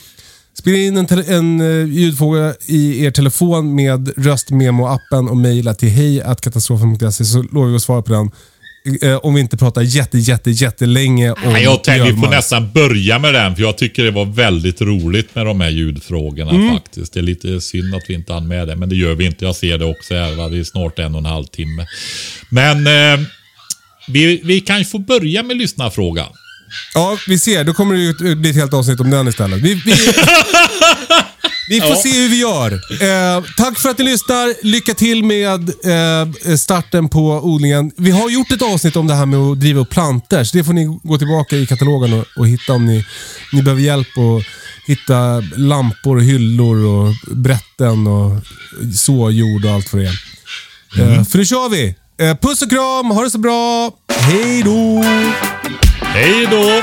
[0.59, 6.23] Spela in en, en eh, ljudfråga i er telefon med röstmemo-appen och mejla till hej
[6.23, 8.31] at katastrofen.se så lovar vi att svara på den.
[9.03, 12.73] Eh, om vi inte pratar jätte, jätte, jättelänge om Nej, jag tänkte vi får nästan
[12.73, 16.75] börja med den, för jag tycker det var väldigt roligt med de här ljudfrågorna Mm.
[16.75, 17.13] faktiskt.
[17.13, 19.45] Det är lite synd att vi inte hann med det, men det gör vi inte.
[19.45, 20.49] Jag ser det också här, va?
[20.49, 21.87] det är snart en och en halv timme.
[22.51, 23.27] Men eh,
[24.09, 26.29] vi, vi kanske får börja med lyssnarfrågan.
[26.95, 27.65] Ja, vi ser.
[27.65, 29.59] Då kommer det ju bli ett helt avsnitt om den istället.
[29.63, 29.93] Vi, vi,
[31.69, 31.97] vi får Ja.
[32.03, 32.73] se hur vi gör.
[32.73, 34.67] Eh, tack för att ni lyssnar.
[34.67, 35.69] Lycka till med
[36.49, 37.91] eh, starten på odlingen.
[37.97, 40.65] Vi har gjort ett avsnitt om det här med att driva upp plantor, så det
[40.65, 43.05] får ni gå tillbaka i katalogen och, och hitta om ni,
[43.53, 44.45] ni behöver hjälp att
[44.87, 48.41] hitta lampor, och hyllor, och brätten och
[48.97, 50.19] såjord och allt det är.
[51.19, 51.95] Eh, för nu kör vi.
[52.19, 53.93] Eh, puss och kram, ha det så bra.
[54.19, 55.05] Hej då!
[56.15, 56.83] Hej då!